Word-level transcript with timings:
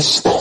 Stop. 0.00 0.33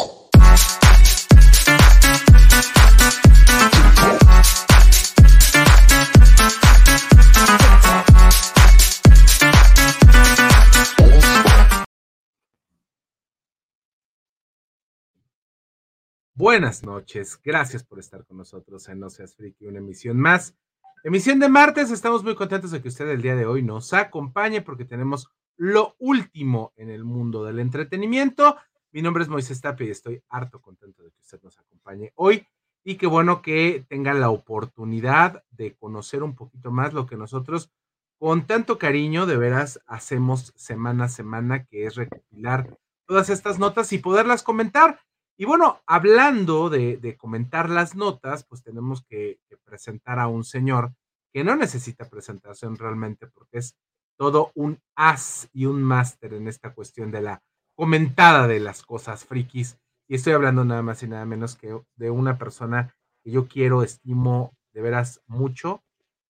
Buenas 16.43 16.83
noches, 16.83 17.39
gracias 17.41 17.85
por 17.85 17.99
estar 17.99 18.25
con 18.25 18.35
nosotros 18.35 18.89
en 18.89 18.99
No 18.99 19.09
Seas 19.09 19.33
Friki, 19.33 19.65
una 19.65 19.77
emisión 19.77 20.19
más. 20.19 20.57
Emisión 21.05 21.39
de 21.39 21.47
martes, 21.47 21.89
estamos 21.89 22.21
muy 22.21 22.35
contentos 22.35 22.71
de 22.71 22.81
que 22.81 22.89
usted 22.89 23.07
el 23.07 23.21
día 23.21 23.37
de 23.37 23.45
hoy 23.45 23.63
nos 23.63 23.93
acompañe 23.93 24.61
porque 24.61 24.83
tenemos 24.83 25.29
lo 25.55 25.95
último 25.99 26.73
en 26.75 26.89
el 26.89 27.05
mundo 27.05 27.45
del 27.45 27.59
entretenimiento. 27.59 28.57
Mi 28.91 29.01
nombre 29.01 29.23
es 29.23 29.29
Moisés 29.29 29.61
Tapia 29.61 29.87
y 29.87 29.91
estoy 29.91 30.21
harto 30.27 30.61
contento 30.61 31.01
de 31.01 31.11
que 31.11 31.21
usted 31.21 31.41
nos 31.43 31.57
acompañe 31.59 32.11
hoy 32.15 32.45
y 32.83 32.95
qué 32.95 33.07
bueno 33.07 33.41
que 33.41 33.85
tenga 33.87 34.13
la 34.13 34.29
oportunidad 34.29 35.45
de 35.49 35.77
conocer 35.77 36.23
un 36.23 36.35
poquito 36.35 36.71
más 36.71 36.91
lo 36.91 37.05
que 37.05 37.15
nosotros 37.15 37.71
con 38.19 38.47
tanto 38.47 38.77
cariño 38.77 39.27
de 39.27 39.37
veras 39.37 39.79
hacemos 39.87 40.51
semana 40.57 41.05
a 41.05 41.09
semana, 41.09 41.63
que 41.63 41.85
es 41.85 41.95
recopilar 41.95 42.77
todas 43.05 43.29
estas 43.29 43.59
notas 43.59 43.93
y 43.93 43.99
poderlas 43.99 44.43
comentar. 44.43 44.99
Y 45.37 45.45
bueno, 45.45 45.81
hablando 45.87 46.69
de, 46.69 47.17
comentar 47.17 47.69
las 47.69 47.95
notas, 47.95 48.45
pues 48.45 48.63
tenemos 48.63 49.03
que, 49.03 49.39
que 49.49 49.57
presentar 49.57 50.19
a 50.19 50.27
un 50.27 50.43
señor 50.43 50.93
que 51.33 51.43
no 51.43 51.55
necesita 51.55 52.09
presentación 52.09 52.77
realmente 52.77 53.27
porque 53.27 53.57
es 53.57 53.75
todo 54.17 54.51
un 54.53 54.79
as 54.95 55.49
y 55.51 55.65
un 55.65 55.81
máster 55.81 56.33
en 56.33 56.47
esta 56.47 56.73
cuestión 56.73 57.11
de 57.11 57.21
la 57.21 57.43
comentada 57.75 58.47
de 58.47 58.59
las 58.59 58.83
cosas 58.83 59.25
frikis. 59.25 59.77
Y 60.07 60.15
estoy 60.15 60.33
hablando 60.33 60.63
nada 60.63 60.81
más 60.81 61.01
y 61.01 61.07
nada 61.07 61.25
menos 61.25 61.55
que 61.55 61.75
de 61.95 62.11
una 62.11 62.37
persona 62.37 62.95
que 63.23 63.31
yo 63.31 63.47
quiero, 63.47 63.83
estimo 63.83 64.53
de 64.73 64.81
veras 64.81 65.21
mucho, 65.27 65.83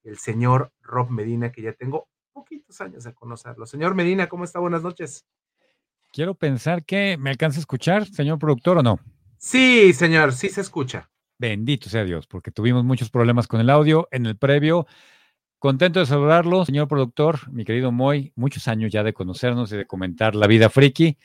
el 0.03 0.17
señor 0.17 0.71
Rob 0.81 1.09
Medina, 1.09 1.51
que 1.51 1.61
ya 1.61 1.73
tengo 1.73 2.07
poquitos 2.33 2.79
años 2.81 3.03
de 3.03 3.13
conocerlo. 3.13 3.65
Señor 3.65 3.95
Medina, 3.95 4.29
¿cómo 4.29 4.43
está? 4.43 4.59
Buenas 4.59 4.83
noches. 4.83 5.25
Quiero 6.13 6.35
pensar 6.35 6.85
que 6.85 7.17
me 7.17 7.31
alcanza 7.31 7.57
a 7.57 7.61
escuchar, 7.61 8.05
señor 8.05 8.37
productor, 8.37 8.77
o 8.77 8.83
no. 8.83 8.99
Sí, 9.39 9.93
señor, 9.93 10.31
sí 10.31 10.47
se 10.49 10.61
escucha. 10.61 11.09
Bendito 11.39 11.89
sea 11.89 12.03
Dios, 12.03 12.27
porque 12.27 12.51
tuvimos 12.51 12.83
muchos 12.83 13.09
problemas 13.09 13.47
con 13.47 13.59
el 13.59 13.71
audio 13.71 14.07
en 14.11 14.27
el 14.27 14.37
previo. 14.37 14.85
Contento 15.57 15.99
de 15.99 16.05
saludarlo, 16.05 16.65
señor 16.65 16.87
productor, 16.87 17.51
mi 17.51 17.65
querido 17.65 17.91
Moy, 17.91 18.31
muchos 18.35 18.67
años 18.67 18.91
ya 18.91 19.01
de 19.01 19.13
conocernos 19.13 19.71
y 19.71 19.77
de 19.77 19.87
comentar 19.87 20.35
la 20.35 20.45
vida 20.45 20.69
friki. 20.69 21.17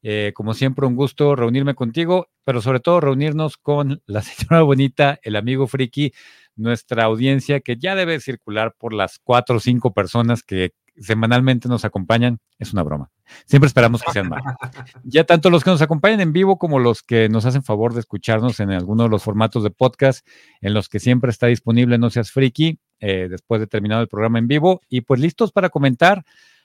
Eh, 0.00 0.30
como 0.32 0.54
siempre, 0.54 0.86
un 0.86 0.94
gusto 0.94 1.34
reunirme 1.34 1.74
contigo, 1.74 2.28
pero 2.44 2.62
sobre 2.62 2.78
todo 2.78 3.00
reunirnos 3.00 3.56
con 3.56 4.00
la 4.06 4.22
señora 4.22 4.62
bonita, 4.62 5.18
el 5.24 5.34
amigo 5.34 5.66
friki, 5.66 6.12
nuestra 6.54 7.02
audiencia 7.02 7.58
que 7.58 7.78
ya 7.78 7.96
debe 7.96 8.20
circular 8.20 8.76
por 8.78 8.92
las 8.92 9.18
cuatro 9.18 9.56
o 9.56 9.60
cinco 9.60 9.92
personas 9.92 10.44
que 10.44 10.72
semanalmente 10.98 11.68
nos 11.68 11.84
acompañan. 11.84 12.38
Es 12.58 12.72
una 12.72 12.82
broma. 12.82 13.10
Siempre 13.44 13.66
esperamos 13.66 14.02
que 14.02 14.12
sean 14.12 14.28
más. 14.28 14.42
Ya 15.04 15.24
tanto 15.24 15.50
los 15.50 15.64
que 15.64 15.70
nos 15.70 15.82
acompañan 15.82 16.20
en 16.20 16.32
vivo 16.32 16.58
como 16.58 16.78
los 16.78 17.02
que 17.02 17.28
nos 17.28 17.44
hacen 17.44 17.62
favor 17.62 17.94
de 17.94 18.00
escucharnos 18.00 18.60
en 18.60 18.70
alguno 18.70 19.04
de 19.04 19.08
los 19.08 19.22
formatos 19.22 19.62
de 19.62 19.70
podcast 19.70 20.26
en 20.60 20.74
los 20.74 20.88
que 20.88 20.98
siempre 20.98 21.30
está 21.30 21.46
disponible 21.46 21.98
No 21.98 22.10
Seas 22.10 22.30
Friki 22.30 22.78
eh, 23.00 23.28
después 23.30 23.60
de 23.60 23.66
terminado 23.66 24.02
el 24.02 24.08
programa 24.08 24.38
en 24.38 24.48
vivo. 24.48 24.80
Y 24.88 25.02
pues 25.02 25.20
listos 25.20 25.52
para 25.52 25.70
comentar 25.70 26.24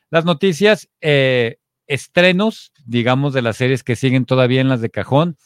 las 0.09 0.25
noticias, 0.25 0.89
eh, 1.01 1.57
estrenos, 1.87 2.71
digamos, 2.85 3.33
de 3.33 3.41
las 3.41 3.57
series 3.57 3.83
que 3.83 3.95
siguen 3.95 4.25
todavía 4.25 4.61
en 4.61 4.69
las 4.69 4.81
de 4.81 4.89
cajón 4.89 5.37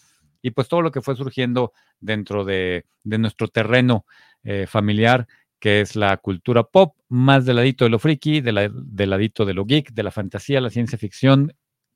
y 0.42 0.52
pues 0.52 0.68
todo 0.68 0.84
lo 0.84 0.92
que 0.92 1.02
fue 1.02 1.16
surgiendo 1.16 1.74
dentro 2.00 2.46
de, 2.46 2.86
nuestro 3.04 3.48
terreno 3.48 4.06
eh, 4.44 4.68
familiar, 4.68 5.28
que 5.66 5.82
es 5.82 5.96
la 5.96 6.16
cultura 6.18 6.62
pop, 6.62 6.96
más 7.10 7.44
del 7.44 7.56
ladito 7.56 7.86
de 7.86 7.90
lo 7.90 7.98
friki, 7.98 8.40
de 8.40 8.72
del 8.72 9.10
ladito 9.10 9.46
de 9.46 9.56
lo 9.56 9.66
geek, 9.66 9.94
de 9.94 10.04
la 10.04 10.12
fantasía, 10.12 10.62
la 10.62 10.70
ciencia 10.70 10.96
ficción, 10.96 11.56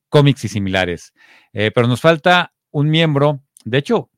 cómics 0.09 0.44
y 0.46 0.47
similares. 0.47 1.13
pero 1.53 1.85
nos 1.85 2.02
falta 2.02 2.52
un 2.72 2.90
miembro, 2.90 3.44
de 3.66 3.78
hecho, 3.78 4.09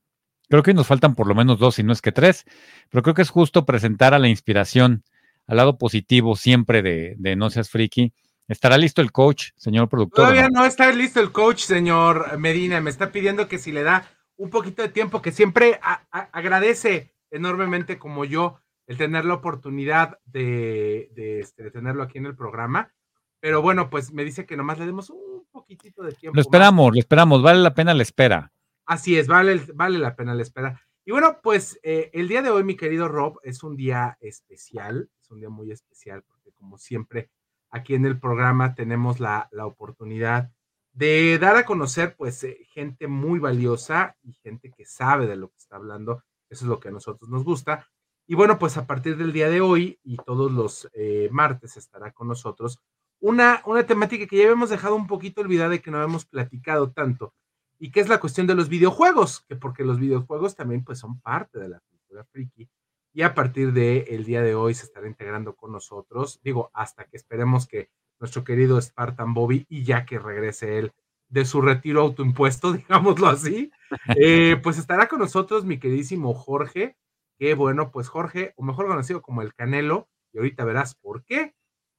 Creo 0.49 0.63
que 0.63 0.73
nos 0.73 0.87
faltan 0.87 1.15
por 1.15 1.27
lo 1.27 1.35
menos 1.35 1.59
dos, 1.59 1.75
si 1.75 1.83
no 1.83 1.91
es 1.91 2.01
que 2.01 2.13
tres, 2.13 2.45
pero 2.89 3.03
creo 3.03 3.13
que 3.13 3.23
es 3.23 3.29
justo 3.29 3.65
presentar 3.65 4.13
a 4.13 4.19
la 4.19 4.29
inspiración, 4.29 5.03
al 5.47 5.57
lado 5.57 5.77
positivo 5.77 6.37
siempre 6.37 6.81
de, 6.81 7.35
No 7.35 7.49
Seas 7.49 7.69
Friki. 7.69 8.13
¿Estará 8.47 8.77
listo 8.77 9.01
el 9.01 9.11
coach, 9.11 9.49
señor 9.57 9.89
productor? 9.89 10.25
Todavía 10.25 10.47
no? 10.49 10.65
está 10.65 10.89
listo 10.93 11.19
el 11.19 11.33
coach, 11.33 11.63
señor 11.63 12.37
Medina. 12.37 12.79
Me 12.79 12.89
está 12.89 13.11
pidiendo 13.11 13.49
que 13.49 13.57
si 13.57 13.73
le 13.73 13.83
da 13.83 14.09
un 14.37 14.49
poquito 14.49 14.81
de 14.81 14.87
tiempo, 14.87 15.21
que 15.21 15.33
siempre 15.33 15.77
agradece 15.81 17.13
enormemente 17.31 17.99
como 17.99 18.23
yo 18.23 18.60
el 18.91 18.97
tener 18.97 19.23
la 19.23 19.35
oportunidad 19.35 20.19
de, 20.25 21.09
este, 21.39 21.63
de, 21.63 21.71
tenerlo 21.71 22.03
aquí 22.03 22.17
en 22.17 22.25
el 22.25 22.35
programa. 22.35 22.93
Pero 23.39 23.61
bueno, 23.61 23.89
pues 23.89 24.11
me 24.11 24.25
dice 24.25 24.45
que 24.45 24.57
nomás 24.57 24.79
le 24.79 24.85
demos 24.85 25.09
un 25.09 25.47
poquitito 25.49 26.03
de 26.03 26.11
tiempo. 26.11 26.35
Lo 26.35 26.41
esperamos, 26.41 26.93
lo 26.93 26.99
esperamos, 26.99 27.41
vale 27.41 27.61
la 27.61 27.73
pena 27.73 27.93
la 27.93 28.03
espera. 28.03 28.51
Así 28.85 29.17
es, 29.17 29.27
vale, 29.27 29.61
vale 29.73 29.97
la 29.97 30.13
pena 30.17 30.35
la 30.35 30.41
espera. 30.41 30.81
Y 31.05 31.11
bueno, 31.11 31.39
pues 31.41 31.79
eh, 31.83 32.09
el 32.11 32.27
día 32.27 32.41
de 32.41 32.49
hoy, 32.49 32.65
mi 32.65 32.75
querido 32.75 33.07
Rob, 33.07 33.39
es 33.43 33.63
un 33.63 33.77
día 33.77 34.17
especial, 34.19 35.09
es 35.21 35.31
un 35.31 35.39
día 35.39 35.49
muy 35.49 35.71
especial 35.71 36.23
porque 36.23 36.51
como 36.51 36.77
siempre 36.77 37.31
aquí 37.69 37.95
en 37.95 38.05
el 38.05 38.19
programa 38.19 38.75
tenemos 38.75 39.21
la, 39.21 39.49
oportunidad 39.63 40.51
de 40.91 41.39
dar 41.39 41.55
a 41.55 41.65
conocer 41.65 42.17
pues 42.17 42.43
eh, 42.43 42.57
gente 42.73 43.07
muy 43.07 43.39
valiosa 43.39 44.17
y 44.21 44.33
gente 44.33 44.69
que 44.69 44.85
sabe 44.85 45.27
de 45.27 45.37
lo 45.37 45.47
que 45.47 45.59
está 45.59 45.77
hablando. 45.77 46.25
Eso 46.49 46.65
es 46.65 46.69
lo 46.69 46.81
que 46.81 46.89
a 46.89 46.91
nosotros 46.91 47.29
nos 47.29 47.45
gusta. 47.45 47.87
Y 48.27 48.35
bueno, 48.35 48.59
pues 48.59 48.77
a 48.77 48.87
partir 48.87 49.17
del 49.17 49.33
día 49.33 49.49
de 49.49 49.61
hoy 49.61 49.99
y 50.03 50.17
todos 50.17 50.51
los 50.51 50.89
eh, 50.93 51.29
martes 51.31 51.77
estará 51.77 52.11
con 52.11 52.27
nosotros 52.27 52.79
una, 53.19 53.61
una 53.65 53.85
temática 53.85 54.25
que 54.25 54.37
ya 54.37 54.43
habíamos 54.43 54.69
dejado 54.69 54.95
un 54.95 55.07
poquito 55.07 55.41
olvidada 55.41 55.75
y 55.75 55.79
que 55.79 55.91
no 55.91 55.97
habíamos 55.97 56.25
platicado 56.25 56.91
tanto, 56.91 57.33
y 57.81 57.91
qué 57.91 57.99
es 57.99 58.09
la 58.09 58.19
cuestión 58.19 58.47
de 58.47 58.55
los 58.55 58.69
videojuegos, 58.69 59.41
que 59.47 59.55
porque 59.55 59.83
los 59.83 59.99
videojuegos 59.99 60.55
también 60.55 60.83
pues 60.83 60.99
son 60.99 61.19
parte 61.19 61.59
de 61.59 61.69
la 61.69 61.79
cultura 61.79 62.23
friki 62.25 62.69
y 63.13 63.23
a 63.23 63.33
partir 63.33 63.73
del 63.73 64.05
el 64.07 64.23
día 64.23 64.41
de 64.41 64.55
hoy 64.55 64.73
se 64.73 64.85
estará 64.85 65.07
integrando 65.07 65.55
con 65.55 65.71
nosotros, 65.71 66.39
digo, 66.43 66.69
hasta 66.73 67.05
que 67.05 67.17
esperemos 67.17 67.67
que 67.67 67.89
nuestro 68.19 68.43
querido 68.43 68.79
Spartan 68.79 69.33
Bobby 69.33 69.65
y 69.67 69.83
ya 69.83 70.05
que 70.05 70.19
regrese 70.19 70.77
él 70.77 70.93
de 71.29 71.43
su 71.43 71.61
retiro 71.61 72.01
autoimpuesto, 72.01 72.71
digámoslo 72.73 73.27
así, 73.27 73.71
eh, 74.15 74.59
pues 74.61 74.77
estará 74.77 75.07
con 75.07 75.19
nosotros 75.19 75.65
mi 75.65 75.79
queridísimo 75.79 76.33
Jorge, 76.33 76.95
que 77.41 77.55
bueno, 77.55 77.89
pues 77.89 78.07
Jorge, 78.07 78.53
o 78.55 78.61
mejor 78.61 78.85
conocido 78.85 79.23
como 79.23 79.41
el 79.41 79.55
Canelo, 79.55 80.07
y 80.31 80.37
ahorita 80.37 80.63
verás 80.63 80.93
por 80.93 81.25
qué, 81.25 81.55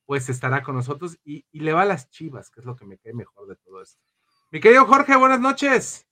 pues 0.06 0.28
estará 0.28 0.62
con 0.62 0.76
nosotros 0.76 1.18
y, 1.24 1.44
y 1.50 1.60
le 1.62 1.72
va 1.72 1.82
a 1.82 1.84
las 1.84 2.10
chivas, 2.10 2.48
que 2.48 2.60
es 2.60 2.64
lo 2.64 2.76
que 2.76 2.84
me 2.84 2.96
cae 2.96 3.12
mejor 3.12 3.48
de 3.48 3.56
todo 3.56 3.82
esto. 3.82 4.00
Mi 4.52 4.60
querido 4.60 4.86
Jorge, 4.86 5.16
buenas 5.16 5.40
noches. 5.40 6.06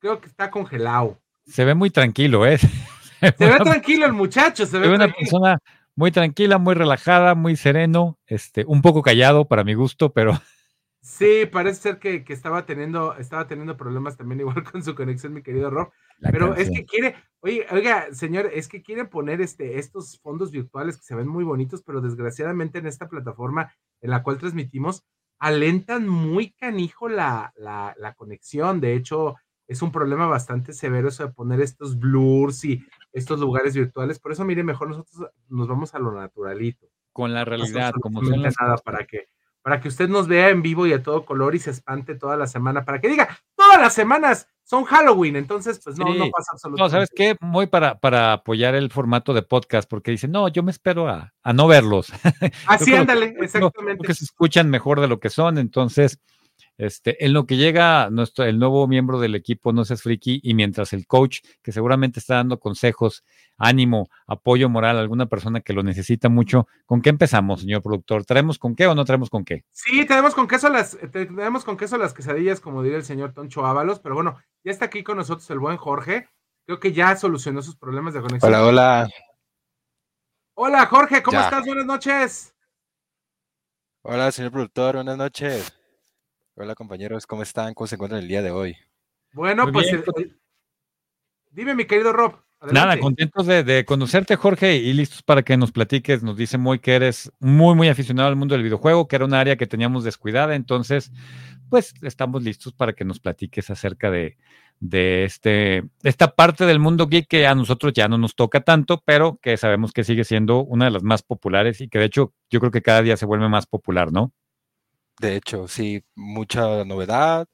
Creo 0.00 0.20
que 0.20 0.26
está 0.26 0.50
congelado. 0.50 1.18
Se 1.46 1.64
ve 1.64 1.74
muy 1.74 1.88
tranquilo, 1.88 2.44
¿eh? 2.44 2.58
Se, 3.20 3.32
ve 3.38 3.56
tranquilo 3.56 4.04
el 4.04 4.12
muchacho, 4.12 4.66
se 4.66 4.78
ve, 4.78 4.94
una 4.94 5.08
persona 5.08 5.58
muy 5.94 6.12
tranquila, 6.12 6.58
muy 6.58 6.74
relajada, 6.74 7.34
muy 7.34 7.56
sereno, 7.56 8.18
este, 8.26 8.66
un 8.66 8.82
poco 8.82 9.00
callado 9.00 9.48
para 9.48 9.64
mi 9.64 9.72
gusto, 9.72 10.12
pero 10.12 10.38
Sí, 11.06 11.46
parece 11.46 11.82
ser 11.82 11.98
que, 12.00 12.24
estaba 12.26 12.66
teniendo, 12.66 13.14
estaba 13.16 13.46
teniendo 13.46 13.76
problemas 13.76 14.16
también 14.16 14.40
igual 14.40 14.64
con 14.72 14.82
su 14.82 14.96
conexión, 14.96 15.34
mi 15.34 15.42
querido 15.42 15.70
Rob. 15.70 15.92
pero 16.32 16.56
es 16.56 16.68
que 16.68 16.84
quiere, 16.84 17.14
oye, 17.38 17.64
oiga, 17.70 18.12
señor, 18.12 18.50
es 18.52 18.66
que 18.66 18.82
quiere 18.82 19.04
poner 19.04 19.40
este, 19.40 19.78
estos 19.78 20.18
fondos 20.18 20.50
virtuales 20.50 20.96
que 20.96 21.04
se 21.04 21.14
ven 21.14 21.28
muy 21.28 21.44
bonitos, 21.44 21.84
pero 21.84 22.00
desgraciadamente 22.00 22.80
en 22.80 22.88
esta 22.88 23.08
plataforma 23.08 23.72
en 24.00 24.10
la 24.10 24.24
cual 24.24 24.38
transmitimos, 24.38 25.04
alentan 25.38 26.08
muy 26.08 26.50
canijo 26.54 27.08
la, 27.08 27.52
la, 27.56 28.14
conexión. 28.16 28.80
De 28.80 28.94
hecho, 28.94 29.36
es 29.68 29.82
un 29.82 29.92
problema 29.92 30.26
bastante 30.26 30.72
severo 30.72 31.06
eso 31.06 31.24
de 31.24 31.32
poner 31.32 31.60
estos 31.60 32.00
blurs 32.00 32.64
y 32.64 32.84
estos 33.12 33.38
lugares 33.38 33.76
virtuales. 33.76 34.18
Por 34.18 34.32
eso, 34.32 34.44
mire, 34.44 34.64
mejor 34.64 34.88
nosotros 34.88 35.30
nos 35.48 35.68
vamos 35.68 35.94
a 35.94 36.00
lo 36.00 36.10
naturalito. 36.10 36.88
Con 37.12 37.32
la 37.32 37.44
realidad, 37.44 37.94
como 38.00 38.24
son 38.24 38.42
las 38.42 38.56
nada 38.60 38.76
para 38.78 39.06
que 39.06 39.28
para 39.66 39.80
que 39.80 39.88
usted 39.88 40.08
nos 40.08 40.28
vea 40.28 40.50
en 40.50 40.62
vivo 40.62 40.86
y 40.86 40.92
a 40.92 41.02
todo 41.02 41.24
color 41.24 41.56
y 41.56 41.58
se 41.58 41.72
espante 41.72 42.14
toda 42.14 42.36
la 42.36 42.46
semana, 42.46 42.84
para 42.84 43.00
que 43.00 43.08
diga, 43.08 43.36
todas 43.56 43.80
las 43.80 43.92
semanas 43.92 44.46
son 44.62 44.84
Halloween, 44.84 45.34
entonces 45.34 45.80
pues 45.82 45.98
no, 45.98 46.04
no 46.04 46.30
pasa 46.30 46.52
absolutamente. 46.52 46.82
No, 46.82 46.88
¿sabes 46.88 47.10
qué? 47.12 47.36
Muy 47.40 47.66
para, 47.66 47.98
para 47.98 48.32
apoyar 48.32 48.76
el 48.76 48.92
formato 48.92 49.34
de 49.34 49.42
podcast, 49.42 49.90
porque 49.90 50.12
dicen, 50.12 50.30
no, 50.30 50.46
yo 50.46 50.62
me 50.62 50.70
espero 50.70 51.08
a, 51.08 51.32
no 51.52 51.66
verlos. 51.66 52.12
Así, 52.68 52.94
ándale, 52.94 53.34
exactamente. 53.40 54.06
que 54.06 54.14
se 54.14 54.22
escuchan 54.22 54.70
mejor 54.70 55.00
de 55.00 55.08
lo 55.08 55.18
que 55.18 55.30
son, 55.30 55.58
entonces 55.58 56.20
Este, 56.78 57.24
en 57.24 57.32
lo 57.32 57.46
que 57.46 57.56
llega 57.56 58.10
nuestro, 58.10 58.44
el 58.44 58.58
nuevo 58.58 58.86
miembro 58.86 59.18
del 59.18 59.34
equipo, 59.34 59.72
no 59.72 59.84
seas 59.84 60.02
friki, 60.02 60.40
y 60.42 60.54
mientras 60.54 60.92
el 60.92 61.06
coach, 61.06 61.40
que 61.62 61.72
seguramente 61.72 62.20
está 62.20 62.34
dando 62.34 62.60
consejos, 62.60 63.24
ánimo, 63.56 64.10
apoyo 64.26 64.68
moral 64.68 64.98
a 64.98 65.00
alguna 65.00 65.26
persona 65.26 65.62
que 65.62 65.72
lo 65.72 65.82
necesita 65.82 66.28
mucho, 66.28 66.68
¿con 66.84 67.00
qué 67.00 67.08
empezamos, 67.08 67.62
señor 67.62 67.82
productor? 67.82 68.26
¿Traemos 68.26 68.58
con 68.58 68.76
qué 68.76 68.86
o 68.86 68.94
no 68.94 69.04
traemos 69.04 69.30
con 69.30 69.44
qué? 69.44 69.64
Sí, 69.72 70.04
tenemos 70.04 70.34
con 70.34 70.46
queso 70.46 70.68
las, 70.68 70.98
tenemos 71.10 71.64
con 71.64 71.78
queso 71.78 71.96
las 71.96 72.12
quesadillas, 72.12 72.60
como 72.60 72.82
diría 72.82 72.98
el 72.98 73.04
señor 73.04 73.32
Toncho 73.32 73.64
Ábalos, 73.64 74.00
pero 74.00 74.14
bueno, 74.14 74.38
ya 74.62 74.70
está 74.70 74.86
aquí 74.86 75.02
con 75.02 75.16
nosotros 75.16 75.48
el 75.50 75.58
buen 75.58 75.78
Jorge. 75.78 76.28
Creo 76.66 76.80
que 76.80 76.92
ya 76.92 77.16
solucionó 77.16 77.62
sus 77.62 77.76
problemas 77.76 78.12
de 78.12 78.20
conexión. 78.20 78.52
Hola, 78.52 78.66
hola. 78.66 79.08
Hola, 80.54 80.86
Jorge, 80.86 81.22
¿cómo 81.22 81.38
estás? 81.38 81.64
Buenas 81.64 81.86
noches. 81.86 82.54
Hola, 84.02 84.32
señor 84.32 84.52
productor, 84.52 84.96
buenas 84.96 85.16
noches. 85.16 85.75
Hola, 86.58 86.74
compañeros, 86.74 87.26
¿cómo 87.26 87.42
están? 87.42 87.74
¿Cómo 87.74 87.86
se 87.86 87.96
encuentran 87.96 88.22
el 88.22 88.28
día 88.28 88.40
de 88.40 88.50
hoy? 88.50 88.74
Bueno, 89.34 89.70
pues, 89.70 89.94
pues 90.06 90.28
dime, 91.50 91.74
mi 91.74 91.84
querido 91.84 92.14
Rob. 92.14 92.36
Nada, 92.72 92.98
contentos 92.98 93.46
de, 93.46 93.84
conocerte, 93.84 94.36
Jorge, 94.36 94.76
y 94.76 94.94
listos 94.94 95.22
para 95.22 95.42
que 95.42 95.58
nos 95.58 95.70
platiques. 95.70 96.22
Nos 96.22 96.38
dice 96.38 96.56
muy 96.56 96.78
que 96.78 96.94
eres 96.94 97.30
muy, 97.40 97.74
muy 97.74 97.88
aficionado 97.88 98.30
al 98.30 98.36
mundo 98.36 98.54
del 98.54 98.64
videojuego, 98.64 99.06
que 99.06 99.16
era 99.16 99.26
un 99.26 99.34
área 99.34 99.56
que 99.56 99.66
teníamos 99.66 100.02
descuidada. 100.02 100.54
Entonces, 100.54 101.12
pues 101.68 101.92
estamos 102.00 102.42
listos 102.42 102.72
para 102.72 102.94
que 102.94 103.04
nos 103.04 103.20
platiques 103.20 103.68
acerca 103.68 104.10
de, 104.10 104.38
de 104.80 105.24
este, 105.24 105.84
esta 106.04 106.34
parte 106.34 106.64
del 106.64 106.78
mundo 106.78 107.06
geek 107.06 107.28
que 107.28 107.46
a 107.46 107.54
nosotros 107.54 107.92
ya 107.92 108.08
no 108.08 108.16
nos 108.16 108.34
toca 108.34 108.62
tanto, 108.62 109.02
pero 109.04 109.38
que 109.42 109.58
sabemos 109.58 109.92
que 109.92 110.04
sigue 110.04 110.24
siendo 110.24 110.64
una 110.64 110.86
de 110.86 110.92
las 110.92 111.02
más 111.02 111.22
populares 111.22 111.82
y 111.82 111.88
que 111.90 111.98
de 111.98 112.06
hecho 112.06 112.32
yo 112.48 112.60
creo 112.60 112.72
que 112.72 112.80
cada 112.80 113.02
día 113.02 113.18
se 113.18 113.26
vuelve 113.26 113.46
más 113.50 113.66
popular, 113.66 114.10
¿no? 114.10 114.32
De 115.18 115.36
hecho, 115.36 115.68
sí, 115.68 116.04
mucha 116.14 116.84
novedad 116.84 117.48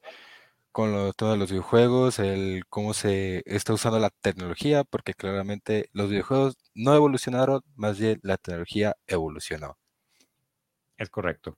con 0.73 1.13
todos 1.13 1.37
los 1.37 1.51
videojuegos, 1.51 2.19
el 2.19 2.63
cómo 2.67 2.93
se 2.93 3.43
está 3.45 3.73
usando 3.73 3.99
la 3.99 4.09
tecnología, 4.09 4.83
porque 4.83 5.13
claramente 5.13 5.89
los 5.93 6.09
videojuegos 6.09 6.57
no 6.73 6.95
evolucionaron, 6.95 7.61
más 7.75 7.99
bien 7.99 8.19
la 8.23 8.37
tecnología 8.37 8.95
evolucionó. 9.07 9.77
Es 10.97 11.09
correcto. 11.09 11.57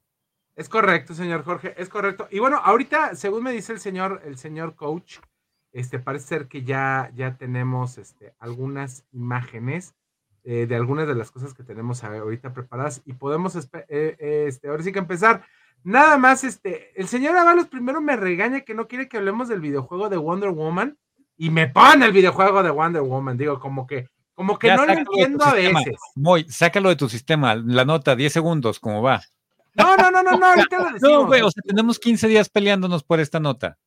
Es 0.56 0.70
correcto, 0.70 1.14
señor 1.14 1.44
Jorge, 1.44 1.74
es 1.78 1.90
correcto. 1.90 2.28
Y 2.30 2.40
bueno, 2.40 2.58
ahorita, 2.64 3.16
según 3.16 3.44
me 3.44 3.52
dice 3.52 3.74
el 3.74 3.80
señor, 3.80 4.22
el 4.26 4.38
señor 4.38 4.76
coach, 4.76 5.20
este 5.72 6.00
parece 6.00 6.28
ser 6.28 6.48
que 6.48 6.64
ya, 6.64 7.12
ya 7.16 7.38
tenemos 7.38 7.98
este, 7.98 8.34
algunas 8.40 9.06
imágenes 9.12 9.96
eh, 10.44 10.66
de 10.68 10.76
algunas 10.76 11.08
de 11.08 11.16
las 11.16 11.32
cosas 11.32 11.54
que 11.54 11.64
tenemos 11.64 12.04
ahorita 12.04 12.54
preparadas 12.54 13.02
y 13.06 13.14
podemos 13.14 13.56
eh, 13.56 14.46
este, 14.48 14.68
ahora 14.68 14.84
sí 14.84 14.92
que 14.92 15.00
empezar. 15.00 15.46
Nada 15.86 16.18
más, 16.18 16.44
este, 16.44 17.00
el 17.00 17.08
señor 17.08 17.38
Avalos 17.38 17.68
primero 17.68 18.02
me 18.02 18.16
regaña 18.16 18.62
que 18.62 18.74
no 18.74 18.88
quiere 18.88 19.08
que 19.08 19.18
hablemos 19.18 19.48
del 19.48 19.60
videojuego 19.60 20.10
de 20.10 20.18
Wonder 20.18 20.50
Woman 20.50 20.98
y 21.38 21.52
me 21.52 21.68
pone 21.68 22.08
el 22.08 22.12
videojuego 22.12 22.64
de 22.64 22.72
Wonder 22.72 23.04
Woman. 23.04 23.38
Digo, 23.38 23.60
como 23.60 23.86
que, 23.86 24.10
como 24.34 24.58
que 24.58 24.76
no 24.76 24.84
lo 24.84 24.94
entiendo 24.94 25.46
a 25.46 25.54
veces. 25.54 25.96
Muy, 26.16 26.44
sácalo 26.50 26.90
de 26.90 26.96
tu 26.96 27.08
sistema, 27.08 27.54
la 27.54 27.86
nota, 27.86 28.16
10 28.16 28.34
segundos, 28.34 28.80
¿cómo 28.80 29.04
va? 29.04 29.22
No, 29.76 29.96
no, 29.96 30.10
no, 30.10 30.24
no, 30.24 30.36
no, 30.36 30.46
ahorita 30.48 30.76
lo 30.76 30.86
decimos. 30.94 31.02
No, 31.02 31.28
güey, 31.28 31.42
o 31.42 31.52
sea, 31.52 31.62
tenemos 31.64 32.00
15 32.00 32.30
días 32.30 32.50
peleándonos 32.50 33.04
por 33.04 33.20
esta 33.20 33.40
nota. 33.40 33.78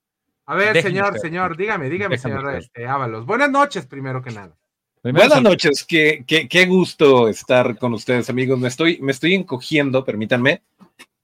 A 0.47 0.55
ver, 0.55 0.81
señor, 0.81 1.19
señor, 1.19 1.57
dígame, 1.57 1.91
dígame, 1.91 2.17
señor 2.17 2.55
este, 2.55 2.87
Ábalos. 2.87 3.27
Buenas 3.27 3.51
noches, 3.51 3.87
primero 3.87 4.23
que 4.23 4.31
nada. 4.31 4.57
Buenas 5.03 5.43
noches, 5.43 5.85
qué, 5.85 6.23
qué, 6.25 6.49
qué, 6.49 6.65
gusto 6.67 7.29
estar 7.29 7.77
con 7.77 7.93
ustedes, 7.93 8.31
amigos. 8.31 8.57
Me 8.57 8.69
estoy, 8.69 9.01
me 9.01 9.11
estoy 9.11 9.35
encogiendo, 9.35 10.05
permítanme. 10.05 10.63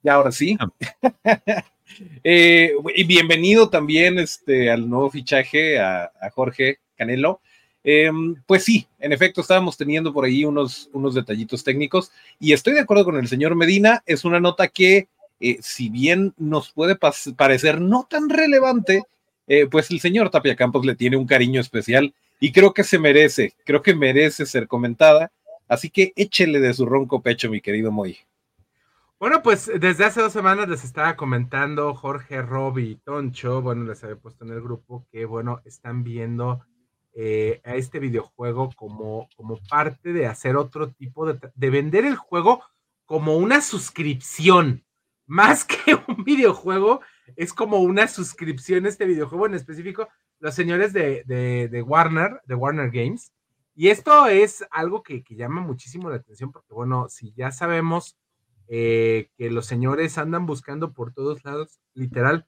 Y 0.05 0.09
ahora 0.09 0.31
sí. 0.31 0.57
Ah. 0.61 1.65
Eh, 2.25 2.73
y 2.97 3.05
bienvenido 3.05 3.69
también 3.69 4.19
este, 4.19 4.69
al 4.69 4.89
nuevo 4.89 5.11
fichaje 5.11 5.79
a, 5.79 6.11
Jorge 6.35 6.79
Canelo. 6.97 7.41
Em, 7.85 8.35
pues 8.47 8.65
sí, 8.65 8.89
en 8.99 9.13
efecto, 9.13 9.43
estábamos 9.43 9.77
teniendo 9.77 10.13
por 10.13 10.25
ahí 10.25 10.45
unos, 10.45 10.89
unos 10.93 11.15
detallitos 11.15 11.63
técnicos 11.63 12.11
y 12.41 12.53
estoy 12.53 12.73
de 12.73 12.81
acuerdo 12.81 13.05
con 13.05 13.17
el 13.17 13.29
señor 13.29 13.55
Medina. 13.55 14.03
Es 14.07 14.25
una 14.25 14.41
nota 14.41 14.67
que, 14.69 15.07
eh, 15.39 15.59
si 15.61 15.89
bien 15.91 16.33
nos 16.37 16.73
puede 16.73 16.97
parecer 16.97 17.81
no 17.81 18.09
tan 18.11 18.29
relevante, 18.29 19.05
eh, 19.47 19.67
pues 19.71 19.91
el 19.91 20.01
señor 20.01 20.31
Tapia 20.31 20.57
Campos 20.57 20.85
le 20.85 20.97
tiene 20.97 21.17
un 21.17 21.27
cariño 21.27 21.61
especial 21.61 22.13
y 22.41 22.51
creo 22.51 22.75
que 22.75 22.83
se 22.83 22.99
merece, 22.99 23.53
creo 23.65 23.83
que 23.83 23.95
merece 23.95 24.47
ser 24.47 24.67
comentada. 24.67 25.31
Así 25.69 25.91
que 25.91 26.13
échele 26.17 26.59
de 26.59 26.75
su 26.75 26.87
ronco 26.87 27.23
pecho, 27.23 27.51
mi 27.51 27.61
querido 27.61 27.93
Moy. 27.93 28.19
Bueno, 29.25 29.43
pues 29.43 29.71
desde 29.81 30.05
hace 30.05 30.21
dos 30.21 30.35
semanas 30.35 30.69
les 30.69 30.85
estaba 30.85 31.17
comentando 31.17 31.95
Jorge, 31.95 32.43
Rob 32.43 32.77
y 32.79 32.97
Toncho, 32.97 33.63
bueno, 33.63 33.85
les 33.85 34.05
había 34.05 34.17
puesto 34.17 34.45
en 34.45 34.51
el 34.51 34.61
grupo 34.61 35.07
que, 35.11 35.25
bueno, 35.25 35.63
están 35.65 36.05
viendo 36.05 36.61
eh, 37.15 37.63
a 37.65 37.75
este 37.75 38.01
videojuego 38.01 38.71
como, 38.77 39.31
como 39.35 39.59
parte 39.71 40.13
de 40.13 40.27
hacer 40.27 40.57
otro 40.57 40.91
tipo 40.91 41.25
de, 41.25 41.41
de 41.55 41.71
vender 41.71 42.05
el 42.05 42.17
juego 42.17 42.63
como 43.07 43.39
una 43.39 43.63
suscripción, 43.63 44.85
más 45.25 45.65
que 45.65 45.95
un 46.07 46.23
videojuego, 46.23 47.01
es 47.35 47.55
como 47.55 47.79
una 47.79 48.09
suscripción 48.09 48.85
este 48.85 49.07
videojuego 49.07 49.47
en 49.47 49.55
específico, 49.55 50.07
los 50.39 50.55
señores 50.55 50.93
de, 50.93 51.25
de, 51.25 51.83
Warner, 51.83 52.43
de 52.45 52.57
Warner 52.57 52.91
Games. 52.91 53.33
Y 53.75 53.89
esto 53.89 54.27
es 54.27 54.67
algo 54.71 55.03
que, 55.03 55.25
que 55.25 55.35
llama 55.35 55.63
muchísimo 55.63 56.11
la 56.11 56.17
atención 56.17 56.53
porque, 56.53 56.75
bueno, 56.75 57.09
si 57.09 57.33
ya 57.33 57.53
sabemos 57.53 58.19
eh, 58.69 59.31
que 59.37 59.51
los 59.51 59.67
señores 59.67 60.19
andan 60.19 60.47
buscando 60.47 60.93
por 60.93 61.13
todos 61.13 61.45
lados, 61.45 61.81
literal. 61.95 62.47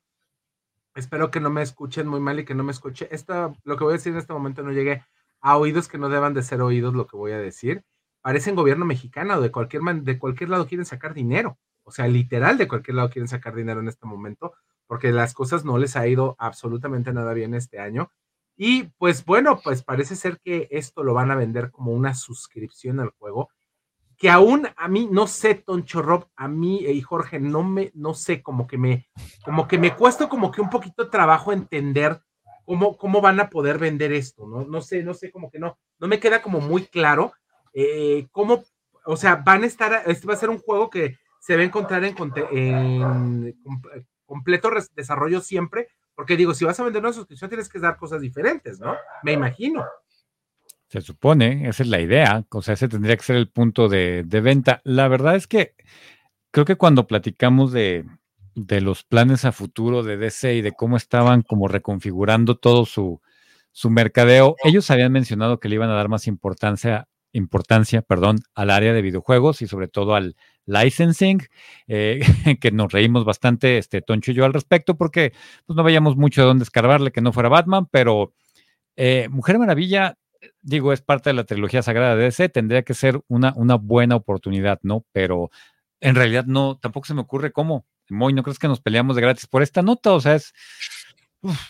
Espero 0.94 1.30
que 1.30 1.40
no 1.40 1.50
me 1.50 1.62
escuchen 1.62 2.08
muy 2.08 2.20
mal 2.20 2.38
y 2.40 2.44
que 2.44 2.54
no 2.54 2.64
me 2.64 2.72
escuche. 2.72 3.08
Esto, 3.10 3.54
lo 3.64 3.76
que 3.76 3.84
voy 3.84 3.92
a 3.92 3.96
decir 3.98 4.12
en 4.12 4.18
este 4.18 4.32
momento 4.32 4.62
no 4.62 4.72
llegue 4.72 5.04
a 5.40 5.58
oídos 5.58 5.88
que 5.88 5.98
no 5.98 6.08
deban 6.08 6.34
de 6.34 6.42
ser 6.42 6.62
oídos 6.62 6.94
lo 6.94 7.06
que 7.06 7.16
voy 7.16 7.32
a 7.32 7.38
decir. 7.38 7.84
Parecen 8.22 8.56
gobierno 8.56 8.86
mexicano, 8.86 9.40
de 9.40 9.52
cualquier, 9.52 9.82
de 9.82 10.18
cualquier 10.18 10.50
lado 10.50 10.66
quieren 10.66 10.86
sacar 10.86 11.14
dinero. 11.14 11.58
O 11.84 11.92
sea, 11.92 12.08
literal, 12.08 12.58
de 12.58 12.66
cualquier 12.66 12.96
lado 12.96 13.10
quieren 13.10 13.28
sacar 13.28 13.54
dinero 13.54 13.80
en 13.80 13.88
este 13.88 14.06
momento, 14.06 14.54
porque 14.86 15.12
las 15.12 15.34
cosas 15.34 15.64
no 15.64 15.78
les 15.78 15.96
ha 15.96 16.08
ido 16.08 16.34
absolutamente 16.38 17.12
nada 17.12 17.32
bien 17.34 17.54
este 17.54 17.78
año. 17.78 18.10
Y 18.56 18.84
pues 18.98 19.24
bueno, 19.24 19.60
pues 19.62 19.82
parece 19.82 20.16
ser 20.16 20.40
que 20.40 20.66
esto 20.70 21.04
lo 21.04 21.14
van 21.14 21.30
a 21.30 21.36
vender 21.36 21.70
como 21.70 21.92
una 21.92 22.14
suscripción 22.14 23.00
al 23.00 23.10
juego 23.10 23.50
que 24.16 24.30
aún 24.30 24.68
a 24.76 24.88
mí, 24.88 25.08
no 25.10 25.26
sé, 25.26 25.54
Toncho 25.54 26.02
Rob, 26.02 26.28
a 26.36 26.48
mí 26.48 26.80
y 26.80 27.00
Jorge, 27.02 27.38
no 27.38 27.62
me, 27.62 27.90
no 27.94 28.14
sé, 28.14 28.42
como 28.42 28.66
que 28.66 28.78
me, 28.78 29.08
como 29.44 29.68
que 29.68 29.78
me 29.78 29.94
cuesta 29.94 30.28
como 30.28 30.50
que 30.50 30.60
un 30.60 30.70
poquito 30.70 31.10
trabajo 31.10 31.52
entender 31.52 32.20
cómo, 32.64 32.96
cómo 32.96 33.20
van 33.20 33.40
a 33.40 33.50
poder 33.50 33.78
vender 33.78 34.12
esto, 34.12 34.46
¿no? 34.46 34.64
No 34.64 34.80
sé, 34.80 35.02
no 35.02 35.12
sé, 35.12 35.30
como 35.30 35.50
que 35.50 35.58
no, 35.58 35.78
no 35.98 36.08
me 36.08 36.18
queda 36.18 36.40
como 36.40 36.60
muy 36.60 36.86
claro 36.86 37.32
eh, 37.74 38.26
cómo, 38.32 38.64
o 39.04 39.16
sea, 39.16 39.36
van 39.36 39.64
a 39.64 39.66
estar, 39.66 40.02
este 40.06 40.26
va 40.26 40.34
a 40.34 40.38
ser 40.38 40.48
un 40.48 40.58
juego 40.58 40.88
que 40.88 41.18
se 41.38 41.54
va 41.54 41.62
a 41.62 41.66
encontrar 41.66 42.02
en, 42.04 42.16
en 42.52 43.56
completo 44.24 44.70
desarrollo 44.94 45.40
siempre, 45.40 45.88
porque 46.14 46.36
digo, 46.36 46.54
si 46.54 46.64
vas 46.64 46.80
a 46.80 46.84
vender 46.84 47.02
una 47.02 47.12
suscripción 47.12 47.50
tienes 47.50 47.68
que 47.68 47.78
dar 47.78 47.98
cosas 47.98 48.22
diferentes, 48.22 48.80
¿no? 48.80 48.96
Me 49.22 49.32
imagino. 49.32 49.84
Se 50.88 51.00
supone, 51.00 51.68
esa 51.68 51.82
es 51.82 51.88
la 51.88 52.00
idea, 52.00 52.44
o 52.48 52.62
sea, 52.62 52.74
ese 52.74 52.88
tendría 52.88 53.16
que 53.16 53.24
ser 53.24 53.36
el 53.36 53.48
punto 53.48 53.88
de, 53.88 54.22
venta. 54.22 54.80
La 54.84 55.08
verdad 55.08 55.34
es 55.34 55.48
que 55.48 55.74
creo 56.52 56.64
que 56.64 56.76
cuando 56.76 57.08
platicamos 57.08 57.72
de, 57.72 58.04
los 58.54 59.02
planes 59.02 59.44
a 59.44 59.52
futuro 59.52 60.04
de 60.04 60.16
DC 60.16 60.54
y 60.54 60.62
de 60.62 60.72
cómo 60.72 60.96
estaban 60.96 61.42
como 61.42 61.66
reconfigurando 61.66 62.56
todo 62.56 62.86
su, 62.86 63.20
su 63.72 63.90
mercadeo, 63.90 64.54
ellos 64.62 64.90
habían 64.92 65.12
mencionado 65.12 65.58
que 65.58 65.68
le 65.68 65.74
iban 65.74 65.90
a 65.90 65.94
dar 65.94 66.08
más 66.08 66.28
importancia, 66.28 67.08
importancia 67.32 68.02
perdón, 68.02 68.38
al 68.54 68.70
área 68.70 68.92
de 68.92 69.02
videojuegos 69.02 69.62
y 69.62 69.66
sobre 69.66 69.88
todo 69.88 70.14
al 70.14 70.36
licensing, 70.66 71.42
eh, 71.88 72.20
que 72.60 72.70
nos 72.70 72.92
reímos 72.92 73.24
bastante, 73.24 73.78
este 73.78 74.02
Toncho 74.02 74.30
y 74.30 74.34
yo 74.34 74.44
al 74.44 74.54
respecto, 74.54 74.96
porque 74.96 75.32
pues, 75.66 75.76
no 75.76 75.82
veíamos 75.82 76.16
mucho 76.16 76.42
de 76.42 76.46
dónde 76.46 76.62
escarbarle 76.62 77.10
que 77.10 77.22
no 77.22 77.32
fuera 77.32 77.48
Batman, 77.48 77.86
pero 77.90 78.34
eh, 78.94 79.28
Mujer 79.30 79.58
Maravilla 79.58 80.16
digo, 80.62 80.92
es 80.92 81.02
parte 81.02 81.30
de 81.30 81.34
la 81.34 81.44
trilogía 81.44 81.82
sagrada 81.82 82.16
de 82.16 82.24
DC, 82.24 82.48
tendría 82.48 82.82
que 82.82 82.94
ser 82.94 83.20
una, 83.28 83.52
una 83.56 83.76
buena 83.76 84.16
oportunidad, 84.16 84.78
¿no? 84.82 85.04
Pero 85.12 85.50
en 86.00 86.14
realidad 86.14 86.44
no, 86.46 86.78
tampoco 86.78 87.06
se 87.06 87.14
me 87.14 87.20
ocurre 87.20 87.52
cómo. 87.52 87.86
Moy, 88.08 88.32
¿no 88.32 88.42
crees 88.42 88.58
que 88.58 88.68
nos 88.68 88.80
peleamos 88.80 89.16
de 89.16 89.22
gratis 89.22 89.46
por 89.46 89.62
esta 89.62 89.82
nota? 89.82 90.12
O 90.12 90.20
sea, 90.20 90.34
es, 90.34 90.52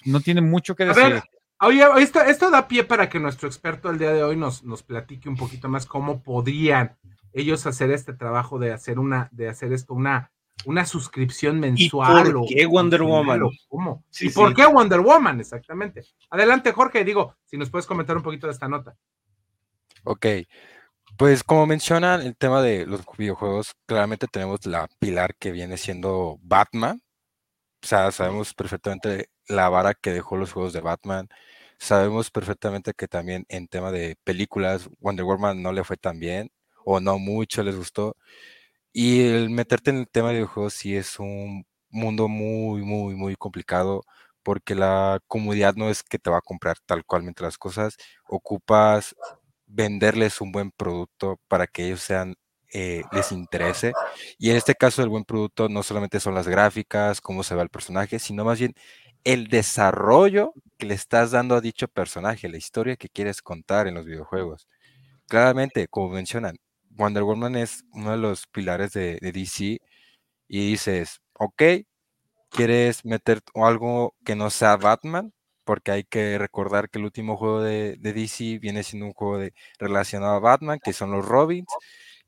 no 0.04 0.20
tiene 0.20 0.40
mucho 0.40 0.74
que 0.76 0.84
decir. 0.84 1.22
oye, 1.60 1.84
esto, 1.98 2.20
esto 2.20 2.50
da 2.50 2.68
pie 2.68 2.84
para 2.84 3.08
que 3.08 3.20
nuestro 3.20 3.48
experto 3.48 3.90
el 3.90 3.98
día 3.98 4.12
de 4.12 4.22
hoy 4.22 4.36
nos, 4.36 4.64
nos 4.64 4.82
platique 4.82 5.28
un 5.28 5.36
poquito 5.36 5.68
más 5.68 5.86
cómo 5.86 6.22
podrían 6.22 6.96
ellos 7.32 7.66
hacer 7.66 7.90
este 7.90 8.12
trabajo 8.14 8.58
de 8.58 8.72
hacer 8.72 8.98
una, 8.98 9.28
de 9.32 9.48
hacer 9.48 9.72
esto 9.72 9.94
una, 9.94 10.32
una 10.64 10.84
suscripción 10.84 11.60
mensual. 11.60 12.28
¿Y 12.28 12.32
por 12.32 12.46
qué 12.48 12.66
Wonder 12.66 13.02
Woman? 13.02 13.40
¿Cómo? 13.68 14.04
¿Y 14.18 14.30
por 14.30 14.54
qué 14.54 14.66
Wonder 14.66 15.00
Woman? 15.00 15.40
Exactamente. 15.40 16.02
Adelante, 16.30 16.72
Jorge, 16.72 17.04
digo, 17.04 17.36
si 17.44 17.56
nos 17.56 17.70
puedes 17.70 17.86
comentar 17.86 18.16
un 18.16 18.22
poquito 18.22 18.46
de 18.46 18.52
esta 18.52 18.68
nota. 18.68 18.96
Ok. 20.04 20.26
Pues 21.16 21.42
como 21.42 21.66
mencionan 21.66 22.22
el 22.22 22.36
tema 22.36 22.60
de 22.62 22.84
los 22.86 23.02
videojuegos, 23.16 23.74
claramente 23.86 24.26
tenemos 24.26 24.66
la 24.66 24.88
pilar 24.98 25.34
que 25.36 25.50
viene 25.50 25.76
siendo 25.76 26.38
Batman. 26.42 27.02
O 27.82 27.86
sea, 27.86 28.10
sabemos 28.10 28.52
perfectamente 28.54 29.30
la 29.48 29.68
vara 29.68 29.94
que 29.94 30.12
dejó 30.12 30.36
los 30.36 30.52
juegos 30.52 30.72
de 30.72 30.80
Batman. 30.80 31.28
Sabemos 31.78 32.30
perfectamente 32.30 32.92
que 32.94 33.08
también 33.08 33.44
en 33.48 33.68
tema 33.68 33.92
de 33.92 34.16
películas, 34.24 34.88
Wonder 34.98 35.24
Woman 35.24 35.62
no 35.62 35.72
le 35.72 35.84
fue 35.84 35.96
tan 35.96 36.18
bien, 36.18 36.50
o 36.84 37.00
no 37.00 37.18
mucho 37.18 37.62
les 37.62 37.76
gustó. 37.76 38.16
Y 38.98 39.28
el 39.28 39.50
meterte 39.50 39.90
en 39.90 39.98
el 39.98 40.08
tema 40.08 40.28
de 40.28 40.36
videojuegos 40.36 40.72
sí 40.72 40.96
es 40.96 41.18
un 41.18 41.66
mundo 41.90 42.28
muy, 42.28 42.82
muy, 42.82 43.14
muy 43.14 43.36
complicado 43.36 44.04
porque 44.42 44.74
la 44.74 45.20
comodidad 45.26 45.74
no 45.76 45.90
es 45.90 46.02
que 46.02 46.18
te 46.18 46.30
va 46.30 46.38
a 46.38 46.40
comprar 46.40 46.78
tal 46.86 47.04
cual 47.04 47.22
mientras 47.22 47.48
las 47.48 47.58
cosas, 47.58 47.98
ocupas 48.26 49.14
venderles 49.66 50.40
un 50.40 50.50
buen 50.50 50.70
producto 50.70 51.38
para 51.46 51.66
que 51.66 51.84
ellos 51.88 52.00
sean 52.00 52.36
eh, 52.72 53.02
les 53.12 53.32
interese. 53.32 53.92
Y 54.38 54.48
en 54.48 54.56
este 54.56 54.74
caso 54.74 55.02
el 55.02 55.10
buen 55.10 55.24
producto 55.24 55.68
no 55.68 55.82
solamente 55.82 56.18
son 56.18 56.34
las 56.34 56.48
gráficas, 56.48 57.20
cómo 57.20 57.42
se 57.42 57.54
ve 57.54 57.60
el 57.62 57.68
personaje, 57.68 58.18
sino 58.18 58.46
más 58.46 58.58
bien 58.58 58.72
el 59.24 59.48
desarrollo 59.48 60.54
que 60.78 60.86
le 60.86 60.94
estás 60.94 61.32
dando 61.32 61.54
a 61.54 61.60
dicho 61.60 61.86
personaje, 61.88 62.48
la 62.48 62.56
historia 62.56 62.96
que 62.96 63.10
quieres 63.10 63.42
contar 63.42 63.88
en 63.88 63.94
los 63.94 64.06
videojuegos. 64.06 64.68
Claramente, 65.28 65.88
como 65.88 66.10
mencionan, 66.10 66.56
Wonder 66.96 67.22
Woman 67.24 67.56
es 67.56 67.84
uno 67.92 68.12
de 68.12 68.18
los 68.18 68.46
pilares 68.46 68.92
de, 68.92 69.18
DC 69.20 69.80
y 70.48 70.70
dices, 70.70 71.20
ok, 71.34 71.62
quieres 72.50 73.04
meter 73.04 73.40
algo 73.54 74.14
que 74.24 74.36
no 74.36 74.50
sea 74.50 74.76
Batman, 74.76 75.32
porque 75.64 75.90
hay 75.92 76.04
que 76.04 76.38
recordar 76.38 76.88
que 76.90 76.98
el 76.98 77.04
último 77.04 77.36
juego 77.36 77.62
de, 77.62 77.96
DC 77.98 78.58
viene 78.58 78.82
siendo 78.82 79.06
un 79.06 79.12
juego 79.12 79.44
relacionado 79.78 80.34
a 80.34 80.40
Batman, 80.40 80.80
que 80.82 80.92
son 80.92 81.10
los 81.10 81.26
Robins, 81.26 81.68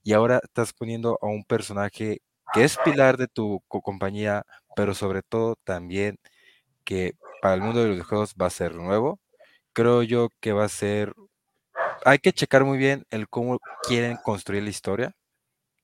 y 0.03 0.13
ahora 0.13 0.41
estás 0.43 0.73
poniendo 0.73 1.19
a 1.23 1.27
un 1.27 1.45
personaje 1.45 2.23
que 2.53 2.65
es 2.65 2.79
pilar 2.85 3.17
de 3.17 3.29
tu 3.29 3.63
compañía, 3.69 4.45
pero 4.77 4.95
sobre 4.95 5.23
todo 5.23 5.57
también 5.65 6.19
que 6.85 7.15
para 7.43 7.55
el 7.55 7.63
mundo 7.63 7.85
de 7.85 7.97
los 7.97 8.07
juegos 8.07 8.35
va 8.41 8.47
a 8.47 8.51
ser 8.51 8.75
nuevo. 8.75 9.21
Creo 9.73 10.03
yo 10.03 10.31
que 10.41 10.53
va 10.53 10.65
a 10.65 10.69
ser... 10.69 11.15
Hay 12.05 12.19
que 12.19 12.33
checar 12.33 12.65
muy 12.65 12.79
bien 12.79 13.05
el 13.11 13.29
cómo 13.29 13.59
quieren 13.87 14.17
construir 14.25 14.63
la 14.63 14.71
historia, 14.71 15.13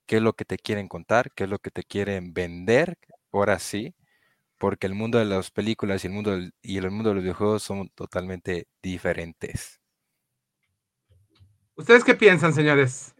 qué 0.07 0.17
es 0.17 0.23
lo 0.23 0.33
que 0.35 0.45
te 0.45 0.57
quieren 0.59 0.89
contar, 0.89 1.31
qué 1.35 1.45
es 1.45 1.51
lo 1.51 1.59
que 1.59 1.71
te 1.71 1.83
quieren 1.83 2.33
vender, 2.33 2.97
ahora 3.33 3.59
sí, 3.59 3.95
porque 4.59 4.87
el 4.87 4.95
mundo 4.95 5.19
de 5.19 5.25
las 5.25 5.51
películas 5.51 6.05
y 6.05 6.09
el 6.09 6.13
mundo, 6.13 6.39
y 6.63 6.79
el 6.79 6.91
mundo 6.91 7.11
de 7.11 7.15
los 7.17 7.25
videojuegos 7.25 7.63
son 7.63 7.89
totalmente 7.91 8.67
diferentes. 8.83 9.81
¿Ustedes 11.77 12.05
qué 12.05 12.15
piensan, 12.15 12.55
señores? 12.55 13.15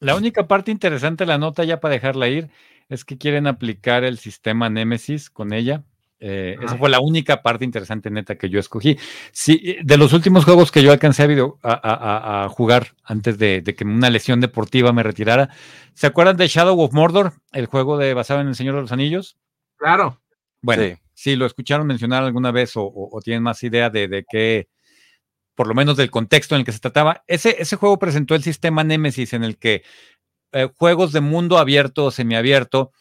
La 0.00 0.14
única 0.14 0.46
parte 0.46 0.70
interesante 0.70 1.24
de 1.24 1.28
la 1.28 1.38
nota, 1.38 1.64
ya 1.64 1.80
para 1.80 1.94
dejarla 1.94 2.28
ir, 2.28 2.50
es 2.88 3.04
que 3.04 3.18
quieren 3.18 3.46
aplicar 3.46 4.04
el 4.04 4.18
sistema 4.18 4.70
Nemesis 4.70 5.30
con 5.30 5.52
ella. 5.52 5.84
Eh, 6.18 6.56
esa 6.62 6.78
fue 6.78 6.88
la 6.88 7.00
única 7.00 7.42
parte 7.42 7.64
interesante, 7.64 8.10
neta, 8.10 8.36
que 8.36 8.48
yo 8.48 8.58
escogí. 8.58 8.98
Sí, 9.32 9.76
de 9.82 9.96
los 9.96 10.12
últimos 10.12 10.44
juegos 10.44 10.72
que 10.72 10.82
yo 10.82 10.92
alcancé 10.92 11.24
a, 11.62 12.44
a, 12.44 12.48
jugar 12.48 12.94
antes 13.04 13.38
de, 13.38 13.62
que 13.62 13.84
una 13.84 14.10
lesión 14.10 14.40
deportiva 14.40 14.92
me 14.92 15.02
retirara, 15.02 15.50
¿se 15.94 16.06
acuerdan 16.06 16.36
de 16.36 16.48
Shadow 16.48 16.80
of 16.80 16.92
Mordor, 16.92 17.34
el 17.52 17.66
juego 17.66 17.98
de, 17.98 18.14
basado 18.14 18.40
en 18.40 18.48
El 18.48 18.54
Señor 18.54 18.76
de 18.76 18.82
los 18.82 18.92
Anillos? 18.92 19.36
Claro. 19.76 20.20
Bueno, 20.62 20.98
sí, 21.14 21.36
lo 21.36 21.46
escucharon 21.46 21.86
mencionar 21.86 22.22
alguna 22.22 22.50
vez 22.50 22.72
o, 22.76 23.20
tienen 23.22 23.42
más 23.42 23.62
idea 23.62 23.90
de, 23.90 24.08
de 24.08 24.24
qué 24.28 24.68
por 25.56 25.66
lo 25.66 25.74
menos 25.74 25.96
del 25.96 26.10
contexto 26.10 26.54
en 26.54 26.60
el 26.60 26.64
que 26.64 26.72
se 26.72 26.78
trataba. 26.78 27.24
Ese, 27.26 27.56
ese 27.58 27.76
juego 27.76 27.98
presentó 27.98 28.34
el 28.34 28.42
sistema 28.42 28.84
Nemesis 28.84 29.32
en 29.32 29.42
el 29.42 29.56
que 29.56 29.82
eh, 30.52 30.68
juegos 30.76 31.12
de 31.12 31.20
mundo 31.20 31.58
abierto 31.58 32.04
o 32.04 32.10
semiabierto, 32.10 32.92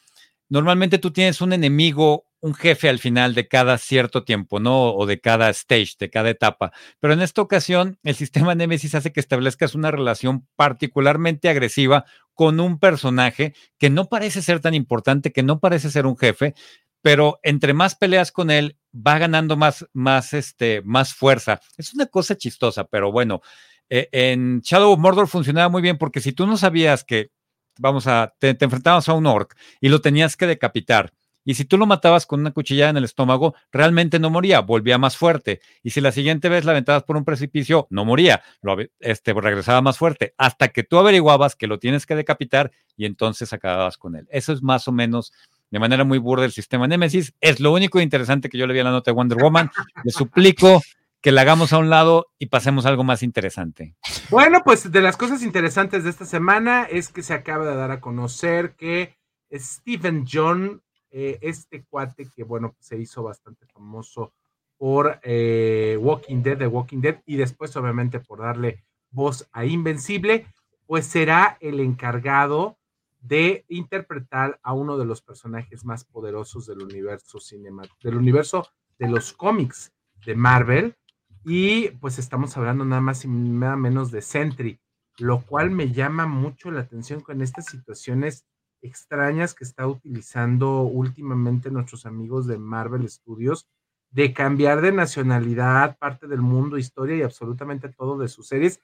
normalmente 0.49 0.97
tú 0.97 1.11
tienes 1.11 1.41
un 1.41 1.53
enemigo, 1.53 2.24
un 2.41 2.53
jefe 2.53 2.89
al 2.89 2.99
final 2.99 3.33
de 3.33 3.47
cada 3.47 3.77
cierto 3.77 4.23
tiempo, 4.23 4.59
¿no? 4.59 4.93
O 4.93 5.05
de 5.05 5.19
cada 5.19 5.49
stage, 5.49 5.93
de 5.99 6.09
cada 6.09 6.29
etapa. 6.29 6.71
Pero 6.99 7.13
en 7.13 7.21
esta 7.21 7.41
ocasión, 7.41 7.97
el 8.03 8.15
sistema 8.15 8.55
Nemesis 8.55 8.95
hace 8.95 9.11
que 9.11 9.19
establezcas 9.19 9.75
una 9.75 9.91
relación 9.91 10.47
particularmente 10.55 11.49
agresiva 11.49 12.05
con 12.33 12.59
un 12.59 12.79
personaje 12.79 13.53
que 13.77 13.89
no 13.89 14.09
parece 14.09 14.41
ser 14.41 14.59
tan 14.59 14.73
importante, 14.73 15.31
que 15.31 15.43
no 15.43 15.59
parece 15.59 15.89
ser 15.89 16.05
un 16.05 16.17
jefe, 16.17 16.53
pero 17.01 17.39
entre 17.43 17.73
más 17.73 17.95
peleas 17.95 18.31
con 18.31 18.49
él, 18.49 18.77
va 18.95 19.19
ganando 19.19 19.57
más, 19.57 19.85
más, 19.93 20.33
este, 20.33 20.81
más 20.83 21.13
fuerza. 21.13 21.61
Es 21.77 21.93
una 21.93 22.07
cosa 22.07 22.35
chistosa, 22.35 22.85
pero 22.85 23.11
bueno, 23.11 23.41
eh, 23.89 24.09
en 24.11 24.61
Shadow 24.61 24.91
of 24.91 24.99
Mordor 24.99 25.27
funcionaba 25.27 25.69
muy 25.69 25.81
bien 25.81 25.97
porque 25.97 26.19
si 26.19 26.31
tú 26.31 26.47
no 26.47 26.57
sabías 26.57 27.03
que, 27.03 27.29
vamos 27.77 28.07
a, 28.07 28.33
te, 28.39 28.57
enfrentabas 28.59 29.07
a 29.09 29.13
un 29.13 29.27
orc 29.27 29.55
y 29.79 29.89
lo 29.89 30.01
tenías 30.01 30.35
que 30.35 30.47
decapitar, 30.47 31.13
y 31.45 31.53
si 31.53 31.63
tú 31.63 31.77
lo 31.77 31.85
matabas 31.85 32.25
con 32.25 32.41
una 32.41 32.51
cuchillada 32.51 32.89
en 32.89 32.97
el 32.97 33.03
estómago, 33.03 33.55
realmente 33.71 34.19
no 34.19 34.29
moría, 34.29 34.61
volvía 34.61 34.97
más 34.97 35.15
fuerte. 35.15 35.61
Y 35.83 35.91
si 35.91 36.01
la 36.01 36.11
siguiente 36.11 36.49
vez 36.49 36.65
la 36.65 36.71
aventabas 36.71 37.03
por 37.03 37.15
un 37.15 37.23
precipicio, 37.23 37.87
no 37.91 38.03
moría, 38.03 38.41
lo, 38.61 38.75
este, 38.99 39.33
regresaba 39.33 39.81
más 39.81 39.97
fuerte, 39.97 40.33
hasta 40.37 40.69
que 40.69 40.83
tú 40.83 40.97
averiguabas 40.97 41.55
que 41.55 41.67
lo 41.67 41.79
tienes 41.79 42.05
que 42.05 42.15
decapitar 42.15 42.71
y 42.97 43.05
entonces 43.05 43.53
acababas 43.53 43.97
con 43.97 44.15
él. 44.15 44.27
Eso 44.31 44.51
es 44.51 44.63
más 44.63 44.87
o 44.87 44.91
menos 44.91 45.31
de 45.69 45.79
manera 45.79 46.03
muy 46.03 46.17
burda 46.17 46.45
el 46.45 46.51
sistema 46.51 46.87
Nemesis. 46.87 47.33
Es 47.41 47.59
lo 47.59 47.71
único 47.71 48.01
interesante 48.01 48.49
que 48.49 48.57
yo 48.57 48.67
le 48.67 48.73
vi 48.73 48.79
a 48.79 48.83
la 48.83 48.91
nota 48.91 49.11
de 49.11 49.15
Wonder 49.15 49.37
Woman. 49.37 49.69
Le 50.03 50.11
suplico 50.11 50.81
que 51.21 51.31
la 51.31 51.41
hagamos 51.41 51.73
a 51.73 51.79
un 51.79 51.89
lado 51.89 52.27
y 52.37 52.47
pasemos 52.47 52.85
a 52.85 52.89
algo 52.89 53.03
más 53.03 53.23
interesante. 53.23 53.95
Bueno, 54.29 54.61
pues 54.63 54.91
de 54.91 55.01
las 55.01 55.17
cosas 55.17 55.41
interesantes 55.41 56.03
de 56.03 56.11
esta 56.11 56.25
semana 56.25 56.83
es 56.83 57.09
que 57.09 57.23
se 57.23 57.33
acaba 57.33 57.65
de 57.65 57.75
dar 57.75 57.91
a 57.91 57.99
conocer 57.99 58.75
que 58.75 59.17
Stephen 59.51 60.25
John, 60.31 60.83
eh, 61.17 61.39
este 61.39 61.85
cuate 61.85 62.29
que, 62.29 62.43
bueno, 62.43 62.75
se 62.77 62.97
hizo 62.97 63.23
bastante 63.23 63.65
famoso 63.67 64.33
por 64.77 65.17
eh, 65.23 65.97
Walking 65.97 66.43
Dead, 66.43 66.57
de 66.57 66.67
Walking 66.67 66.99
Dead, 66.99 67.21
y 67.25 67.37
después 67.37 67.73
obviamente 67.77 68.19
por 68.19 68.41
darle 68.41 68.83
voz 69.11 69.47
a 69.53 69.63
Invencible, 69.63 70.45
pues 70.85 71.05
será 71.05 71.57
el 71.61 71.79
encargado 71.79 72.77
de 73.21 73.63
interpretar 73.69 74.59
a 74.61 74.73
uno 74.73 74.97
de 74.97 75.05
los 75.05 75.21
personajes 75.21 75.85
más 75.85 76.03
poderosos 76.03 76.65
del 76.65 76.81
universo 76.81 77.39
cinemático, 77.39 77.95
del 78.03 78.17
universo 78.17 78.67
de 78.99 79.07
los 79.07 79.31
cómics 79.31 79.93
de 80.25 80.35
Marvel. 80.35 80.97
Y 81.45 81.91
pues 82.01 82.19
estamos 82.19 82.57
hablando 82.57 82.83
nada 82.83 83.01
más 83.01 83.23
y 83.23 83.29
nada 83.29 83.77
menos 83.77 84.11
de 84.11 84.21
Sentry, 84.21 84.81
lo 85.17 85.43
cual 85.43 85.71
me 85.71 85.93
llama 85.93 86.25
mucho 86.25 86.71
la 86.71 86.81
atención 86.81 87.21
con 87.21 87.41
estas 87.41 87.67
situaciones 87.67 88.43
extrañas 88.81 89.53
que 89.53 89.63
está 89.63 89.87
utilizando 89.87 90.81
últimamente 90.81 91.71
nuestros 91.71 92.05
amigos 92.05 92.47
de 92.47 92.57
Marvel 92.57 93.09
Studios 93.09 93.67
de 94.15 94.33
cambiar 94.33 94.79
de 94.81 94.93
nacionalidad, 94.93 95.97
parte 95.97 96.27
del 96.27 96.41
mundo, 96.41 96.77
historia 96.77 97.17
y 97.17 97.21
absolutamente 97.21 97.89
todo 97.89 98.17
de 98.17 98.29
sus 98.29 98.47
series. 98.47 98.79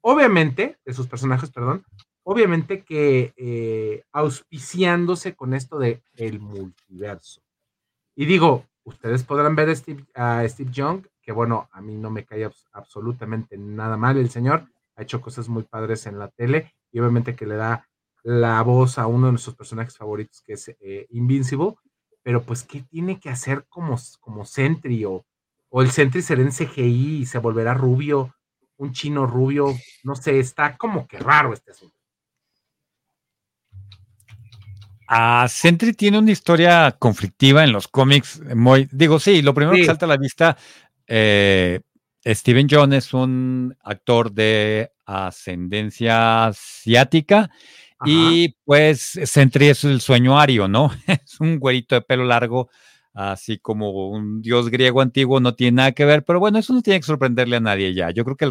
Obviamente, 0.00 0.78
de 0.84 0.92
sus 0.92 1.06
personajes, 1.06 1.50
perdón, 1.50 1.84
obviamente 2.24 2.82
que 2.82 3.32
eh, 3.36 4.02
auspiciándose 4.12 5.36
con 5.36 5.54
esto 5.54 5.78
de 5.78 6.02
el 6.16 6.40
multiverso. 6.40 7.42
Y 8.16 8.26
digo, 8.26 8.66
ustedes 8.84 9.22
podrán 9.22 9.54
ver 9.54 9.68
a 9.68 9.76
Steve, 9.76 10.04
a 10.14 10.48
Steve 10.48 10.72
Young, 10.72 11.06
que 11.22 11.30
bueno, 11.30 11.68
a 11.70 11.80
mí 11.80 11.96
no 11.96 12.10
me 12.10 12.24
cae 12.24 12.50
absolutamente 12.72 13.56
nada 13.56 13.96
mal 13.96 14.16
el 14.18 14.30
señor, 14.30 14.66
ha 14.96 15.02
hecho 15.02 15.20
cosas 15.20 15.48
muy 15.48 15.62
padres 15.62 16.06
en 16.06 16.18
la 16.18 16.28
tele 16.28 16.74
y 16.90 16.98
obviamente 16.98 17.36
que 17.36 17.46
le 17.46 17.54
da 17.54 17.88
la 18.22 18.62
voz 18.62 18.98
a 18.98 19.06
uno 19.06 19.26
de 19.26 19.32
nuestros 19.32 19.56
personajes 19.56 19.96
favoritos 19.96 20.42
que 20.42 20.54
es 20.54 20.68
eh, 20.80 21.06
Invincible, 21.10 21.74
pero 22.22 22.42
pues 22.42 22.62
¿qué 22.62 22.82
tiene 22.82 23.18
que 23.18 23.30
hacer 23.30 23.66
como, 23.68 23.98
como 24.20 24.44
Sentry 24.44 25.04
o, 25.04 25.24
o 25.68 25.82
el 25.82 25.90
Sentry 25.90 26.22
será 26.22 26.42
en 26.42 26.52
CGI 26.52 27.22
y 27.22 27.26
se 27.26 27.38
volverá 27.38 27.74
rubio, 27.74 28.34
un 28.76 28.92
chino 28.92 29.26
rubio, 29.26 29.74
no 30.04 30.14
sé, 30.14 30.38
está 30.38 30.76
como 30.76 31.06
que 31.06 31.18
raro 31.18 31.52
este 31.52 31.72
asunto. 31.72 31.96
Ah, 35.08 35.46
Sentry 35.48 35.92
tiene 35.92 36.18
una 36.18 36.30
historia 36.30 36.96
conflictiva 36.98 37.64
en 37.64 37.72
los 37.72 37.86
cómics. 37.86 38.40
Muy, 38.54 38.88
digo, 38.90 39.18
sí, 39.18 39.42
lo 39.42 39.52
primero 39.52 39.76
que 39.76 39.84
salta 39.84 40.06
a 40.06 40.08
la 40.08 40.16
vista, 40.16 40.56
eh, 41.06 41.80
Steven 42.24 42.66
John 42.70 42.92
es 42.92 43.12
un 43.12 43.76
actor 43.82 44.32
de 44.32 44.90
ascendencia 45.04 46.46
asiática 46.46 47.50
y 48.04 48.54
pues 48.64 49.18
Sentry 49.24 49.68
es 49.68 49.84
el 49.84 50.00
sueño 50.00 50.38
ario, 50.38 50.68
¿no? 50.68 50.90
es 51.06 51.40
un 51.40 51.58
güerito 51.58 51.94
de 51.94 52.02
pelo 52.02 52.24
largo, 52.24 52.70
así 53.14 53.58
como 53.58 54.08
un 54.10 54.42
dios 54.42 54.70
griego 54.70 55.00
antiguo, 55.00 55.40
no 55.40 55.54
tiene 55.54 55.76
nada 55.76 55.92
que 55.92 56.04
ver, 56.04 56.24
pero 56.24 56.40
bueno, 56.40 56.58
eso 56.58 56.72
no 56.72 56.82
tiene 56.82 57.00
que 57.00 57.06
sorprenderle 57.06 57.56
a 57.56 57.60
nadie 57.60 57.94
ya. 57.94 58.10
Yo 58.10 58.24
creo 58.24 58.36
que 58.36 58.50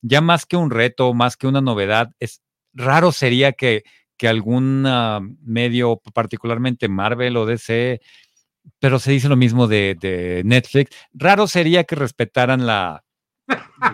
ya 0.00 0.20
más 0.20 0.46
que 0.46 0.56
un 0.56 0.70
reto, 0.70 1.14
más 1.14 1.36
que 1.36 1.46
una 1.46 1.60
novedad, 1.60 2.12
es 2.18 2.42
raro 2.74 3.12
sería 3.12 3.52
que 3.52 3.84
que 4.22 4.28
algún 4.28 4.84
ah, 4.86 5.18
medio, 5.42 6.00
particularmente 6.14 6.88
Marvel 6.88 7.36
o 7.36 7.44
DC, 7.44 8.00
pero 8.78 9.00
se 9.00 9.10
dice 9.10 9.28
lo 9.28 9.34
mismo 9.34 9.66
de, 9.66 10.42
Netflix. 10.44 10.96
Raro 11.12 11.48
sería 11.48 11.82
que 11.82 11.96
respetaran 11.96 12.64
la, 12.64 13.02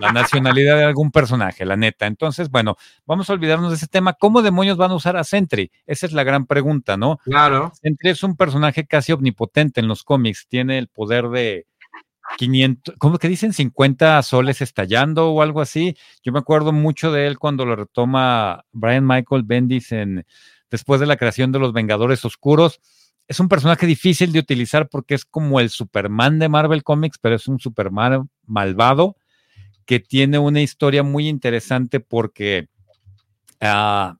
la 0.00 0.12
nacionalidad 0.12 0.76
de 0.76 0.84
algún 0.84 1.10
personaje, 1.10 1.64
la 1.64 1.76
neta. 1.76 2.06
Entonces, 2.06 2.50
bueno, 2.50 2.76
vamos 3.06 3.28
a 3.30 3.32
olvidarnos 3.32 3.70
de 3.70 3.76
ese 3.76 3.86
tema. 3.86 4.12
¿Cómo 4.12 4.42
demonios 4.42 4.76
van 4.76 4.90
a 4.90 4.94
usar 4.94 5.16
a 5.16 5.24
Sentry? 5.24 5.70
Esa 5.86 6.06
es 6.06 6.12
la 6.12 6.24
gran 6.24 6.46
pregunta, 6.46 6.96
¿no? 6.96 7.18
Claro. 7.24 7.72
Sentry 7.80 8.10
es 8.10 8.22
un 8.22 8.36
personaje 8.36 8.86
casi 8.86 9.12
omnipotente 9.12 9.80
en 9.80 9.88
los 9.88 10.04
cómics, 10.04 10.46
tiene 10.48 10.78
el 10.78 10.88
poder 10.88 11.28
de 11.28 11.66
500, 12.36 12.96
¿cómo 12.98 13.18
que 13.18 13.28
dicen? 13.28 13.52
50 13.52 14.22
soles 14.22 14.60
estallando 14.60 15.30
o 15.30 15.42
algo 15.42 15.60
así. 15.60 15.96
Yo 16.22 16.32
me 16.32 16.38
acuerdo 16.38 16.72
mucho 16.72 17.10
de 17.12 17.26
él 17.26 17.38
cuando 17.38 17.64
lo 17.64 17.76
retoma 17.76 18.64
Brian 18.72 19.06
Michael 19.06 19.44
Bendis 19.44 19.92
en, 19.92 20.26
después 20.70 21.00
de 21.00 21.06
la 21.06 21.16
creación 21.16 21.52
de 21.52 21.58
los 21.58 21.72
Vengadores 21.72 22.24
Oscuros. 22.24 22.80
Es 23.26 23.40
un 23.40 23.48
personaje 23.48 23.86
difícil 23.86 24.32
de 24.32 24.38
utilizar 24.38 24.88
porque 24.88 25.14
es 25.14 25.24
como 25.24 25.60
el 25.60 25.70
Superman 25.70 26.38
de 26.38 26.48
Marvel 26.48 26.82
Comics, 26.82 27.18
pero 27.18 27.36
es 27.36 27.46
un 27.46 27.58
Superman 27.58 28.28
malvado 28.46 29.16
que 29.88 30.00
tiene 30.00 30.38
una 30.38 30.60
historia 30.60 31.02
muy 31.02 31.28
interesante 31.28 31.98
porque 31.98 32.68
uh, 33.62 34.12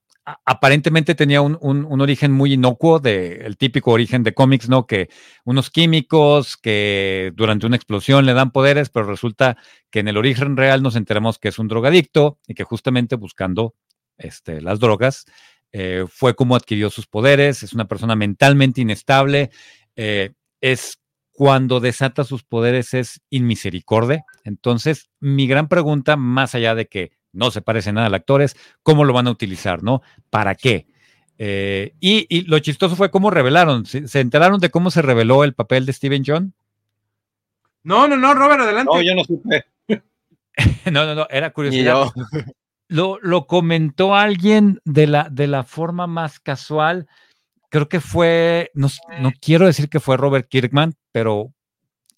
aparentemente 0.46 1.14
tenía 1.14 1.42
un, 1.42 1.58
un, 1.60 2.00
origen 2.00 2.32
muy 2.32 2.54
inocuo, 2.54 3.00
de, 3.00 3.42
el 3.44 3.58
típico 3.58 3.90
origen 3.90 4.22
de 4.22 4.32
cómics, 4.32 4.70
¿no? 4.70 4.86
Que 4.86 5.10
unos 5.44 5.68
químicos 5.68 6.56
que 6.56 7.34
durante 7.36 7.66
una 7.66 7.76
explosión 7.76 8.24
le 8.24 8.32
dan 8.32 8.50
poderes, 8.50 8.88
pero 8.88 9.04
resulta 9.04 9.58
que 9.90 10.00
en 10.00 10.08
el 10.08 10.16
origen 10.16 10.56
real 10.56 10.82
nos 10.82 10.96
enteramos 10.96 11.38
que 11.38 11.48
es 11.48 11.58
un 11.58 11.68
drogadicto 11.68 12.38
y 12.46 12.54
que 12.54 12.64
justamente 12.64 13.16
buscando 13.16 13.74
este, 14.16 14.62
las 14.62 14.80
drogas 14.80 15.26
eh, 15.72 16.06
fue 16.08 16.34
como 16.34 16.56
adquirió 16.56 16.88
sus 16.88 17.06
poderes, 17.06 17.62
es 17.62 17.74
una 17.74 17.86
persona 17.86 18.16
mentalmente 18.16 18.80
inestable, 18.80 19.50
eh, 19.96 20.32
es 20.62 20.98
cuando 21.38 21.78
desata 21.78 22.24
sus 22.24 22.42
poderes 22.42 22.94
es 22.94 23.20
inmisericordia. 23.30 24.24
Entonces, 24.42 25.08
mi 25.20 25.46
gran 25.46 25.68
pregunta, 25.68 26.16
más 26.16 26.56
allá 26.56 26.74
de 26.74 26.88
que 26.88 27.12
no 27.32 27.52
se 27.52 27.62
parece 27.62 27.92
nada 27.92 28.08
al 28.08 28.14
actor, 28.14 28.42
es 28.42 28.56
cómo 28.82 29.04
lo 29.04 29.12
van 29.12 29.28
a 29.28 29.30
utilizar, 29.30 29.84
¿no? 29.84 30.02
¿Para 30.30 30.56
qué? 30.56 30.88
Eh, 31.38 31.94
y, 32.00 32.42
lo 32.48 32.58
chistoso 32.58 32.96
fue 32.96 33.12
cómo 33.12 33.30
revelaron. 33.30 33.86
¿Se, 33.86 34.18
enteraron 34.18 34.58
de 34.58 34.70
cómo 34.70 34.90
se 34.90 35.00
reveló 35.00 35.44
el 35.44 35.54
papel 35.54 35.86
de 35.86 35.92
Steven 35.92 36.24
John? 36.26 36.54
No, 37.84 38.08
no, 38.08 38.16
no, 38.16 38.34
Robert, 38.34 38.62
adelante. 38.62 38.90
No, 38.92 39.00
yo 39.00 39.14
no 39.14 39.22
supe. 39.22 39.64
no, 40.90 41.06
no, 41.06 41.14
no, 41.14 41.28
era 41.30 41.52
curiosidad. 41.52 42.08
Lo, 42.88 43.20
lo, 43.22 43.46
comentó 43.46 44.16
alguien 44.16 44.80
de 44.84 45.06
la, 45.06 45.28
de 45.30 45.46
la 45.46 45.62
forma 45.62 46.08
más 46.08 46.40
casual. 46.40 47.06
Creo 47.68 47.88
que 47.88 48.00
fue, 48.00 48.70
no, 48.74 48.88
no 49.20 49.32
quiero 49.40 49.66
decir 49.66 49.88
que 49.88 50.00
fue 50.00 50.16
Robert 50.16 50.48
Kirkman, 50.48 50.94
pero 51.12 51.52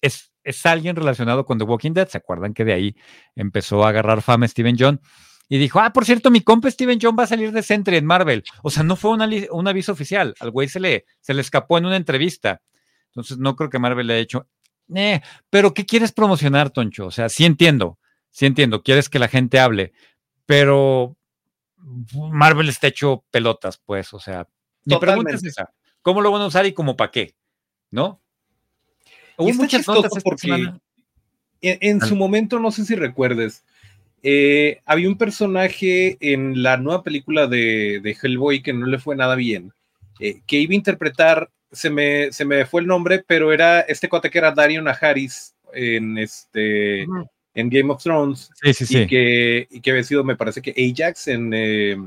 es, 0.01 0.31
es 0.43 0.65
alguien 0.65 0.95
relacionado 0.95 1.45
con 1.45 1.57
The 1.57 1.65
Walking 1.65 1.91
Dead. 1.91 2.07
¿Se 2.07 2.17
acuerdan 2.17 2.53
que 2.53 2.65
de 2.65 2.73
ahí 2.73 2.95
empezó 3.35 3.85
a 3.85 3.89
agarrar 3.89 4.21
fama 4.21 4.47
Steven 4.47 4.75
John? 4.79 5.01
Y 5.49 5.57
dijo, 5.57 5.81
ah, 5.81 5.91
por 5.91 6.05
cierto, 6.05 6.31
mi 6.31 6.41
compa 6.41 6.71
Steven 6.71 6.99
John 7.01 7.15
va 7.19 7.23
a 7.23 7.27
salir 7.27 7.51
de 7.51 7.61
Sentry 7.61 7.97
en 7.97 8.05
Marvel. 8.05 8.43
O 8.63 8.69
sea, 8.69 8.83
no 8.83 8.95
fue 8.95 9.11
un 9.11 9.67
aviso 9.67 9.91
oficial. 9.91 10.33
Al 10.39 10.51
güey 10.51 10.69
se 10.69 10.79
le, 10.79 11.05
se 11.19 11.33
le 11.33 11.41
escapó 11.41 11.77
en 11.77 11.85
una 11.85 11.97
entrevista. 11.97 12.61
Entonces, 13.07 13.37
no 13.37 13.57
creo 13.57 13.69
que 13.69 13.77
Marvel 13.77 14.07
le 14.07 14.13
haya 14.13 14.23
hecho, 14.23 14.47
eh, 14.95 15.21
pero 15.49 15.73
¿qué 15.73 15.85
quieres 15.85 16.11
promocionar, 16.11 16.69
Toncho? 16.69 17.07
O 17.07 17.11
sea, 17.11 17.29
sí 17.29 17.45
entiendo, 17.45 17.99
sí 18.29 18.45
entiendo, 18.45 18.83
quieres 18.83 19.09
que 19.09 19.19
la 19.19 19.27
gente 19.27 19.59
hable, 19.59 19.93
pero 20.45 21.17
Marvel 21.77 22.69
está 22.69 22.87
hecho 22.87 23.25
pelotas, 23.31 23.81
pues, 23.85 24.13
o 24.13 24.19
sea, 24.19 24.47
mi 24.85 24.97
pregunta 24.97 25.33
es 25.33 25.43
esa, 25.43 25.71
¿cómo 26.01 26.21
lo 26.21 26.31
van 26.31 26.41
a 26.41 26.47
usar 26.47 26.65
y 26.65 26.73
como 26.73 26.95
para 26.95 27.11
qué? 27.11 27.35
¿No? 27.89 28.21
Hubo 29.37 29.53
muchas 29.53 29.87
notas 29.87 30.11
porque 30.23 30.71
en, 31.61 32.01
su 32.01 32.15
momento, 32.15 32.59
no 32.59 32.71
sé 32.71 32.85
si 32.85 32.95
recuerdes, 32.95 33.63
eh, 34.23 34.81
había 34.85 35.09
un 35.09 35.17
personaje 35.17 36.17
en 36.19 36.61
la 36.61 36.77
nueva 36.77 37.03
película 37.03 37.47
de, 37.47 38.17
Hellboy 38.21 38.61
que 38.61 38.73
no 38.73 38.85
le 38.85 38.99
fue 38.99 39.15
nada 39.15 39.35
bien, 39.35 39.73
eh, 40.19 40.41
que 40.45 40.57
iba 40.57 40.71
a 40.71 40.75
interpretar, 40.75 41.49
se 41.71 41.89
me, 41.89 42.31
se 42.31 42.45
me 42.45 42.65
fue 42.65 42.81
el 42.81 42.87
nombre, 42.87 43.23
pero 43.25 43.53
era 43.53 43.81
este 43.81 44.09
cuate 44.09 44.29
que 44.29 44.37
era 44.37 44.51
Darion 44.51 44.87
Aharis 44.87 45.55
en 45.73 46.17
este 46.17 47.07
en 47.53 47.69
Game 47.69 47.91
of 47.91 48.01
Thrones 48.01 48.49
sí, 48.61 48.73
sí, 48.73 48.85
sí. 48.85 48.97
Y, 48.99 49.07
que, 49.07 49.67
y 49.69 49.81
que 49.81 49.91
había 49.91 50.03
sido, 50.03 50.23
me 50.23 50.35
parece 50.35 50.61
que 50.61 50.71
Ajax 50.71 51.27
en, 51.27 51.51
eh, 51.53 51.97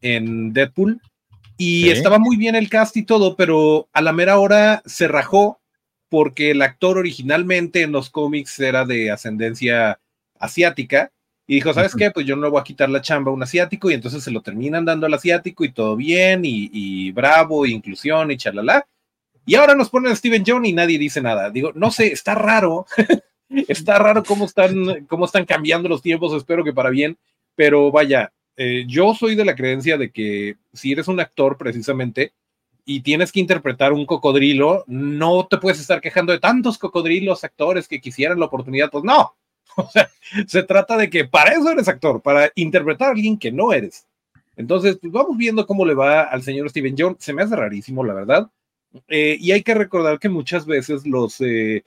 en 0.00 0.52
Deadpool. 0.52 1.00
Y 1.56 1.90
estaba 1.90 2.18
muy 2.18 2.36
bien 2.36 2.54
el 2.56 2.68
cast 2.68 2.96
y 2.96 3.04
todo, 3.04 3.36
pero 3.36 3.88
a 3.92 4.02
la 4.02 4.12
mera 4.12 4.38
hora 4.38 4.82
se 4.86 5.06
rajó 5.06 5.60
porque 6.08 6.50
el 6.50 6.62
actor 6.62 6.98
originalmente 6.98 7.82
en 7.82 7.92
los 7.92 8.10
cómics 8.10 8.58
era 8.60 8.84
de 8.84 9.10
ascendencia 9.10 10.00
asiática 10.38 11.12
y 11.46 11.56
dijo, 11.56 11.74
¿sabes 11.74 11.94
qué? 11.94 12.10
Pues 12.10 12.26
yo 12.26 12.36
no 12.36 12.42
le 12.42 12.50
voy 12.50 12.60
a 12.60 12.64
quitar 12.64 12.88
la 12.88 13.02
chamba 13.02 13.30
a 13.30 13.34
un 13.34 13.42
asiático 13.42 13.90
y 13.90 13.94
entonces 13.94 14.22
se 14.24 14.30
lo 14.30 14.40
terminan 14.40 14.84
dando 14.84 15.06
al 15.06 15.14
asiático 15.14 15.64
y 15.64 15.72
todo 15.72 15.94
bien 15.96 16.42
y, 16.44 17.10
bravo, 17.12 17.66
inclusión 17.66 18.30
y 18.30 18.36
chalala. 18.36 18.86
Y 19.46 19.56
ahora 19.56 19.74
nos 19.74 19.90
ponen 19.90 20.12
a 20.12 20.16
Steven 20.16 20.42
John 20.46 20.64
y 20.64 20.72
nadie 20.72 20.98
dice 20.98 21.20
nada. 21.20 21.50
Digo, 21.50 21.72
no 21.74 21.90
sé, 21.90 22.06
está 22.06 22.34
raro. 22.34 22.86
está 23.68 23.98
raro 23.98 24.24
cómo 24.24 24.46
están, 24.46 25.04
cómo 25.06 25.26
están 25.26 25.44
cambiando 25.44 25.88
los 25.88 26.00
tiempos, 26.00 26.32
espero 26.32 26.64
que 26.64 26.72
para 26.72 26.90
bien, 26.90 27.18
pero 27.54 27.92
vaya, 27.92 28.32
eh, 28.56 28.84
yo 28.86 29.14
soy 29.14 29.34
de 29.34 29.44
la 29.44 29.54
creencia 29.54 29.98
de 29.98 30.10
que 30.10 30.56
si 30.72 30.92
eres 30.92 31.08
un 31.08 31.20
actor 31.20 31.56
precisamente, 31.56 32.32
y 32.84 33.00
tienes 33.00 33.32
que 33.32 33.40
interpretar 33.40 33.92
un 33.92 34.06
cocodrilo, 34.06 34.84
no 34.86 35.46
te 35.46 35.56
puedes 35.56 35.80
estar 35.80 36.00
quejando 36.00 36.32
de 36.32 36.38
tantos 36.38 36.78
cocodrilos 36.78 37.44
actores 37.44 37.88
que 37.88 38.00
quisieran 38.00 38.38
la 38.38 38.46
oportunidad, 38.46 38.90
pues 38.90 39.04
no. 39.04 39.34
O 39.76 39.90
sea, 39.90 40.08
se 40.46 40.62
trata 40.62 40.96
de 40.96 41.10
que 41.10 41.24
para 41.24 41.52
eso 41.52 41.68
eres 41.68 41.88
actor, 41.88 42.20
para 42.22 42.52
interpretar 42.54 43.08
a 43.08 43.10
alguien 43.12 43.36
que 43.36 43.50
no 43.50 43.72
eres. 43.72 44.06
Entonces, 44.56 44.98
pues 45.00 45.12
vamos 45.12 45.36
viendo 45.36 45.66
cómo 45.66 45.84
le 45.84 45.94
va 45.94 46.22
al 46.22 46.42
señor 46.42 46.70
Steven 46.70 46.94
John. 46.96 47.16
Se 47.18 47.32
me 47.32 47.42
hace 47.42 47.56
rarísimo, 47.56 48.04
la 48.04 48.14
verdad. 48.14 48.50
Eh, 49.08 49.36
y 49.40 49.50
hay 49.50 49.62
que 49.62 49.74
recordar 49.74 50.20
que 50.20 50.28
muchas 50.28 50.64
veces 50.64 51.04
los, 51.06 51.40
eh, 51.40 51.82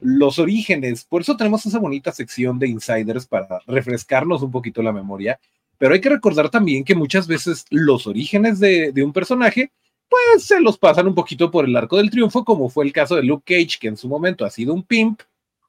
los 0.00 0.38
orígenes, 0.38 1.04
por 1.04 1.22
eso 1.22 1.36
tenemos 1.36 1.66
esa 1.66 1.80
bonita 1.80 2.12
sección 2.12 2.60
de 2.60 2.68
insiders 2.68 3.26
para 3.26 3.58
refrescarnos 3.66 4.42
un 4.42 4.52
poquito 4.52 4.80
la 4.80 4.92
memoria, 4.92 5.40
pero 5.78 5.94
hay 5.94 6.00
que 6.00 6.08
recordar 6.08 6.50
también 6.50 6.84
que 6.84 6.94
muchas 6.94 7.26
veces 7.26 7.64
los 7.70 8.06
orígenes 8.06 8.60
de, 8.60 8.92
de 8.92 9.02
un 9.02 9.12
personaje 9.12 9.70
pues 10.08 10.44
se 10.44 10.60
los 10.60 10.78
pasan 10.78 11.08
un 11.08 11.14
poquito 11.14 11.50
por 11.50 11.64
el 11.64 11.76
arco 11.76 11.96
del 11.96 12.10
triunfo, 12.10 12.44
como 12.44 12.68
fue 12.68 12.84
el 12.84 12.92
caso 12.92 13.16
de 13.16 13.22
Luke 13.22 13.44
Cage, 13.46 13.78
que 13.80 13.88
en 13.88 13.96
su 13.96 14.08
momento 14.08 14.44
ha 14.44 14.50
sido 14.50 14.72
un 14.72 14.82
pimp 14.82 15.20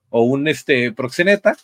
o 0.09 0.21
un 0.21 0.47
este, 0.47 0.91
proxeneta. 0.91 1.57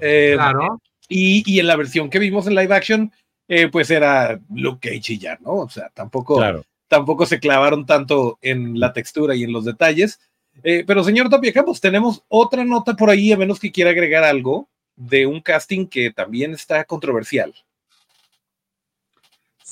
Eh, 0.00 0.34
claro. 0.34 0.80
Y, 1.08 1.58
en 1.58 1.66
la 1.66 1.76
versión 1.76 2.10
que 2.10 2.18
vimos 2.18 2.46
en 2.46 2.54
live 2.54 2.74
action, 2.74 3.12
eh, 3.48 3.68
pues 3.68 3.90
era 3.90 4.40
Luke 4.52 4.88
Cage 4.88 5.14
y 5.14 5.18
ya, 5.18 5.38
¿no? 5.40 5.52
O 5.52 5.68
sea, 5.70 5.90
tampoco, 5.94 6.42
tampoco 6.88 7.26
se 7.26 7.38
clavaron 7.38 7.86
tanto 7.86 8.38
en 8.42 8.78
la 8.80 8.92
textura 8.92 9.34
y 9.34 9.44
en 9.44 9.52
los 9.52 9.64
detalles. 9.64 10.20
Eh, 10.62 10.84
pero 10.86 11.04
señor 11.04 11.28
Tapia 11.28 11.52
Campos, 11.52 11.80
tenemos 11.80 12.24
otra 12.28 12.64
nota 12.64 12.94
por 12.94 13.10
ahí, 13.10 13.30
a 13.30 13.36
menos 13.36 13.60
que 13.60 13.70
quiera 13.70 13.90
agregar 13.90 14.24
algo 14.24 14.68
de 14.96 15.26
un 15.26 15.40
casting 15.40 15.86
que 15.86 16.10
también 16.10 16.52
está 16.52 16.84
controversial. 16.84 17.54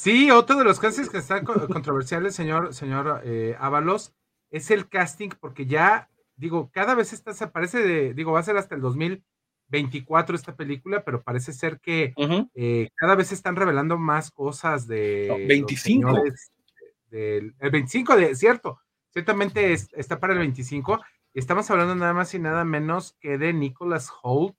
Sí, 0.05 0.31
otro 0.31 0.57
de 0.57 0.65
los 0.65 0.81
castings 0.81 1.09
que 1.09 1.17
están 1.17 1.47
controversiales, 1.47 2.35
señor, 2.35 2.75
señor 2.75 3.23
eh, 3.25 3.57
Ábalos, 3.59 4.13
es 4.51 4.71
el 4.71 4.87
casting, 4.87 5.31
porque 5.41 5.65
ya, 5.65 6.11
digo, 6.37 6.71
cada 6.75 6.95
vez 6.95 7.15
está, 7.15 7.33
se 7.33 7.47
parece 7.47 7.79
de, 7.79 8.13
digo, 8.13 8.33
va 8.33 8.41
a 8.41 8.43
ser 8.43 8.59
hasta 8.59 8.75
el 8.75 8.83
2024 8.83 10.37
esta 10.37 10.57
película, 10.57 11.05
pero 11.05 11.23
parece 11.23 11.55
ser 11.55 11.81
que 11.81 12.13
eh, 12.55 12.91
cada 12.97 13.15
vez 13.15 13.33
están 13.33 13.57
revelando 13.57 13.97
más 13.97 14.31
cosas 14.31 14.87
de... 14.87 15.47
25. 15.49 16.23
el 17.11 17.71
25, 17.73 18.17
de, 18.17 18.35
cierto, 18.37 18.81
ciertamente 19.09 19.73
está 19.73 20.21
para 20.21 20.35
el 20.35 20.41
25. 20.41 21.01
Estamos 21.33 21.71
hablando 21.71 21.95
nada 21.95 22.13
más 22.13 22.35
y 22.35 22.39
nada 22.39 22.67
menos 22.67 23.17
que 23.21 23.39
de 23.39 23.55
Nicholas 23.55 24.13
Holt 24.23 24.55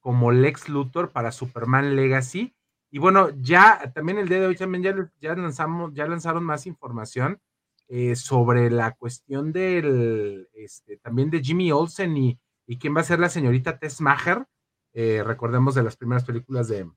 como 0.00 0.30
Lex 0.30 0.68
Luthor 0.68 1.10
para 1.10 1.32
Superman 1.32 1.96
Legacy 1.96 2.54
y 2.90 2.98
bueno, 2.98 3.30
ya 3.40 3.92
también 3.94 4.18
el 4.18 4.28
día 4.28 4.40
de 4.40 4.46
hoy 4.46 4.56
también 4.56 4.82
ya, 4.82 5.10
ya 5.20 5.34
lanzamos, 5.36 5.92
ya 5.94 6.06
lanzaron 6.06 6.44
más 6.44 6.66
información 6.66 7.40
eh, 7.88 8.16
sobre 8.16 8.70
la 8.70 8.92
cuestión 8.92 9.52
del, 9.52 10.48
este, 10.54 10.96
también 10.96 11.30
de 11.30 11.40
Jimmy 11.40 11.70
Olsen 11.70 12.16
y, 12.16 12.38
y 12.66 12.78
quién 12.78 12.96
va 12.96 13.00
a 13.00 13.04
ser 13.04 13.20
la 13.20 13.28
señorita 13.28 13.78
Tess 13.78 14.00
Maher. 14.00 14.46
Eh, 14.92 15.22
recordemos 15.24 15.76
de 15.76 15.84
las 15.84 15.96
primeras 15.96 16.24
películas 16.24 16.66
de, 16.66 16.90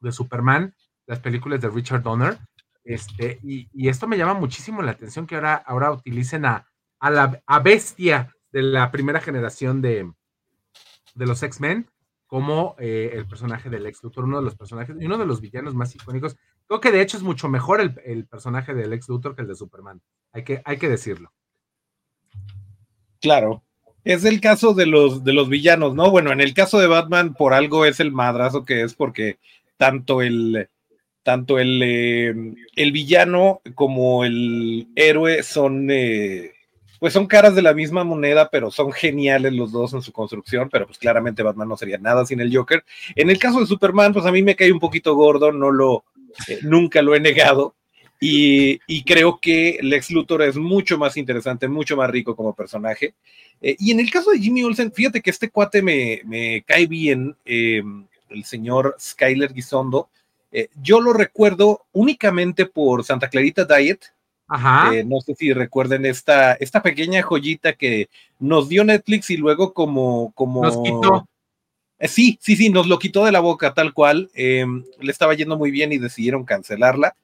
de, 0.00 0.12
Superman, 0.12 0.74
las 1.06 1.18
películas 1.18 1.60
de 1.60 1.68
Richard 1.68 2.02
Donner. 2.02 2.38
Este, 2.84 3.40
y, 3.42 3.68
y, 3.72 3.88
esto 3.88 4.06
me 4.06 4.16
llama 4.16 4.34
muchísimo 4.34 4.82
la 4.82 4.92
atención 4.92 5.26
que 5.26 5.34
ahora, 5.34 5.54
ahora 5.54 5.90
utilicen 5.90 6.46
a, 6.46 6.68
a 7.00 7.10
la 7.10 7.42
a 7.44 7.58
bestia 7.58 8.34
de 8.52 8.62
la 8.62 8.90
primera 8.90 9.20
generación 9.20 9.82
de, 9.82 10.12
de 11.14 11.26
los 11.26 11.42
X-Men 11.42 11.88
como 12.28 12.76
eh, 12.78 13.10
el 13.14 13.26
personaje 13.26 13.70
del 13.70 13.82
Lex 13.82 14.02
Luthor, 14.02 14.24
uno 14.24 14.38
de 14.38 14.44
los 14.44 14.54
personajes 14.54 14.94
y 15.00 15.06
uno 15.06 15.16
de 15.16 15.26
los 15.26 15.40
villanos 15.40 15.74
más 15.74 15.94
icónicos. 15.94 16.36
Creo 16.66 16.80
que 16.80 16.92
de 16.92 17.00
hecho 17.00 17.16
es 17.16 17.22
mucho 17.22 17.48
mejor 17.48 17.80
el, 17.80 18.26
personaje 18.26 18.74
del 18.74 18.90
Lex 18.90 19.08
Luthor 19.08 19.34
que 19.34 19.42
el 19.42 19.48
de 19.48 19.56
Superman. 19.56 20.02
Hay 20.32 20.44
que, 20.44 20.60
hay 20.64 20.76
que 20.76 20.90
decirlo. 20.90 21.32
Claro. 23.20 23.64
es 24.04 24.26
el 24.26 24.42
caso 24.42 24.74
de 24.74 24.84
los, 24.84 25.24
de 25.24 25.32
los 25.32 25.48
villanos, 25.48 25.94
¿no? 25.94 26.10
Bueno, 26.10 26.30
en 26.30 26.42
el 26.42 26.52
caso 26.52 26.78
de 26.78 26.86
Batman, 26.86 27.32
por 27.32 27.54
algo 27.54 27.86
es 27.86 27.98
el 27.98 28.12
madrazo 28.12 28.66
que 28.66 28.82
es, 28.82 28.92
porque 28.92 29.38
tanto 29.78 30.20
el, 30.20 30.68
tanto 31.22 31.58
el, 31.58 31.82
eh, 31.82 32.34
el 32.76 32.92
villano 32.92 33.62
como 33.74 34.26
el 34.26 34.88
héroe 34.96 35.42
son, 35.42 35.90
eh, 35.90 36.52
pues 36.98 37.12
son 37.12 37.26
caras 37.26 37.54
de 37.54 37.62
la 37.62 37.74
misma 37.74 38.04
moneda, 38.04 38.50
pero 38.50 38.70
son 38.70 38.92
geniales 38.92 39.52
los 39.52 39.72
dos 39.72 39.94
en 39.94 40.02
su 40.02 40.12
construcción, 40.12 40.68
pero 40.70 40.86
pues 40.86 40.98
claramente 40.98 41.42
Batman 41.42 41.68
no 41.68 41.76
sería 41.76 41.98
nada 41.98 42.26
sin 42.26 42.40
el 42.40 42.54
Joker. 42.54 42.84
En 43.14 43.30
el 43.30 43.38
caso 43.38 43.60
de 43.60 43.66
Superman, 43.66 44.12
pues 44.12 44.26
a 44.26 44.32
mí 44.32 44.42
me 44.42 44.56
cae 44.56 44.72
un 44.72 44.80
poquito 44.80 45.14
gordo, 45.14 45.52
no 45.52 45.70
lo, 45.70 46.04
eh, 46.48 46.58
nunca 46.62 47.02
lo 47.02 47.14
he 47.14 47.20
negado. 47.20 47.74
Y, 48.20 48.80
y, 48.88 49.04
creo 49.04 49.38
que 49.40 49.78
Lex 49.80 50.10
Luthor 50.10 50.42
es 50.42 50.56
mucho 50.56 50.98
más 50.98 51.16
interesante, 51.16 51.68
mucho 51.68 51.96
más 51.96 52.10
rico 52.10 52.34
como 52.34 52.52
personaje. 52.52 53.14
y 53.60 53.92
en 53.92 54.00
el 54.00 54.10
caso 54.10 54.32
de 54.32 54.40
Jimmy 54.40 54.64
Olsen, 54.64 54.90
fíjate 54.90 55.20
que 55.20 55.30
este 55.30 55.50
cuate 55.50 55.82
me, 55.82 56.22
me 56.24 56.64
cae 56.66 56.88
bien, 56.88 57.36
el 57.44 58.44
señor 58.44 58.96
Skyler 58.98 59.54
Gisondo, 59.54 60.10
eh, 60.50 60.68
yo 60.80 61.00
lo 61.00 61.12
recuerdo 61.12 61.86
únicamente 61.92 62.66
por 62.66 63.04
Santa 63.04 63.28
Clarita 63.28 63.64
Diet. 63.64 64.00
Ajá. 64.48 64.94
Eh, 64.94 65.04
no 65.04 65.20
sé 65.20 65.34
si 65.34 65.52
recuerden 65.52 66.06
esta, 66.06 66.54
esta 66.54 66.82
pequeña 66.82 67.22
joyita 67.22 67.74
que 67.74 68.08
nos 68.38 68.68
dio 68.68 68.84
Netflix 68.84 69.30
y 69.30 69.36
luego 69.36 69.72
como... 69.72 70.32
como... 70.34 70.62
Nos 70.62 70.82
quitó. 70.82 71.28
Eh, 71.98 72.08
sí, 72.08 72.38
sí, 72.40 72.56
sí, 72.56 72.70
nos 72.70 72.86
lo 72.86 72.98
quitó 72.98 73.24
de 73.24 73.32
la 73.32 73.40
boca 73.40 73.74
tal 73.74 73.92
cual. 73.92 74.30
Em, 74.34 74.84
le 75.00 75.12
estaba 75.12 75.34
yendo 75.34 75.58
muy 75.58 75.70
bien 75.70 75.92
y 75.92 75.98
decidieron 75.98 76.44
cancelarla. 76.44 77.14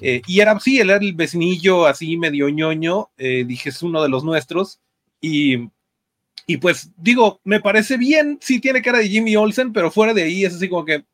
y 0.00 0.40
era, 0.40 0.58
sí, 0.58 0.80
él 0.80 0.90
era 0.90 0.98
el 0.98 1.12
vecinillo 1.12 1.86
así 1.86 2.16
medio 2.16 2.48
ñoño. 2.48 3.10
dije, 3.16 3.68
es 3.68 3.82
uno 3.82 4.02
de 4.02 4.08
los 4.08 4.24
nuestros. 4.24 4.80
Y 5.20 5.68
y 6.46 6.56
pues 6.56 6.90
digo, 6.96 7.40
me 7.44 7.60
parece 7.60 7.96
bien, 7.96 8.38
sí 8.40 8.58
tiene 8.58 8.82
cara 8.82 8.98
de 8.98 9.08
Jimmy 9.08 9.36
Olsen, 9.36 9.72
pero 9.72 9.88
fuera 9.88 10.12
de 10.12 10.24
ahí 10.24 10.44
es 10.44 10.56
así 10.56 10.68
como 10.68 10.84
que 10.84 11.04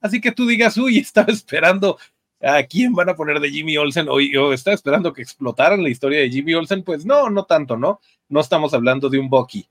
Así 0.00 0.20
que 0.20 0.32
tú 0.32 0.46
digas, 0.46 0.76
uy, 0.76 0.98
estaba 0.98 1.32
esperando 1.32 1.98
a 2.42 2.62
quién 2.64 2.92
van 2.92 3.08
a 3.08 3.16
poner 3.16 3.40
de 3.40 3.50
Jimmy 3.50 3.76
Olsen 3.76 4.08
o, 4.08 4.14
o 4.14 4.52
estaba 4.52 4.74
esperando 4.74 5.12
que 5.12 5.22
explotaran 5.22 5.82
la 5.82 5.88
historia 5.88 6.20
de 6.20 6.30
Jimmy 6.30 6.54
Olsen. 6.54 6.82
Pues 6.82 7.04
no, 7.04 7.30
no 7.30 7.44
tanto, 7.44 7.76
¿no? 7.76 8.00
No 8.28 8.40
estamos 8.40 8.74
hablando 8.74 9.08
de 9.08 9.18
un 9.18 9.28
Bucky 9.28 9.68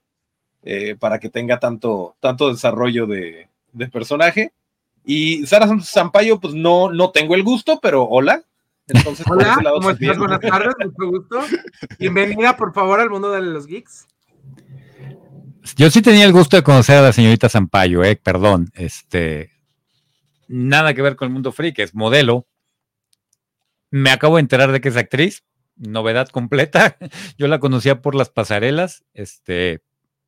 eh, 0.62 0.96
para 0.98 1.18
que 1.18 1.28
tenga 1.28 1.60
tanto, 1.60 2.16
tanto 2.20 2.50
desarrollo 2.50 3.06
de, 3.06 3.48
personaje. 3.92 4.52
Y 5.04 5.46
Sara 5.46 5.68
Sampaio, 5.80 6.40
pues 6.40 6.54
no, 6.54 6.90
no 6.90 7.10
tengo 7.10 7.34
el 7.34 7.44
gusto, 7.44 7.78
pero 7.80 8.02
hola. 8.04 8.42
Entonces, 8.88 9.26
hola, 9.28 9.58
¿cómo 9.62 9.90
estás? 9.90 10.18
Buenas 10.18 10.40
tardes, 10.40 10.74
mucho 10.78 11.10
gusto. 11.10 11.40
Bienvenida, 11.98 12.56
por 12.56 12.72
favor, 12.72 13.00
al 13.00 13.10
mundo 13.10 13.30
de 13.30 13.42
los 13.42 13.66
geeks. 13.66 14.06
Yo 15.76 15.90
sí 15.90 16.02
tenía 16.02 16.24
el 16.24 16.32
gusto 16.32 16.56
de 16.56 16.62
conocer 16.62 16.98
a 16.98 17.02
la 17.02 17.12
señorita 17.12 17.48
Sampaio, 17.48 18.04
eh, 18.04 18.16
perdón, 18.16 18.70
este, 18.74 19.50
nada 20.48 20.94
que 20.94 21.02
ver 21.02 21.16
con 21.16 21.26
el 21.26 21.32
mundo 21.32 21.52
freak, 21.52 21.80
es 21.80 21.94
modelo. 21.94 22.46
Me 23.96 24.10
acabo 24.10 24.36
de 24.36 24.42
enterar 24.42 24.72
de 24.72 24.82
que 24.82 24.90
es 24.90 24.96
actriz, 24.98 25.42
novedad 25.76 26.28
completa. 26.28 26.98
Yo 27.38 27.48
la 27.48 27.60
conocía 27.60 28.02
por 28.02 28.14
las 28.14 28.28
pasarelas, 28.28 29.06
este, 29.14 29.80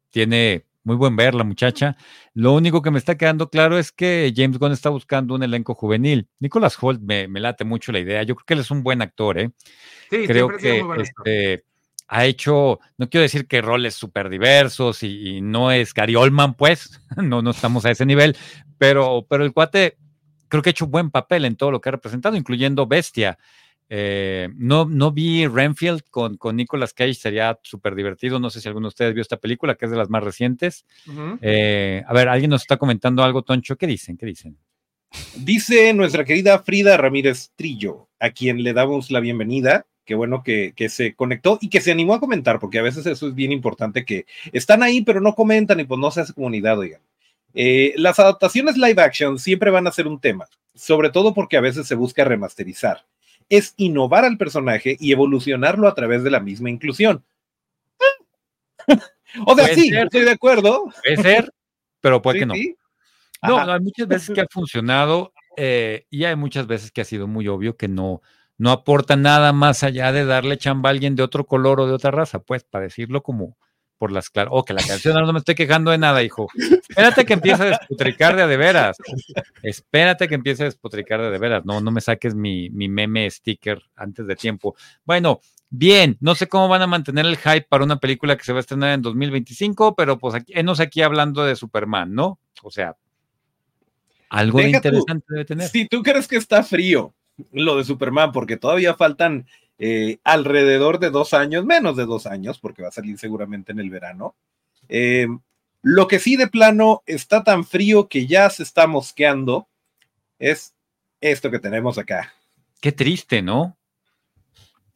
tiene 0.09 0.64
muy 0.85 0.96
buen 0.96 1.16
ver 1.16 1.35
la 1.35 1.44
muchacha. 1.44 1.94
Lo 2.33 2.54
único 2.54 2.81
que 2.81 2.90
me 2.90 2.98
está 2.98 3.18
quedando 3.18 3.50
claro 3.50 3.78
es 3.78 3.92
que 3.92 4.33
James 4.35 4.59
Gunn 4.59 4.72
está 4.72 4.88
buscando 4.88 5.35
un 5.35 5.42
elenco 5.42 5.74
juvenil. 5.74 6.28
Nicholas 6.40 6.78
Holt 6.81 7.02
me, 7.02 7.28
late 7.28 7.66
mucho 7.66 7.92
la 7.92 7.98
idea. 7.98 8.22
Yo 8.22 8.37
creo 8.37 8.46
que 8.46 8.54
él 8.54 8.61
es 8.61 8.70
un 8.70 8.83
buen 8.83 9.02
actor, 9.02 9.38
¿eh? 9.38 9.50
Sí, 10.09 10.26
creo 10.26 10.48
que 10.48 10.83
este, 10.96 11.64
ha 12.07 12.24
hecho, 12.24 12.81
no 12.96 13.11
quiero 13.11 13.20
decir 13.20 13.46
que 13.46 13.61
roles 13.61 13.92
súper 13.92 14.31
diversos 14.31 15.02
y, 15.02 15.42
no 15.42 15.72
es 15.72 15.92
Gary 15.92 16.16
Oldman, 16.16 16.54
pues, 16.54 17.02
no, 17.18 17.42
no 17.42 17.50
estamos 17.50 17.85
a 17.85 17.90
ese 17.90 18.07
nivel, 18.07 18.35
pero, 18.78 19.26
pero 19.28 19.44
el 19.44 19.52
cuate 19.52 19.98
creo 20.48 20.62
que 20.62 20.70
ha 20.70 20.72
hecho 20.72 20.87
un 20.87 20.90
buen 20.90 21.11
papel 21.11 21.44
en 21.44 21.56
todo 21.56 21.70
lo 21.70 21.80
que 21.80 21.88
ha 21.88 21.92
representado, 21.92 22.37
incluyendo 22.37 22.87
Bestia. 22.87 23.38
Eh, 23.90 24.50
no, 24.56 24.84
no 24.84 25.12
vi 25.12 25.46
Renfield 25.46 26.02
con, 26.11 26.37
con 26.37 26.56
Nicolas 26.56 26.92
Cage, 26.92 27.14
sería 27.14 27.58
súper 27.62 27.94
divertido. 27.94 28.38
No 28.38 28.50
sé 28.50 28.61
si 28.61 28.68
alguno 28.68 28.87
de 28.87 28.90
ustedes 28.90 29.14
vio 29.14 29.22
esta 29.22 29.38
película, 29.38 29.76
que 29.76 29.87
es 29.87 29.90
de 29.90 29.96
las 29.96 30.11
más 30.11 30.22
recientes. 30.22 30.84
Eh, 31.40 32.02
a 32.06 32.12
ver, 32.12 32.28
alguien 32.28 32.50
nos 32.50 32.62
está 32.62 32.76
comentando 32.76 33.22
algo, 33.22 33.42
Toncho. 33.42 33.76
¿Qué 33.76 33.87
dicen? 33.87 34.16
¿Qué 34.16 34.26
dicen? 34.26 34.58
Dice 35.37 35.92
nuestra 35.94 36.24
querida 36.24 36.58
Frida 36.58 36.96
Ramírez 36.98 37.52
Trillo, 37.56 38.08
a 38.18 38.30
quien 38.30 38.62
le 38.62 38.74
damos 38.74 39.11
la 39.11 39.20
bienvenida. 39.20 39.87
Qué 40.04 40.14
bueno 40.14 40.42
que, 40.42 40.72
que, 40.74 40.88
se 40.88 41.14
conectó 41.14 41.58
y 41.61 41.68
que 41.68 41.80
se 41.80 41.90
animó 41.90 42.14
a 42.14 42.20
comentar, 42.20 42.58
porque 42.58 42.78
a 42.78 42.82
veces 42.82 43.04
eso 43.06 43.28
es 43.28 43.34
bien 43.34 43.52
importante, 43.52 44.06
que 44.06 44.24
están 44.52 44.82
ahí, 44.82 45.02
pero 45.02 45.20
no 45.20 45.34
comentan 45.34 45.80
y 45.80 45.84
pues 45.84 46.00
no 46.00 46.11
se 46.11 46.22
hace 46.22 46.32
comunidad, 46.32 46.78
oigan. 46.78 47.00
Eh, 47.54 47.94
las 47.96 48.18
adaptaciones 48.18 48.76
live 48.76 49.00
action 49.02 49.38
siempre 49.38 49.70
van 49.70 49.87
a 49.87 49.92
ser 49.92 50.06
un 50.06 50.20
tema, 50.20 50.46
sobre 50.74 51.11
todo 51.11 51.34
porque 51.34 51.56
a 51.56 51.61
veces 51.61 51.87
se 51.87 51.94
busca 51.94 52.24
remasterizar. 52.24 53.04
Es 53.48 53.74
innovar 53.76 54.24
al 54.24 54.37
personaje 54.37 54.96
y 55.00 55.12
evolucionarlo 55.12 55.88
a 55.88 55.94
través 55.94 56.22
de 56.22 56.30
la 56.30 56.40
misma 56.40 56.70
inclusión. 56.70 57.24
o 59.46 59.54
sea, 59.54 59.74
sí, 59.74 59.90
estoy 59.94 60.24
de 60.24 60.30
acuerdo. 60.30 60.84
Puede 61.02 61.16
ser, 61.22 61.52
pero 62.00 62.20
puede 62.20 62.40
que 62.40 62.46
no. 62.46 62.54
No, 63.42 63.72
hay 63.72 63.80
muchas 63.80 64.08
veces 64.08 64.34
que 64.34 64.40
ha 64.40 64.46
funcionado 64.50 65.32
eh, 65.56 66.06
y 66.11 66.24
hay 66.24 66.37
muchas 66.37 66.66
veces 66.66 66.90
que 66.90 67.00
ha 67.00 67.04
sido 67.04 67.26
muy 67.26 67.48
obvio 67.48 67.76
que 67.76 67.88
no, 67.88 68.20
no 68.58 68.70
aporta 68.72 69.16
nada 69.16 69.52
más 69.52 69.84
allá 69.84 70.12
de 70.12 70.24
darle 70.24 70.58
chamba 70.58 70.90
a 70.90 70.92
alguien 70.92 71.14
de 71.14 71.22
otro 71.22 71.46
color 71.46 71.80
o 71.80 71.87
de 71.87 71.92
otra 71.92 72.11
raza, 72.11 72.40
pues, 72.40 72.64
para 72.64 72.84
decirlo 72.84 73.22
como, 73.22 73.56
por 73.98 74.12
las 74.12 74.30
claras. 74.30 74.52
Oh, 74.54 74.64
que 74.64 74.72
la 74.72 74.82
canción 74.82 75.14
no 75.14 75.32
me 75.32 75.40
estoy 75.40 75.54
quejando 75.54 75.90
de 75.90 75.98
nada, 75.98 76.22
hijo. 76.22 76.48
Espérate 76.88 77.26
que 77.26 77.34
empiece 77.34 77.62
a 77.64 77.66
despotricar 77.66 78.37
de, 78.37 78.46
de 78.46 78.56
veras. 78.56 78.96
Espérate 79.62 80.28
que 80.28 80.37
empiece 80.37 80.62
a 80.62 80.66
despotricar 80.66 81.20
de, 81.20 81.30
de 81.30 81.38
veras. 81.38 81.64
No, 81.64 81.80
no 81.80 81.90
me 81.90 82.00
saques 82.00 82.34
mi, 82.34 82.70
mi 82.70 82.88
meme 82.88 83.28
sticker 83.30 83.82
antes 83.96 84.26
de 84.26 84.37
tiempo. 84.37 84.76
Bueno, 85.04 85.40
bien, 85.68 86.16
no 86.20 86.34
sé 86.34 86.48
cómo 86.48 86.68
van 86.68 86.82
a 86.82 86.87
mantener 86.87 87.26
el 87.26 87.37
hype 87.37 87.66
para 87.68 87.84
una 87.84 87.98
película 87.98 88.37
que 88.37 88.44
se 88.44 88.52
va 88.52 88.58
a 88.58 88.61
estrenar 88.61 88.94
en 88.94 89.02
2025, 89.02 89.94
pero 89.94 90.18
pues 90.18 90.34
aquí, 90.34 90.54
sé 90.74 90.82
aquí 90.82 91.02
hablando 91.02 91.44
de 91.44 91.56
Superman, 91.56 92.14
¿no? 92.14 92.38
O 92.62 92.70
sea, 92.70 92.96
algo 94.30 94.61
interesante 94.61 95.26
debe 95.28 95.44
tener. 95.44 95.68
Si 95.68 95.87
tú 95.87 96.02
crees 96.02 96.28
que 96.28 96.37
está 96.37 96.62
frío 96.62 97.14
lo 97.52 97.76
de 97.76 97.84
Superman, 97.84 98.32
porque 98.32 98.56
todavía 98.56 98.94
faltan 98.94 99.46
eh, 99.78 100.18
alrededor 100.24 100.98
de 100.98 101.10
dos 101.10 101.34
años, 101.34 101.64
menos 101.64 101.96
de 101.96 102.04
dos 102.06 102.26
años, 102.26 102.58
porque 102.58 102.82
va 102.82 102.88
a 102.88 102.92
salir 102.92 103.18
seguramente 103.18 103.72
en 103.72 103.78
el 103.78 103.90
verano. 103.90 104.34
Eh, 104.88 105.28
lo 105.82 106.08
que 106.08 106.18
sí 106.18 106.36
de 106.36 106.48
plano 106.48 107.02
está 107.06 107.44
tan 107.44 107.64
frío 107.64 108.08
que 108.08 108.26
ya 108.26 108.50
se 108.50 108.64
está 108.64 108.86
mosqueando 108.86 109.68
es 110.38 110.74
esto 111.20 111.50
que 111.50 111.58
tenemos 111.58 111.98
acá. 111.98 112.32
Qué 112.80 112.92
triste, 112.92 113.42
¿no? 113.42 113.76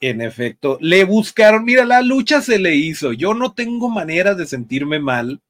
En 0.01 0.21
efecto, 0.21 0.79
le 0.81 1.05
buscaron, 1.05 1.65
mira, 1.65 1.85
la 1.85 2.03
lucha 2.03 2.41
se 2.41 2.59
le 2.59 2.75
hizo. 2.75 3.13
Yo 3.13 3.35
no 3.35 3.53
tengo 3.53 3.89
manera 3.89 4.35
de 4.35 4.47
sentirme 4.47 4.99
mal 4.99 5.41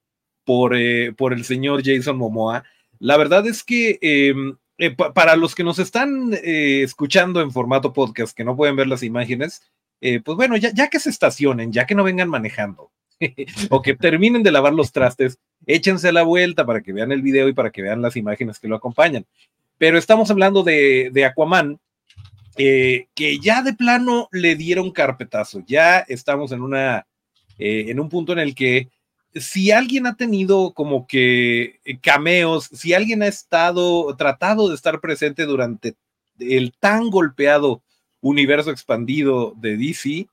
por, 0.43 0.75
eh, 0.75 1.11
por 1.13 1.33
el 1.33 1.43
señor 1.43 1.81
Jason 1.83 2.17
Momoa. 2.17 2.63
La 2.99 3.17
verdad 3.17 3.47
es 3.47 3.63
que 3.63 3.97
em, 4.01 4.55
eh, 4.77 4.95
para 4.95 5.35
los 5.35 5.53
que 5.53 5.63
nos 5.63 5.77
están 5.77 6.33
eh, 6.33 6.81
escuchando 6.83 7.41
en 7.41 7.51
formato 7.51 7.93
podcast, 7.93 8.35
que 8.35 8.43
no 8.43 8.55
pueden 8.55 8.75
ver 8.75 8.87
las 8.87 9.03
imágenes, 9.03 9.61
eh, 10.01 10.19
pues 10.19 10.35
bueno, 10.35 10.57
ya, 10.57 10.87
que 10.89 10.99
se 10.99 11.11
estacionen, 11.11 11.71
ya 11.71 11.85
que 11.85 11.95
no 11.95 12.03
vengan 12.03 12.27
manejando 12.27 12.91
o 13.69 13.81
que 13.81 13.95
terminen 13.95 14.41
de 14.41 14.51
lavar 14.51 14.73
los 14.73 14.91
trastes, 14.91 15.37
échense 15.67 16.11
la 16.11 16.23
vuelta 16.23 16.65
para 16.65 16.81
que 16.81 16.91
vean 16.91 17.11
el 17.11 17.21
video 17.21 17.47
y 17.47 17.53
para 17.53 17.69
que 17.69 17.83
vean 17.83 18.01
las 18.01 18.15
imágenes 18.15 18.59
que 18.59 18.67
lo 18.67 18.75
acompañan. 18.75 19.25
Pero 19.77 19.97
estamos 19.97 20.31
hablando 20.31 20.63
de, 20.63 21.09
de 21.13 21.25
Aquaman, 21.25 21.79
que 22.55 23.39
ya 23.41 23.61
de 23.61 23.73
plano 23.73 24.27
le 24.31 24.55
dieron 24.55 24.91
carpetazo, 24.91 25.63
ya 25.65 25.99
estamos 25.99 26.51
en 26.51 26.61
una, 26.61 27.07
en 27.57 27.99
un 27.99 28.09
punto 28.09 28.33
en 28.33 28.39
el 28.39 28.53
que 28.53 28.89
si 29.35 29.71
alguien 29.71 30.05
ha 30.05 30.15
tenido 30.15 30.73
como 30.73 31.07
que 31.07 31.79
eh, 31.85 31.99
cameos, 32.01 32.69
si 32.71 32.93
alguien 32.93 33.23
ha 33.23 33.27
estado 33.27 34.15
tratado 34.15 34.69
de 34.69 34.75
estar 34.75 34.99
presente 35.01 35.45
durante 35.45 35.95
el 36.39 36.73
tan 36.79 37.09
golpeado 37.09 37.81
universo 38.21 38.71
expandido 38.71 39.53
de 39.57 39.77
DC, 39.77 40.27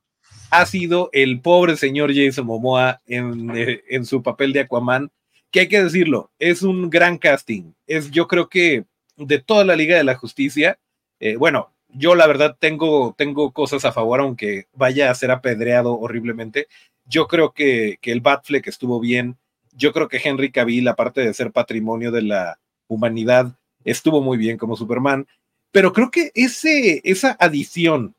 ha 0.51 0.67
sido 0.67 1.11
el 1.13 1.41
pobre 1.41 1.77
señor 1.77 2.13
Jason 2.15 2.47
Momoa 2.47 3.01
en, 3.07 3.57
eh, 3.57 3.83
en 3.89 4.05
su 4.05 4.23
papel 4.23 4.53
de 4.53 4.61
Aquaman, 4.61 5.11
que 5.51 5.61
hay 5.61 5.69
que 5.69 5.83
decirlo, 5.83 6.31
es 6.39 6.63
un 6.63 6.91
gran 6.91 7.19
casting. 7.19 7.73
Es, 7.87 8.11
yo 8.11 8.29
creo 8.29 8.49
que 8.49 8.85
de 9.17 9.39
toda 9.39 9.65
la 9.65 9.77
Liga 9.77 9.97
de 9.97 10.05
la 10.05 10.15
Justicia, 10.15 10.79
eh, 11.19 11.37
bueno, 11.37 11.73
yo 11.89 12.15
la 12.15 12.27
verdad 12.27 12.57
tengo, 12.59 13.15
tengo 13.17 13.53
cosas 13.53 13.85
a 13.85 13.93
favor, 13.93 14.21
aunque 14.21 14.67
vaya 14.73 15.11
a 15.11 15.15
ser 15.15 15.31
apedreado 15.31 15.99
horriblemente. 15.99 16.69
Yo 17.11 17.27
creo 17.27 17.53
que, 17.53 17.99
que 18.01 18.13
el 18.13 18.21
Batfleck 18.21 18.69
estuvo 18.69 19.01
bien. 19.01 19.37
Yo 19.73 19.93
creo 19.93 20.09
que 20.09 20.21
Henry 20.23 20.53
Cavill, 20.53 20.87
aparte 20.87 21.21
de 21.21 21.35
ser 21.35 21.51
patrimonio 21.51 22.13
de 22.13 22.23
la 22.23 22.61
humanidad, 22.87 23.59
estuvo 23.85 24.21
muy 24.21 24.39
bien 24.39 24.57
como 24.57 24.77
Superman. 24.77 25.27
Pero 25.73 25.93
creo 25.93 26.11
que 26.11 26.31
ese, 26.35 27.01
esa 27.03 27.37
adición, 27.41 28.15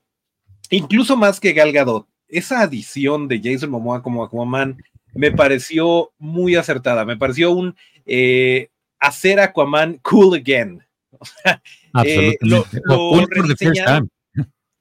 incluso 0.70 1.16
más 1.16 1.40
que 1.40 1.54
Gal 1.54 1.72
Gadot, 1.72 2.06
esa 2.28 2.62
adición 2.62 3.28
de 3.30 3.42
Jason 3.42 3.70
Momoa 3.70 4.04
como 4.04 4.24
Aquaman, 4.24 4.78
me 5.14 5.32
pareció 5.32 6.12
muy 6.18 6.56
acertada. 6.56 7.06
Me 7.06 7.18
pareció 7.18 7.52
un 7.52 7.76
eh, 8.06 8.70
hacer 9.00 9.40
Aquaman 9.40 10.00
cool 10.04 10.36
again. 10.36 10.84
O 11.20 11.26
sea, 11.26 11.62
eh, 12.06 12.38
lo, 12.40 12.66
lo 12.86 13.26
rediseñaron. 13.26 14.10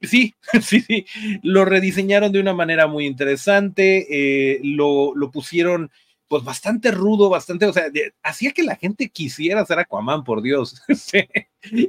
Sí, 0.01 0.35
sí, 0.63 0.81
sí. 0.81 1.07
Lo 1.43 1.65
rediseñaron 1.65 2.33
de 2.33 2.41
una 2.41 2.55
manera 2.55 2.87
muy 2.87 3.07
interesante. 3.07 4.07
Eh, 4.11 4.61
lo, 4.63 5.15
lo, 5.15 5.31
pusieron, 5.31 5.91
pues, 6.29 6.45
bastante 6.45 6.91
rudo, 6.91 7.29
bastante. 7.29 7.67
O 7.67 7.73
sea, 7.73 7.91
de, 7.91 8.15
hacía 8.23 8.53
que 8.53 8.63
la 8.63 8.77
gente 8.77 9.11
quisiera 9.11 9.65
ser 9.67 9.79
Aquaman, 9.79 10.25
por 10.25 10.43
Dios. 10.43 10.83
sí. 10.97 11.27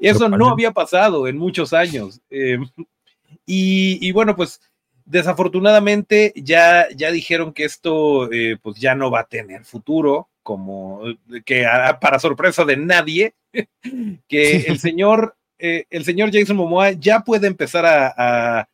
Eso 0.02 0.30
no 0.30 0.50
había 0.50 0.72
pasado 0.72 1.28
en 1.28 1.38
muchos 1.38 1.74
años. 1.74 2.22
Eh, 2.30 2.58
y, 3.46 3.98
y, 4.06 4.12
bueno, 4.12 4.36
pues 4.36 4.60
desafortunadamente 5.06 6.32
ya, 6.36 6.88
ya 6.96 7.12
dijeron 7.12 7.54
que 7.54 7.66
esto 7.66 8.32
eh, 8.32 8.58
pues 8.62 8.78
ya 8.78 8.96
no 8.96 9.12
va 9.12 9.22
a 9.22 9.28
tener 9.28 9.66
futuro, 9.66 10.30
como 10.44 11.02
que 11.46 11.66
para 12.00 12.20
sorpresa 12.20 12.66
de 12.66 12.78
nadie, 12.78 13.36
que 14.28 14.58
el 14.68 14.80
señor, 14.80 15.36
eh, 15.62 15.86
el 15.90 16.04
señor 16.04 16.30
Jason 16.34 16.58
Momoa 16.58 16.92
ya 16.92 17.22
puede 17.22 17.48
empezar 17.48 17.86
a, 17.86 18.68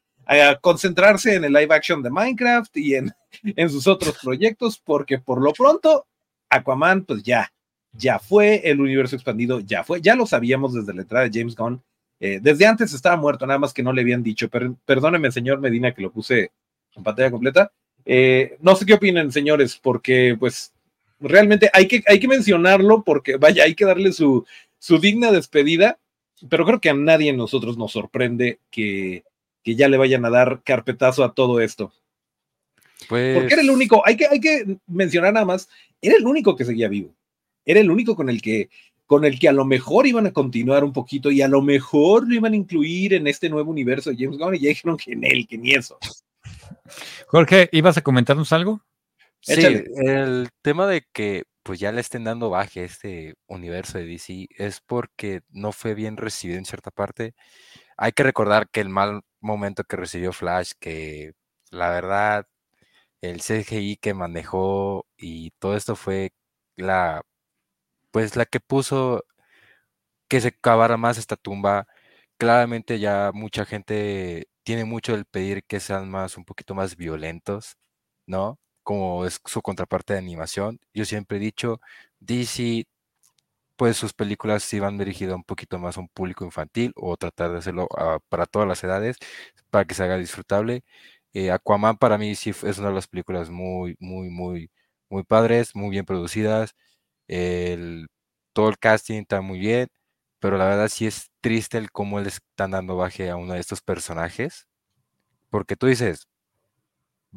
concentrarse 0.62 1.36
en 1.36 1.45
el 1.45 1.54
live 1.54 1.73
action 1.73 2.04
de 2.04 2.10
Minecraft 2.10 2.76
y 2.76 2.95
en, 3.43 3.69
sus 3.69 3.88
otros 3.88 4.17
proyectos, 4.21 4.82
porque 4.84 5.19
por 5.19 5.41
lo 5.41 5.54
pronto 5.54 6.06
Aquaman 6.50 7.06
pues 7.06 7.23
ya, 7.23 7.52
ya 7.93 8.19
fue, 8.19 8.62
el 8.65 8.82
universo 8.82 9.15
expandido 9.15 9.60
ya 9.62 9.84
fue, 9.84 10.02
ya 10.02 10.15
lo 10.15 10.26
sabíamos 10.26 10.73
desde 10.73 10.93
la 10.93 11.04
entrada 11.04 11.30
de 11.30 11.39
James 11.39 11.56
Gunn, 11.56 11.82
eh, 12.19 12.39
desde 12.41 12.65
antes 12.65 12.93
estaba 12.93 13.15
muerto, 13.15 13.45
nada 13.45 13.60
más 13.60 13.73
que 13.73 13.84
no 13.84 13.93
le 13.93 14.02
habían 14.02 14.23
dicho. 14.23 14.50
Per 14.50 14.71
perdóneme, 14.86 15.32
señor 15.32 15.60
Medina, 15.60 15.93
que 15.93 16.02
lo 16.02 16.12
puse 16.12 16.52
en 16.95 17.04
pantalla 17.04 17.32
completa. 17.32 17.71
Eh, 18.06 18.58
no 18.62 18.76
sé 18.76 18.86
qué 18.86 18.93
opinen, 18.93 19.32
señores, 19.32 19.78
porque 19.82 20.36
pues 20.39 20.73
realmente 21.19 21.69
hay 21.73 21.88
que, 21.88 22.04
hay 22.08 22.19
que 22.19 22.28
mencionarlo 22.28 23.04
porque 23.04 23.38
vaya, 23.38 23.63
hay 23.63 23.76
que 23.76 23.86
darle 23.86 24.12
su, 24.13 24.45
su 24.80 25.00
digna 25.00 25.32
despedida, 25.32 26.00
pero 26.50 26.65
creo 26.65 26.80
que 26.80 26.89
a 26.89 26.93
nadie 26.93 27.32
de 27.32 27.38
nosotros 27.38 27.78
nos 27.78 27.91
sorprende 27.91 28.60
que, 28.69 29.23
que 29.63 29.76
ya 29.76 29.88
le 29.88 29.97
vayan 29.97 30.26
a 30.26 30.30
dar 30.30 30.62
carpetazo 30.63 31.23
a 31.23 31.34
todo 31.34 31.60
esto. 31.60 31.93
Pues... 33.10 33.38
Porque 33.38 33.54
era 33.54 33.62
el 33.62 33.69
único, 33.69 34.02
hay 34.06 34.17
que, 34.17 34.28
hay 34.28 34.39
que 34.39 34.78
mencionar 34.88 35.34
nada 35.34 35.45
más, 35.45 35.69
era 36.02 36.15
el 36.15 36.26
único 36.26 36.56
que 36.56 36.65
seguía 36.65 36.88
vivo. 36.88 37.13
Era 37.65 37.80
el 37.80 37.91
único 37.91 38.15
con 38.15 38.30
el 38.30 38.41
que 38.41 38.69
con 39.08 39.23
el 39.23 39.39
que 39.39 39.47
a 39.47 39.54
lo 39.54 39.63
mejor 39.63 40.06
iban 40.06 40.28
a 40.28 40.34
continuar 40.34 40.84
un 40.84 40.91
poquito 40.91 41.32
y 41.32 41.41
a 41.41 41.47
lo 41.47 41.62
mejor 41.62 42.28
lo 42.28 42.36
iban 42.36 42.52
a 42.52 42.58
incluir 42.58 43.13
en 43.13 43.26
este 43.26 43.50
nuevo 43.50 43.71
universo 43.71 44.10
de 44.10 44.17
James 44.17 44.38
Gunn 44.38 44.56
y 44.56 44.60
ya 44.60 44.67
dijeron 44.67 44.97
que 44.97 45.13
en 45.13 45.23
él, 45.23 45.47
que 45.47 45.58
ni 45.58 45.71
eso. 45.71 45.97
Jorge, 47.28 47.69
¿ibas 47.71 47.97
a 47.97 48.02
comentarnos 48.02 48.52
algo? 48.52 48.82
Sí, 49.39 49.54
Échale. 49.54 49.86
el 49.95 50.50
tema 50.62 50.88
de 50.88 51.06
que 51.13 51.45
pues 51.68 51.80
ya 51.82 51.92
le 51.92 52.02
estén 52.02 52.24
dando 52.24 52.50
baje 52.50 52.86
este 52.86 53.36
universo 53.48 54.00
de 54.00 54.06
DC 54.08 54.48
es 54.58 54.82
porque 54.82 55.42
no 55.50 55.74
fue 55.74 55.96
bien 55.96 56.18
recibido 56.18 56.58
en 56.60 56.66
cierta 56.66 56.92
parte. 56.92 57.36
Hay 57.98 58.14
que 58.14 58.24
recordar 58.24 58.70
que 58.70 58.82
el 58.82 58.90
mal 58.90 59.22
momento 59.42 59.84
que 59.86 59.98
recibió 59.98 60.34
Flash, 60.34 60.74
que 60.80 61.34
la 61.72 61.90
verdad, 61.92 62.48
el 63.22 63.42
CGI 63.42 63.98
que 63.98 64.14
manejó 64.16 65.08
y 65.18 65.52
todo 65.60 65.78
esto 65.78 65.96
fue 65.98 66.32
la 66.78 67.24
pues 68.12 68.36
la 68.38 68.46
que 68.46 68.60
puso 68.62 69.24
que 70.30 70.42
se 70.42 70.52
cavara 70.58 70.98
más 70.98 71.18
esta 71.18 71.36
tumba. 71.36 71.88
Claramente 72.38 73.00
ya 73.00 73.32
mucha 73.34 73.66
gente 73.66 74.48
tiene 74.64 74.86
mucho 74.86 75.16
el 75.16 75.26
pedir 75.26 75.64
que 75.66 75.80
sean 75.80 76.10
más, 76.10 76.38
un 76.38 76.46
poquito 76.46 76.76
más 76.76 76.96
violentos, 76.98 77.78
¿no? 78.28 78.60
Como 78.88 79.26
es 79.26 79.41
su 79.45 79.62
contraparte 79.62 80.13
de 80.13 80.19
animación. 80.19 80.80
Yo 80.93 81.06
siempre 81.06 81.38
he 81.38 81.39
dicho, 81.41 81.82
DC, 82.19 82.86
pues 83.78 83.97
sus 83.97 84.13
películas 84.13 84.63
sí 84.63 84.80
van 84.80 84.97
dirigidas 84.97 85.36
un 85.36 85.43
poquito 85.43 85.80
más 85.80 85.97
a 85.97 86.02
un 86.02 86.10
público 86.10 86.45
infantil 86.45 86.93
o 86.95 87.17
tratar 87.17 87.52
de 87.52 87.60
hacerlo 87.60 87.86
uh, 87.91 88.19
para 88.30 88.45
todas 88.47 88.67
las 88.67 88.84
edades, 88.84 89.17
para 89.71 89.86
que 89.86 89.95
se 89.95 90.04
haga 90.04 90.17
disfrutable. 90.17 90.84
Eh, 91.34 91.52
Aquaman 91.52 91.97
para 91.97 92.17
mí 92.17 92.36
sí 92.36 92.52
es 92.52 92.78
una 92.80 92.89
de 92.89 92.95
las 92.95 93.08
películas 93.08 93.50
muy, 93.50 93.95
muy, 94.00 94.30
muy, 94.30 94.71
muy 95.10 95.23
padres, 95.23 95.76
muy 95.76 95.91
bien 95.91 96.06
producidas 96.06 96.76
el, 97.28 98.08
todo 98.54 98.69
el 98.69 98.78
casting 98.80 99.21
está 99.21 99.41
muy 99.41 99.60
bien, 99.60 99.89
pero 100.39 100.58
la 100.58 100.65
verdad 100.67 100.89
sí 100.89 101.08
es 101.08 101.32
triste 101.41 101.78
el 101.78 101.91
cómo 101.91 102.19
le 102.19 102.30
están 102.30 102.71
dando 102.71 102.97
baje 102.97 103.30
a 103.30 103.38
uno 103.38 103.54
de 103.54 103.60
estos 103.62 103.82
personajes, 103.82 104.67
porque 105.50 105.76
tú 105.76 105.88
dices, 105.88 106.28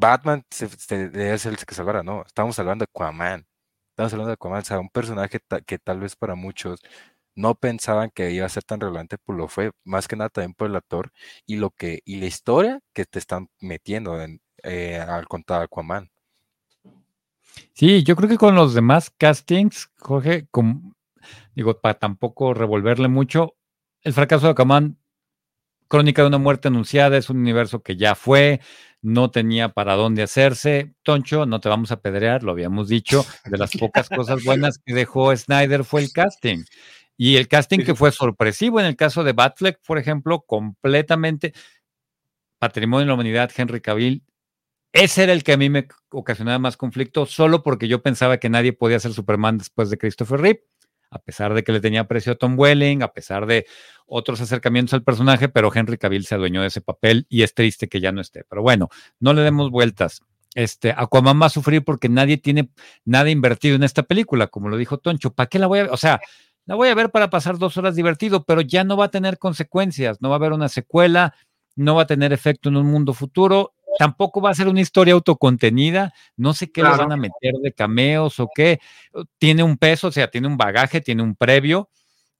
Batman 0.01 0.45
se, 0.51 0.69
debe 1.11 1.39
ser 1.39 1.53
el 1.53 1.65
que 1.65 1.75
salvara, 1.75 2.03
no, 2.03 2.25
estamos 2.27 2.59
hablando 2.59 2.85
de 2.85 2.91
Aquaman, 2.91 3.47
estamos 3.91 4.13
hablando 4.15 4.29
de 4.29 4.35
Aquaman, 4.35 4.63
o 4.63 4.65
sea, 4.65 4.81
un 4.81 4.89
personaje 4.89 5.41
que 5.67 5.79
tal 5.79 6.01
vez 6.01 6.17
para 6.17 6.35
muchos 6.35 6.81
no 7.35 7.55
pensaban 7.55 8.11
que 8.11 8.31
iba 8.33 8.47
a 8.47 8.49
ser 8.49 8.65
tan 8.65 8.81
relevante, 8.81 9.19
pues 9.19 9.39
lo 9.39 9.49
fue, 9.49 9.73
más 9.85 10.09
que 10.09 10.17
nada 10.17 10.31
también 10.31 10.55
por 10.55 10.69
el 10.69 10.77
actor 10.77 11.13
y 11.47 11.57
lo 11.57 11.71
que, 11.71 12.01
y 12.05 12.19
la 12.19 12.27
historia 12.27 12.81
que 12.95 13.05
te 13.05 13.19
están 13.19 13.49
metiendo 13.61 14.21
en, 14.21 14.41
eh, 14.63 14.99
al 14.99 15.29
contar 15.29 15.63
Aquaman. 15.63 16.11
Sí, 17.75 18.03
yo 18.03 18.17
creo 18.17 18.29
que 18.29 18.39
con 18.39 18.55
los 18.55 18.75
demás 18.75 19.11
castings, 19.11 19.91
Jorge, 19.99 20.49
digo, 21.55 21.81
para 21.81 21.99
tampoco 21.99 22.55
revolverle 22.55 23.09
mucho, 23.09 23.55
el 24.03 24.15
fracaso 24.15 24.47
de 24.47 24.53
Aquaman, 24.53 24.97
Crónica 25.89 26.23
de 26.23 26.29
una 26.29 26.39
muerte 26.39 26.69
anunciada, 26.69 27.17
es 27.17 27.31
un 27.31 27.39
universo 27.39 27.83
que 27.83 27.97
ya 27.97 28.15
fue, 28.15 28.61
no 29.03 29.31
tenía 29.31 29.71
para 29.71 29.95
dónde 29.95 30.23
hacerse. 30.23 30.95
Toncho, 31.03 31.47
no 31.47 31.61
te 31.61 31.69
vamos 31.69 31.93
a 31.93 32.01
pedrear, 32.01 32.43
lo 32.43 32.53
habíamos 32.53 32.89
dicho, 32.89 33.25
de 33.45 33.59
las 33.59 33.77
pocas 33.77 34.09
cosas 34.09 34.45
buenas 34.45 34.79
que 34.79 34.95
dejó 34.95 35.35
Snyder 35.37 35.85
fue 35.85 36.03
el 36.03 36.13
casting. 36.13 36.65
Y 37.17 37.37
el 37.37 37.49
casting 37.49 37.81
que 37.81 37.95
fue 37.95 38.13
sorpresivo 38.13 38.81
en 38.81 38.87
el 38.87 38.97
caso 38.97 39.25
de 39.25 39.33
Batfleck, 39.33 39.81
por 39.87 39.99
ejemplo, 39.99 40.41
completamente 40.41 41.53
patrimonio 42.59 43.01
de 43.01 43.07
la 43.07 43.15
humanidad, 43.15 43.51
Henry 43.55 43.81
Cavill 43.81 44.23
ese 44.93 45.23
era 45.23 45.33
el 45.33 45.45
que 45.45 45.53
a 45.53 45.57
mí 45.57 45.71
me 45.71 45.87
ocasionaba 46.11 46.59
más 46.59 46.77
conflicto, 46.77 47.27
solo 47.27 47.63
porque 47.63 47.87
yo 47.87 48.03
pensaba 48.03 48.39
que 48.39 48.49
nadie 48.49 48.73
podía 48.73 48.99
ser 48.99 49.13
Superman 49.13 49.59
después 49.59 49.89
de 49.89 49.99
Christopher 49.99 50.41
Reeve, 50.41 50.65
a 51.11 51.19
pesar 51.19 51.55
de 51.55 51.65
que 51.65 51.73
le 51.73 51.81
tenía 51.81 52.01
aprecio 52.01 52.33
a 52.33 52.37
Tom 52.37 52.59
Welling, 52.59 53.03
a 53.03 53.13
pesar 53.13 53.47
de 53.47 53.67
otros 54.07 54.41
acercamientos 54.41 54.95
al 54.95 55.03
personaje, 55.03 55.49
pero 55.49 55.71
Henry 55.75 55.99
Cavill 55.99 56.25
se 56.25 56.35
adueñó 56.35 56.63
de 56.63 56.69
ese 56.69 56.81
papel 56.81 57.27
y 57.29 57.43
es 57.43 57.55
triste 57.55 57.89
que 57.89 58.01
ya 58.01 58.13
no 58.13 58.21
esté. 58.21 58.45
Pero 58.49 58.63
bueno, 58.63 58.89
no 59.19 59.33
le 59.33 59.43
demos 59.43 59.71
vueltas. 59.71 60.23
Este, 60.55 60.93
Aquaman 60.97 61.41
va 61.41 61.47
a 61.47 61.51
sufrir 61.51 61.85
porque 61.85 62.09
nadie 62.09 62.37
tiene 62.37 62.71
nada 63.05 63.31
invertido 63.31 63.77
en 63.77 63.85
esta 63.85 64.03
película, 64.03 64.49
como 64.49 64.69
lo 64.69 64.77
dijo 64.77 64.99
Toncho. 64.99 65.33
¿Para 65.33 65.49
qué 65.49 65.59
la 65.59 65.67
voy 65.67 65.81
a 65.81 65.83
ver? 65.83 65.93
O 65.93 65.97
sea, 65.97 66.21
la 66.67 66.75
voy 66.75 66.89
a 66.89 66.95
ver 66.95 67.11
para 67.11 67.31
pasar 67.31 67.59
dos 67.59 67.77
horas 67.77 67.97
divertido, 67.97 68.45
pero 68.45 68.61
ya 68.61 68.85
no 68.85 68.97
va 68.97 69.07
a 69.07 69.11
tener 69.11 69.39
consecuencias, 69.39 70.21
no 70.21 70.29
va 70.29 70.37
a 70.37 70.39
haber 70.39 70.53
una 70.53 70.69
secuela, 70.69 71.35
no 71.77 71.95
va 71.95 72.03
a 72.03 72.07
tener 72.07 72.33
efecto 72.33 72.69
en 72.69 72.77
un 72.77 72.87
mundo 72.87 73.13
futuro 73.13 73.75
tampoco 74.01 74.41
va 74.41 74.49
a 74.49 74.55
ser 74.55 74.67
una 74.67 74.81
historia 74.81 75.13
autocontenida, 75.13 76.15
no 76.35 76.55
sé 76.55 76.73
qué 76.73 76.81
claro. 76.81 76.97
le 76.97 77.03
van 77.03 77.13
a 77.13 77.17
meter 77.19 77.53
de 77.63 77.71
cameos 77.71 78.41
o 78.41 78.49
qué, 78.55 78.81
tiene 79.37 79.63
un 79.63 79.77
peso, 79.77 80.09
o 80.09 80.11
sea, 80.11 80.31
tiene 80.31 80.47
un 80.47 80.57
bagaje, 80.57 81.03
tiene 81.03 81.23
un 81.23 81.35
previo, 81.35 81.91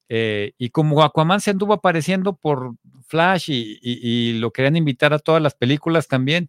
eh, 0.09 0.53
y 0.57 0.71
como 0.71 1.03
Aquaman 1.03 1.43
se 1.43 1.51
anduvo 1.51 1.75
apareciendo 1.75 2.35
por 2.35 2.77
Flash 3.07 3.51
y, 3.51 3.79
y, 3.83 3.99
y, 4.01 4.39
lo 4.39 4.53
querían 4.53 4.77
invitar 4.77 5.13
a 5.13 5.19
todas 5.19 5.43
las 5.43 5.55
películas 5.55 6.09
también, 6.09 6.49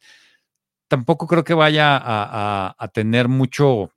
tampoco 0.87 1.27
creo 1.27 1.43
que 1.43 1.55
vaya 1.55 1.97
a, 1.97 2.69
a, 2.69 2.75
a 2.79 2.87
tener 2.87 3.27
mucho... 3.27 3.91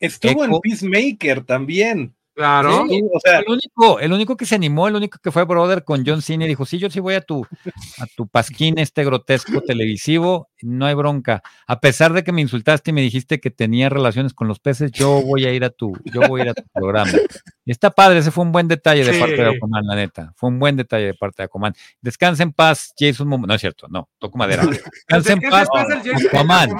Estuvo 0.00 0.44
eco. 0.44 0.44
en 0.46 0.60
Peacemaker 0.62 1.44
también. 1.44 2.14
Claro. 2.38 2.86
Sí, 2.88 3.02
o 3.12 3.18
sea, 3.18 3.40
el, 3.40 3.46
único, 3.48 3.98
el 3.98 4.12
único 4.12 4.36
que 4.36 4.46
se 4.46 4.54
animó, 4.54 4.86
el 4.86 4.94
único 4.94 5.18
que 5.18 5.32
fue 5.32 5.44
brother 5.44 5.82
con 5.82 6.06
John 6.06 6.22
Cena 6.22 6.44
dijo, 6.44 6.64
sí, 6.64 6.78
yo 6.78 6.88
sí 6.88 7.00
voy 7.00 7.14
a 7.14 7.20
tu, 7.20 7.44
a 7.98 8.06
tu 8.14 8.28
pasquín 8.28 8.78
este 8.78 9.04
grotesco 9.04 9.60
televisivo, 9.60 10.48
no 10.62 10.86
hay 10.86 10.94
bronca. 10.94 11.42
A 11.66 11.80
pesar 11.80 12.12
de 12.12 12.22
que 12.22 12.30
me 12.30 12.40
insultaste 12.40 12.90
y 12.90 12.94
me 12.94 13.00
dijiste 13.00 13.40
que 13.40 13.50
tenía 13.50 13.88
relaciones 13.88 14.34
con 14.34 14.46
los 14.46 14.60
peces, 14.60 14.92
yo 14.92 15.20
voy 15.20 15.46
a 15.46 15.52
ir 15.52 15.64
a 15.64 15.70
tu, 15.70 15.98
yo 16.04 16.20
voy 16.28 16.42
a 16.42 16.44
ir 16.44 16.50
a 16.50 16.54
tu 16.54 16.62
programa. 16.72 17.10
Y 17.64 17.72
está 17.72 17.90
padre, 17.90 18.20
ese 18.20 18.30
fue 18.30 18.44
un 18.44 18.52
buen 18.52 18.68
detalle 18.68 19.04
de 19.04 19.14
sí. 19.14 19.18
parte 19.18 19.34
de 19.34 19.56
Aquaman, 19.56 19.84
la 19.84 19.96
neta. 19.96 20.32
Fue 20.36 20.48
un 20.48 20.60
buen 20.60 20.76
detalle 20.76 21.06
de 21.06 21.14
parte 21.14 21.42
de 21.42 21.46
Aquaman. 21.46 21.74
Descansa 22.00 22.44
en 22.44 22.52
paz, 22.52 22.94
Jason 22.96 23.26
Momoa. 23.26 23.48
No 23.48 23.54
es 23.54 23.60
cierto, 23.60 23.88
no, 23.88 24.08
toco 24.16 24.38
madera. 24.38 24.64
Descansa 24.64 25.32
en 25.32 25.40
paz, 25.40 25.68
Aquaman. 26.28 26.70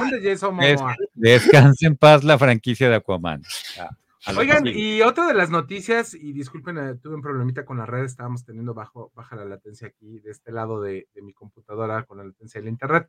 Descansa 1.14 1.86
en 1.88 1.96
paz 1.96 2.22
la 2.22 2.38
franquicia 2.38 2.88
de 2.88 2.94
Aquaman. 2.94 3.42
Ya. 3.76 3.90
Oigan, 4.36 4.66
y 4.66 5.02
otra 5.02 5.26
de 5.26 5.34
las 5.34 5.50
noticias, 5.50 6.14
y 6.14 6.32
disculpen, 6.32 6.78
eh, 6.78 6.94
tuve 6.96 7.14
un 7.14 7.22
problemita 7.22 7.64
con 7.64 7.78
la 7.78 7.86
red, 7.86 8.04
estábamos 8.04 8.44
teniendo 8.44 8.74
bajo, 8.74 9.10
baja 9.14 9.36
la 9.36 9.44
latencia 9.44 9.88
aquí 9.88 10.20
de 10.20 10.30
este 10.30 10.52
lado 10.52 10.80
de, 10.80 11.08
de 11.14 11.22
mi 11.22 11.32
computadora 11.32 12.04
con 12.04 12.18
la 12.18 12.24
latencia 12.24 12.60
del 12.60 12.68
internet, 12.68 13.08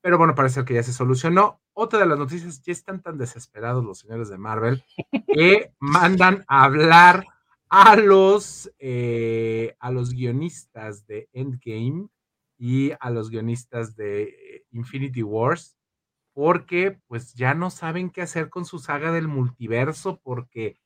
pero 0.00 0.16
bueno, 0.16 0.34
parece 0.34 0.64
que 0.64 0.74
ya 0.74 0.82
se 0.82 0.92
solucionó. 0.92 1.60
Otra 1.72 1.98
de 1.98 2.06
las 2.06 2.18
noticias, 2.18 2.62
ya 2.62 2.72
están 2.72 3.02
tan 3.02 3.18
desesperados 3.18 3.84
los 3.84 3.98
señores 3.98 4.28
de 4.28 4.38
Marvel 4.38 4.84
que 5.34 5.72
mandan 5.78 6.44
a 6.48 6.64
hablar 6.64 7.26
a 7.68 7.96
los, 7.96 8.70
eh, 8.78 9.76
a 9.78 9.90
los 9.90 10.12
guionistas 10.12 11.06
de 11.06 11.28
Endgame 11.32 12.08
y 12.58 12.92
a 12.98 13.10
los 13.10 13.30
guionistas 13.30 13.96
de 13.96 14.64
Infinity 14.72 15.22
Wars 15.22 15.76
porque 16.40 16.98
pues 17.06 17.34
ya 17.34 17.52
no 17.52 17.68
saben 17.68 18.08
qué 18.08 18.22
hacer 18.22 18.48
con 18.48 18.64
su 18.64 18.78
saga 18.78 19.12
del 19.12 19.28
multiverso, 19.28 20.22
porque 20.22 20.80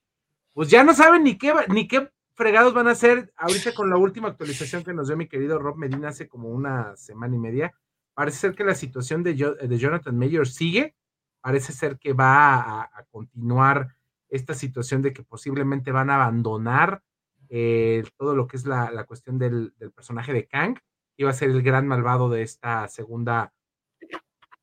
pues 0.52 0.68
ya 0.68 0.82
no 0.82 0.94
saben 0.94 1.22
ni 1.22 1.38
qué, 1.38 1.54
ni 1.68 1.86
qué 1.86 2.10
fregados 2.34 2.74
van 2.74 2.88
a 2.88 2.90
hacer 2.90 3.32
ahorita 3.36 3.72
con 3.72 3.88
la 3.88 3.96
última 3.96 4.26
actualización 4.26 4.82
que 4.82 4.92
nos 4.92 5.06
dio 5.06 5.16
mi 5.16 5.28
querido 5.28 5.60
Rob 5.60 5.76
Medina 5.76 6.08
hace 6.08 6.26
como 6.26 6.48
una 6.48 6.96
semana 6.96 7.36
y 7.36 7.38
media. 7.38 7.72
Parece 8.14 8.38
ser 8.38 8.56
que 8.56 8.64
la 8.64 8.74
situación 8.74 9.22
de, 9.22 9.34
de 9.34 9.78
Jonathan 9.78 10.18
Mayer 10.18 10.44
sigue, 10.48 10.96
parece 11.40 11.72
ser 11.72 12.00
que 12.00 12.14
va 12.14 12.82
a, 12.82 13.04
continuar 13.12 13.94
esta 14.28 14.54
situación 14.54 15.02
de 15.02 15.12
que 15.12 15.22
posiblemente 15.22 15.92
van 15.92 16.10
a 16.10 16.16
abandonar 16.16 17.00
eh, 17.48 18.02
todo 18.16 18.34
lo 18.34 18.48
que 18.48 18.56
es 18.56 18.66
la, 18.66 19.04
cuestión 19.04 19.38
del, 19.38 19.72
personaje 19.94 20.32
de 20.32 20.48
Kang, 20.48 20.80
iba 21.16 21.30
a 21.30 21.32
ser 21.32 21.50
el 21.50 21.62
gran 21.62 21.86
malvado 21.86 22.28
de 22.28 22.42
esta 22.42 22.88
segunda, 22.88 23.54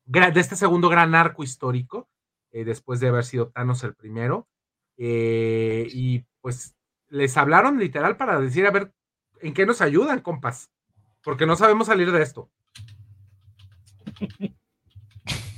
de 0.04 0.40
este 0.40 0.56
segundo 0.56 0.88
gran 0.88 1.14
arco 1.14 1.42
histórico, 1.42 2.08
eh, 2.50 2.64
después 2.64 3.00
de 3.00 3.08
haber 3.08 3.24
sido 3.24 3.48
Thanos 3.48 3.82
el 3.84 3.94
primero. 3.94 4.48
Eh, 4.96 5.88
y 5.92 6.24
pues 6.40 6.74
les 7.08 7.36
hablaron 7.36 7.78
literal 7.78 8.16
para 8.16 8.40
decir, 8.40 8.66
a 8.66 8.70
ver, 8.70 8.92
¿en 9.40 9.54
qué 9.54 9.66
nos 9.66 9.80
ayudan, 9.80 10.20
compas? 10.20 10.70
Porque 11.22 11.46
no 11.46 11.56
sabemos 11.56 11.86
salir 11.86 12.10
de 12.12 12.22
esto. 12.22 12.50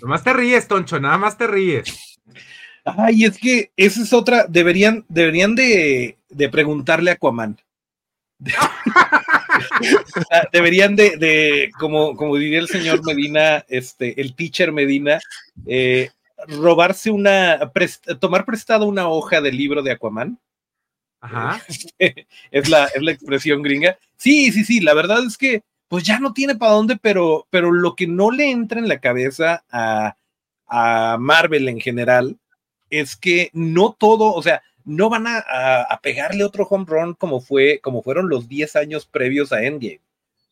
Nomás 0.02 0.22
te 0.22 0.32
ríes, 0.32 0.68
Toncho, 0.68 1.00
nada 1.00 1.16
más 1.16 1.38
te 1.38 1.46
ríes. 1.46 2.18
Ay, 2.84 3.24
es 3.24 3.38
que 3.38 3.72
esa 3.76 4.02
es 4.02 4.12
otra, 4.12 4.46
deberían, 4.46 5.06
deberían 5.08 5.54
de, 5.54 6.18
preguntarle 6.52 7.10
a 7.10 7.14
Aquaman. 7.14 7.58
deberían 10.52 10.96
de, 10.96 11.70
como, 11.78 12.16
como 12.16 12.36
diría 12.36 12.58
el 12.58 12.68
señor 12.68 13.04
Medina, 13.04 13.64
este, 13.68 14.20
el 14.20 14.34
teacher 14.34 14.72
Medina, 14.72 15.20
eh, 15.66 16.10
robarse 16.46 17.10
una, 17.10 17.72
tomar 18.20 18.44
prestado 18.44 18.86
una 18.86 19.08
hoja 19.08 19.40
del 19.40 19.56
libro 19.56 19.82
de 19.82 19.92
Aquaman 19.92 20.38
Ajá. 21.24 21.62
es, 21.98 22.68
la, 22.68 22.84
es 22.84 23.02
la 23.02 23.12
expresión 23.12 23.62
gringa. 23.62 23.98
Sí, 24.16 24.52
sí, 24.52 24.62
sí, 24.62 24.80
la 24.80 24.92
verdad 24.92 25.24
es 25.26 25.38
que 25.38 25.62
pues 25.88 26.04
ya 26.04 26.18
no 26.18 26.32
tiene 26.34 26.54
para 26.54 26.72
dónde, 26.72 26.96
pero, 26.96 27.46
pero 27.50 27.72
lo 27.72 27.94
que 27.94 28.06
no 28.06 28.30
le 28.30 28.50
entra 28.50 28.78
en 28.78 28.88
la 28.88 28.98
cabeza 28.98 29.64
a, 29.70 30.16
a 30.66 31.16
Marvel 31.18 31.68
en 31.68 31.80
general 31.80 32.38
es 32.90 33.16
que 33.16 33.50
no 33.52 33.96
todo, 33.98 34.34
o 34.34 34.42
sea, 34.42 34.62
no 34.84 35.08
van 35.08 35.26
a, 35.26 35.38
a, 35.38 36.00
pegarle 36.00 36.44
otro 36.44 36.64
home 36.64 36.84
run 36.86 37.14
como 37.14 37.40
fue, 37.40 37.80
como 37.80 38.02
fueron 38.02 38.28
los 38.28 38.48
10 38.48 38.76
años 38.76 39.06
previos 39.06 39.52
a 39.52 39.64
Endgame. 39.64 40.00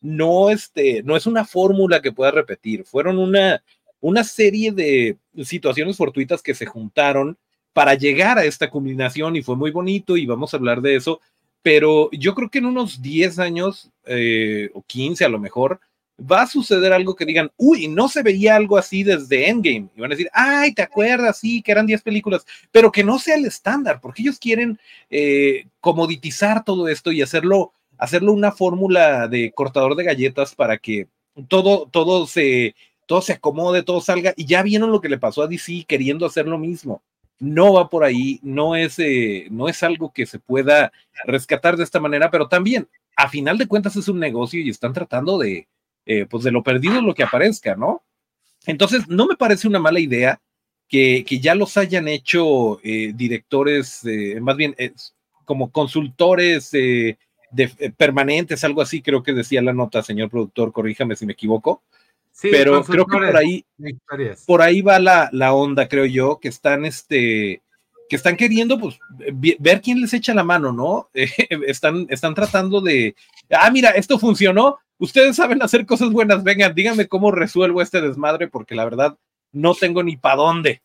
No, 0.01 0.49
este, 0.49 1.03
no 1.03 1.15
es 1.15 1.27
una 1.27 1.45
fórmula 1.45 2.01
que 2.01 2.11
pueda 2.11 2.31
repetir, 2.31 2.83
fueron 2.83 3.17
una, 3.19 3.63
una 4.01 4.23
serie 4.23 4.71
de 4.71 5.17
situaciones 5.43 5.95
fortuitas 5.95 6.41
que 6.41 6.53
se 6.53 6.65
juntaron 6.65 7.37
para 7.71 7.95
llegar 7.95 8.37
a 8.37 8.45
esta 8.45 8.69
culminación 8.69 9.35
y 9.35 9.41
fue 9.41 9.55
muy 9.55 9.71
bonito 9.71 10.17
y 10.17 10.25
vamos 10.25 10.53
a 10.53 10.57
hablar 10.57 10.81
de 10.81 10.95
eso, 10.95 11.21
pero 11.61 12.09
yo 12.11 12.35
creo 12.35 12.49
que 12.49 12.59
en 12.59 12.65
unos 12.65 13.01
10 13.01 13.39
años 13.39 13.89
eh, 14.05 14.69
o 14.73 14.83
15 14.83 15.25
a 15.25 15.29
lo 15.29 15.39
mejor 15.39 15.79
va 16.19 16.43
a 16.43 16.47
suceder 16.47 16.93
algo 16.93 17.15
que 17.15 17.25
digan, 17.25 17.51
uy, 17.57 17.87
no 17.87 18.07
se 18.07 18.23
veía 18.23 18.55
algo 18.55 18.77
así 18.77 19.03
desde 19.03 19.49
Endgame. 19.49 19.89
Y 19.95 20.01
van 20.01 20.11
a 20.11 20.15
decir, 20.15 20.29
ay, 20.33 20.73
¿te 20.73 20.81
acuerdas? 20.81 21.39
Sí, 21.39 21.61
que 21.61 21.71
eran 21.71 21.85
10 21.85 22.01
películas, 22.01 22.45
pero 22.71 22.91
que 22.91 23.03
no 23.03 23.19
sea 23.19 23.35
el 23.35 23.45
estándar, 23.45 23.99
porque 24.01 24.21
ellos 24.21 24.39
quieren 24.39 24.79
eh, 25.09 25.67
comoditizar 25.79 26.63
todo 26.63 26.87
esto 26.87 27.11
y 27.11 27.21
hacerlo, 27.21 27.73
hacerlo 27.97 28.33
una 28.33 28.51
fórmula 28.51 29.27
de 29.27 29.51
cortador 29.51 29.95
de 29.95 30.03
galletas 30.03 30.55
para 30.55 30.77
que 30.77 31.07
todo, 31.47 31.87
todo 31.91 32.27
se, 32.27 32.75
todo 33.07 33.21
se 33.21 33.33
acomode, 33.33 33.83
todo 33.83 34.01
salga. 34.01 34.33
Y 34.37 34.45
ya 34.45 34.61
vieron 34.63 34.91
lo 34.91 35.01
que 35.01 35.09
le 35.09 35.17
pasó 35.17 35.41
a 35.43 35.47
DC 35.47 35.85
queriendo 35.87 36.25
hacer 36.25 36.47
lo 36.47 36.57
mismo 36.57 37.01
no 37.39 37.73
va 37.73 37.89
por 37.89 38.05
ahí, 38.05 38.39
no 38.41 38.75
es, 38.75 38.97
eh, 38.99 39.47
no 39.51 39.67
es 39.67 39.83
algo 39.83 40.13
que 40.13 40.25
se 40.25 40.39
pueda 40.39 40.93
rescatar 41.25 41.75
de 41.75 41.83
esta 41.83 41.99
manera, 41.99 42.31
pero 42.31 42.47
también, 42.47 42.87
a 43.17 43.27
final 43.27 43.57
de 43.57 43.67
cuentas, 43.67 43.97
es 43.97 44.07
un 44.07 44.19
negocio 44.19 44.61
y 44.61 44.69
están 44.69 44.93
tratando 44.93 45.37
de, 45.37 45.67
eh, 46.05 46.25
pues 46.29 46.43
de 46.43 46.51
lo 46.51 46.63
perdido 46.63 47.01
lo 47.01 47.13
que 47.13 47.23
aparezca, 47.23 47.75
¿no? 47.75 48.03
Entonces, 48.65 49.07
no 49.07 49.25
me 49.25 49.35
parece 49.35 49.67
una 49.67 49.79
mala 49.79 49.99
idea 49.99 50.41
que, 50.87 51.25
que 51.27 51.39
ya 51.39 51.55
los 51.55 51.75
hayan 51.77 52.07
hecho 52.07 52.79
eh, 52.83 53.11
directores, 53.13 54.01
más 54.41 54.55
bien 54.55 54.75
como 55.45 55.71
consultores 55.71 56.71
de, 56.71 57.17
permanentes, 57.97 58.63
algo 58.63 58.81
así, 58.81 59.01
creo 59.01 59.21
que 59.21 59.33
decía 59.33 59.61
la 59.61 59.73
nota, 59.73 60.01
señor 60.01 60.29
productor, 60.29 60.71
corríjame 60.71 61.15
si 61.15 61.25
me 61.25 61.33
equivoco 61.33 61.83
pero 62.41 62.83
creo 62.83 63.05
que 63.05 63.17
por 63.17 63.37
ahí, 63.37 63.65
por 64.45 64.61
ahí 64.61 64.81
va 64.81 64.99
la, 64.99 65.29
la, 65.31 65.53
onda, 65.53 65.87
creo 65.87 66.05
yo, 66.05 66.39
que 66.39 66.47
están, 66.47 66.85
este, 66.85 67.61
que 68.09 68.15
están 68.15 68.35
queriendo, 68.35 68.79
pues, 68.79 68.99
ver 69.59 69.81
quién 69.81 70.01
les 70.01 70.13
echa 70.13 70.33
la 70.33 70.43
mano, 70.43 70.71
¿no? 70.71 71.09
están, 71.13 72.07
están 72.09 72.33
tratando 72.33 72.81
de, 72.81 73.15
ah, 73.51 73.69
mira, 73.71 73.91
esto 73.91 74.17
funcionó, 74.17 74.79
ustedes 75.03 75.35
saben 75.35 75.61
hacer 75.61 75.85
cosas 75.85 76.11
buenas, 76.11 76.43
vengan, 76.43 76.73
díganme 76.73 77.07
cómo 77.07 77.29
resuelvo 77.29 77.81
este 77.81 78.01
desmadre, 78.01 78.47
porque 78.47 78.73
la 78.73 78.85
verdad 78.85 79.17
no 79.51 79.75
tengo 79.75 80.01
ni 80.01 80.15
para 80.15 80.37
dónde. 80.37 80.81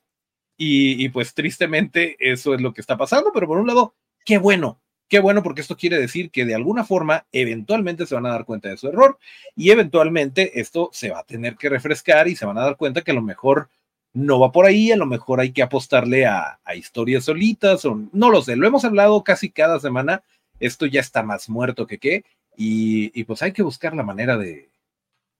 Y, 0.60 1.08
pues 1.10 1.34
tristemente 1.34 2.16
eso 2.18 2.52
es 2.52 2.60
lo 2.60 2.74
que 2.74 2.80
está 2.80 2.96
pasando, 2.96 3.30
pero 3.32 3.46
por 3.46 3.58
un 3.58 3.68
lado, 3.68 3.94
qué 4.24 4.38
bueno, 4.38 4.80
Qué 5.10 5.20
bueno 5.20 5.42
porque 5.42 5.62
esto 5.62 5.78
quiere 5.78 5.98
decir 5.98 6.30
que 6.30 6.44
de 6.44 6.54
alguna 6.54 6.84
forma 6.84 7.26
eventualmente 7.32 8.04
se 8.04 8.14
van 8.14 8.26
a 8.26 8.30
dar 8.30 8.44
cuenta 8.44 8.68
de 8.68 8.76
su 8.76 8.88
error 8.88 9.18
y 9.56 9.70
eventualmente 9.70 10.60
esto 10.60 10.90
se 10.92 11.08
va 11.08 11.20
a 11.20 11.24
tener 11.24 11.56
que 11.56 11.70
refrescar 11.70 12.28
y 12.28 12.36
se 12.36 12.44
van 12.44 12.58
a 12.58 12.64
dar 12.64 12.76
cuenta 12.76 13.00
que 13.00 13.12
a 13.12 13.14
lo 13.14 13.22
mejor 13.22 13.70
no 14.12 14.38
va 14.38 14.52
por 14.52 14.66
ahí, 14.66 14.92
a 14.92 14.98
lo 14.98 15.06
mejor 15.06 15.40
hay 15.40 15.52
que 15.52 15.62
apostarle 15.62 16.26
a, 16.26 16.60
historias 16.74 17.24
solitas 17.24 17.86
o 17.86 17.98
no 18.12 18.28
lo 18.28 18.42
sé, 18.42 18.56
lo 18.56 18.66
hemos 18.66 18.84
hablado 18.84 19.24
casi 19.24 19.48
cada 19.48 19.80
semana, 19.80 20.22
esto 20.60 20.84
ya 20.84 21.00
está 21.00 21.22
más 21.22 21.48
muerto 21.48 21.86
que 21.86 21.96
qué 21.96 22.24
y, 22.60 23.22
pues 23.24 23.40
hay 23.42 23.52
que 23.52 23.62
buscar 23.62 23.94
la 23.94 24.02
manera 24.02 24.36
de, 24.36 24.68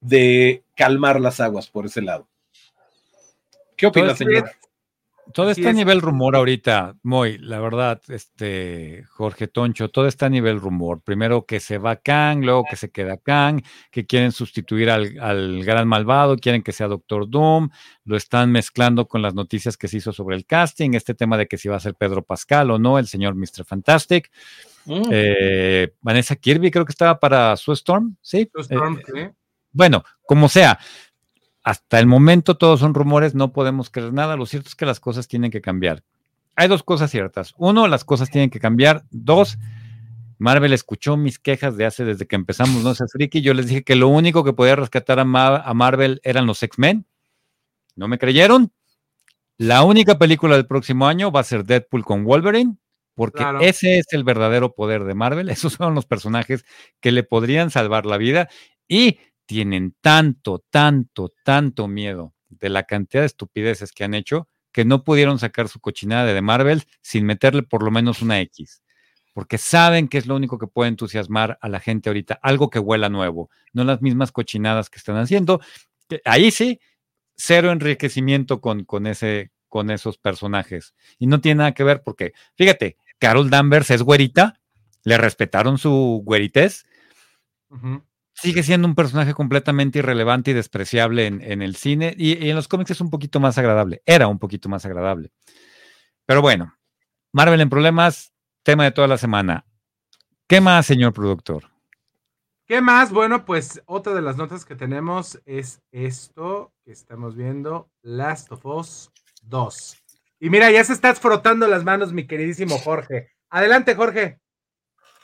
de 0.00 0.62
calmar 0.76 1.20
las 1.20 1.40
aguas 1.40 1.66
por 1.66 1.86
ese 1.86 2.00
lado. 2.00 2.28
¿Qué 3.76 3.86
opina, 3.86 4.14
señor? 4.14 4.48
Todo 5.32 5.50
está 5.50 5.70
a 5.70 5.72
nivel 5.72 6.00
rumor 6.00 6.36
ahorita, 6.36 6.96
muy, 7.02 7.38
la 7.38 7.60
verdad, 7.60 8.00
este 8.08 9.04
Jorge 9.10 9.48
Toncho, 9.48 9.90
todo 9.90 10.06
está 10.06 10.26
a 10.26 10.30
nivel 10.30 10.60
rumor. 10.60 11.02
Primero 11.02 11.44
que 11.44 11.60
se 11.60 11.78
va 11.78 11.96
Kang, 11.96 12.44
luego 12.44 12.64
que 12.68 12.76
se 12.76 12.90
queda 12.90 13.18
Kang, 13.18 13.62
que 13.90 14.06
quieren 14.06 14.32
sustituir 14.32 14.90
al, 14.90 15.64
gran 15.64 15.86
malvado, 15.86 16.36
quieren 16.36 16.62
que 16.62 16.72
sea 16.72 16.88
Doctor 16.88 17.28
Doom, 17.28 17.68
lo 18.04 18.16
están 18.16 18.50
mezclando 18.50 19.06
con 19.06 19.22
las 19.22 19.34
noticias 19.34 19.76
que 19.76 19.88
se 19.88 19.98
hizo 19.98 20.12
sobre 20.12 20.36
el 20.36 20.46
casting, 20.46 20.94
este 20.94 21.14
tema 21.14 21.36
de 21.36 21.46
que 21.46 21.58
si 21.58 21.68
va 21.68 21.76
a 21.76 21.80
ser 21.80 21.94
Pedro 21.94 22.22
Pascal 22.22 22.70
o 22.70 22.78
no, 22.78 22.98
el 22.98 23.06
señor 23.06 23.34
Mr. 23.34 23.64
Fantastic. 23.64 24.30
Mm. 24.86 25.02
Eh, 25.10 25.94
Vanessa 26.00 26.36
Kirby 26.36 26.70
creo 26.70 26.84
que 26.84 26.92
estaba 26.92 27.18
para 27.18 27.56
Su 27.56 27.72
Storm, 27.72 28.16
¿sí? 28.22 28.50
Storm, 28.54 29.00
eh, 29.14 29.32
Bueno, 29.72 30.02
como 30.26 30.48
sea, 30.48 30.78
hasta 31.68 31.98
el 31.98 32.06
momento 32.06 32.56
todos 32.56 32.80
son 32.80 32.94
rumores, 32.94 33.34
no 33.34 33.52
podemos 33.52 33.90
creer 33.90 34.14
nada. 34.14 34.36
Lo 34.36 34.46
cierto 34.46 34.70
es 34.70 34.74
que 34.74 34.86
las 34.86 35.00
cosas 35.00 35.28
tienen 35.28 35.50
que 35.50 35.60
cambiar. 35.60 36.02
Hay 36.56 36.66
dos 36.66 36.82
cosas 36.82 37.10
ciertas. 37.10 37.52
Uno, 37.58 37.86
las 37.88 38.06
cosas 38.06 38.30
tienen 38.30 38.48
que 38.48 38.58
cambiar. 38.58 39.04
Dos, 39.10 39.58
Marvel 40.38 40.72
escuchó 40.72 41.18
mis 41.18 41.38
quejas 41.38 41.76
de 41.76 41.84
hace 41.84 42.06
desde 42.06 42.26
que 42.26 42.36
empezamos 42.36 42.82
No 42.82 42.94
seas 42.94 43.12
friki. 43.12 43.42
Yo 43.42 43.52
les 43.52 43.66
dije 43.66 43.84
que 43.84 43.96
lo 43.96 44.08
único 44.08 44.44
que 44.44 44.54
podía 44.54 44.76
rescatar 44.76 45.20
a, 45.20 45.26
Marvel 45.26 46.22
eran 46.24 46.46
los 46.46 46.62
X-Men. 46.62 47.04
No 47.96 48.08
me 48.08 48.16
creyeron. 48.16 48.72
La 49.58 49.82
única 49.82 50.18
película 50.18 50.56
del 50.56 50.66
próximo 50.66 51.06
año 51.06 51.30
va 51.30 51.40
a 51.40 51.44
ser 51.44 51.66
Deadpool 51.66 52.02
con 52.02 52.24
Wolverine, 52.24 52.78
porque 53.12 53.44
ese 53.60 53.98
es 53.98 54.06
el 54.12 54.24
verdadero 54.24 54.74
poder 54.74 55.04
de 55.04 55.12
Marvel. 55.12 55.50
Esos 55.50 55.74
son 55.74 55.94
los 55.94 56.06
personajes 56.06 56.64
que 57.00 57.12
le 57.12 57.24
podrían 57.24 57.70
salvar 57.70 58.06
la 58.06 58.16
vida. 58.16 58.48
Y 58.88 59.18
tienen 59.48 59.96
tanto, 60.02 60.62
tanto, 60.68 61.32
tanto 61.42 61.88
miedo 61.88 62.34
de 62.50 62.68
la 62.68 62.82
cantidad 62.82 63.22
de 63.22 63.26
estupideces 63.26 63.92
que 63.92 64.04
han 64.04 64.12
hecho 64.12 64.46
que 64.72 64.84
no 64.84 65.04
pudieron 65.04 65.38
sacar 65.38 65.68
su 65.68 65.80
cochinada 65.80 66.26
de 66.26 66.42
Marvel 66.42 66.84
sin 67.00 67.24
meterle 67.24 67.62
por 67.62 67.82
lo 67.82 67.90
menos 67.90 68.20
una 68.20 68.40
X. 68.42 68.82
Porque 69.32 69.56
saben 69.56 70.06
que 70.06 70.18
es 70.18 70.26
lo 70.26 70.36
único 70.36 70.58
que 70.58 70.66
puede 70.66 70.90
entusiasmar 70.90 71.58
a 71.62 71.68
la 71.70 71.80
gente 71.80 72.10
ahorita, 72.10 72.38
algo 72.42 72.68
que 72.68 72.78
huela 72.78 73.08
nuevo, 73.08 73.50
no 73.72 73.84
las 73.84 74.02
mismas 74.02 74.32
cochinadas 74.32 74.90
que 74.90 74.98
están 74.98 75.16
haciendo. 75.16 75.62
Ahí 76.26 76.50
sí, 76.50 76.78
cero 77.36 77.72
enriquecimiento 77.72 78.60
con, 78.60 78.84
con, 78.84 79.06
ese, 79.06 79.50
con 79.70 79.90
esos 79.90 80.18
personajes. 80.18 80.94
Y 81.18 81.26
no 81.26 81.40
tiene 81.40 81.60
nada 81.60 81.72
que 81.72 81.84
ver 81.84 82.02
porque, 82.02 82.34
fíjate, 82.54 82.98
Carol 83.18 83.48
Danvers 83.48 83.90
es 83.90 84.02
güerita, 84.02 84.60
le 85.04 85.16
respetaron 85.16 85.78
su 85.78 86.20
güeritez, 86.22 86.84
sigue 88.40 88.62
siendo 88.62 88.86
un 88.86 88.94
personaje 88.94 89.34
completamente 89.34 89.98
irrelevante 89.98 90.52
y 90.52 90.54
despreciable 90.54 91.26
en, 91.26 91.62
el 91.62 91.74
cine 91.74 92.14
y, 92.16 92.48
en 92.48 92.54
los 92.54 92.68
cómics 92.68 92.92
es 92.92 93.00
un 93.00 93.10
poquito 93.10 93.40
más 93.40 93.58
agradable, 93.58 94.02
era 94.06 94.28
un 94.28 94.38
poquito 94.38 94.68
más 94.68 94.84
agradable. 94.84 95.30
Pero 96.24 96.40
bueno, 96.40 96.76
Marvel 97.32 97.60
en 97.60 97.68
problemas, 97.68 98.32
tema 98.62 98.84
de 98.84 98.92
toda 98.92 99.08
la 99.08 99.18
semana. 99.18 99.64
¿Qué 100.46 100.60
más, 100.60 100.86
señor 100.86 101.12
productor? 101.12 101.64
¿Qué 102.64 102.80
más? 102.80 103.10
Bueno, 103.10 103.44
pues 103.44 103.82
otra 103.86 104.14
de 104.14 104.22
las 104.22 104.36
notas 104.36 104.64
que 104.64 104.76
tenemos 104.76 105.40
es 105.44 105.82
esto 105.90 106.72
que 106.84 106.92
estamos 106.92 107.34
viendo, 107.34 107.90
Last 108.02 108.52
of 108.52 108.64
Us 108.66 109.10
2. 109.42 109.96
Y 110.40 110.50
mira, 110.50 110.70
ya 110.70 110.84
se 110.84 110.92
estás 110.92 111.18
frotando 111.18 111.66
las 111.66 111.82
manos, 111.82 112.12
mi 112.12 112.26
queridísimo 112.26 112.78
Jorge. 112.78 113.32
Adelante, 113.50 113.96
Jorge. 113.96 114.38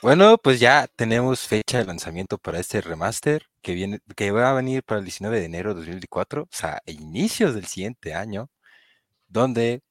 Bueno, 0.05 0.37
pues 0.37 0.59
ya 0.59 0.87
tenemos 0.95 1.47
fecha 1.47 1.79
de 1.79 1.85
lanzamiento 1.85 2.37
para 2.37 2.59
este 2.59 2.79
remaster 2.79 3.47
que 3.63 3.73
viene, 3.73 4.01
que 4.15 4.29
va 4.29 4.51
a 4.51 4.53
venir 4.53 4.83
para 4.83 4.99
el 4.99 5.03
19 5.03 5.39
de 5.39 5.45
enero 5.45 5.69
de 5.71 5.77
2024, 5.77 6.43
o 6.43 6.47
sea, 6.51 6.79
a 6.85 6.91
inicios 6.91 7.55
del 7.55 7.65
siguiente 7.65 8.13
año, 8.13 8.51
donde 9.27 9.81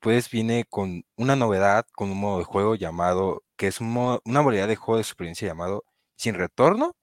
pues 0.00 0.30
viene 0.30 0.64
con 0.68 1.04
una 1.16 1.36
novedad, 1.36 1.86
con 1.94 2.10
un 2.12 2.18
modo 2.20 2.38
de 2.38 2.44
juego 2.44 2.76
llamado, 2.76 3.42
que 3.56 3.66
es 3.68 3.80
una 3.80 4.20
modalidad 4.24 4.68
de 4.68 4.76
juego 4.76 4.98
de 4.98 5.02
experiencia 5.02 5.48
llamado 5.48 5.84
Sin 6.16 6.36
Retorno, 6.36 6.94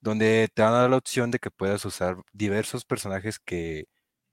donde 0.00 0.48
te 0.54 0.62
van 0.62 0.74
a 0.74 0.82
dar 0.82 0.90
la 0.90 0.98
opción 0.98 1.32
de 1.32 1.40
que 1.40 1.50
puedas 1.50 1.84
usar 1.86 2.18
diversos 2.32 2.84
personajes 2.84 3.40
que, 3.40 3.86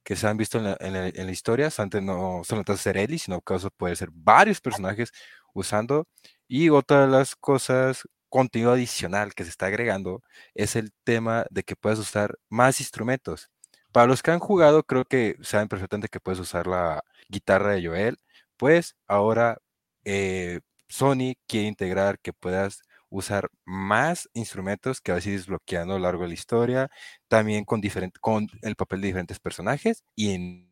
se 0.06 0.28
han 0.28 0.38
visto 0.38 0.60
en 0.60 0.94
la, 0.94 1.32
historia. 1.32 1.70
Antes 1.78 2.04
no 2.04 2.42
solamente 2.46 2.78
ser 2.78 2.98
Ellie, 2.98 3.20
sino 3.20 3.42
que 3.42 3.58
puede 3.78 3.96
ser 3.96 4.10
varios 4.14 4.62
personajes 4.62 5.12
usando. 5.54 6.08
Y 6.50 6.70
otra 6.70 7.02
de 7.06 7.12
las 7.12 7.36
cosas, 7.36 8.04
contenido 8.28 8.72
adicional 8.74 9.34
que 9.36 9.44
se 9.44 9.52
está 9.52 9.68
agregando, 9.68 10.24
es 10.56 10.76
el 10.76 10.92
tema 11.04 11.46
de 11.52 11.64
que 11.64 11.76
puedas 11.76 12.00
usar 12.00 12.40
más 12.50 12.82
instrumentos. 12.82 13.50
Para 13.92 14.08
los 14.08 14.24
que 14.24 14.32
han 14.32 14.40
jugado, 14.40 14.84
creo 14.84 15.06
que 15.06 15.38
saben 15.42 15.68
perfectamente 15.68 16.10
que 16.10 16.20
puedes 16.20 16.40
usar 16.40 16.68
la 16.68 17.04
guitarra 17.30 17.74
de 17.74 17.86
Joel. 17.88 18.18
Pues 18.58 18.96
ahora 19.08 19.60
eh, 20.06 20.62
Sony 20.88 21.36
quiere 21.48 21.68
integrar 21.68 22.20
que 22.20 22.34
puedas 22.34 22.82
usar 23.10 23.50
más 23.66 24.30
instrumentos 24.34 25.02
que 25.02 25.12
vas 25.12 25.26
a 25.26 25.30
ir 25.30 25.38
desbloqueando 25.38 25.96
a 25.96 25.98
lo 26.00 26.04
largo 26.04 26.24
de 26.24 26.30
la 26.30 26.34
historia, 26.36 26.90
también 27.28 27.66
con, 27.66 27.82
con 28.22 28.48
el 28.62 28.76
papel 28.76 29.02
de 29.02 29.08
diferentes 29.08 29.40
personajes 29.40 30.04
y 30.16 30.32
en... 30.34 30.69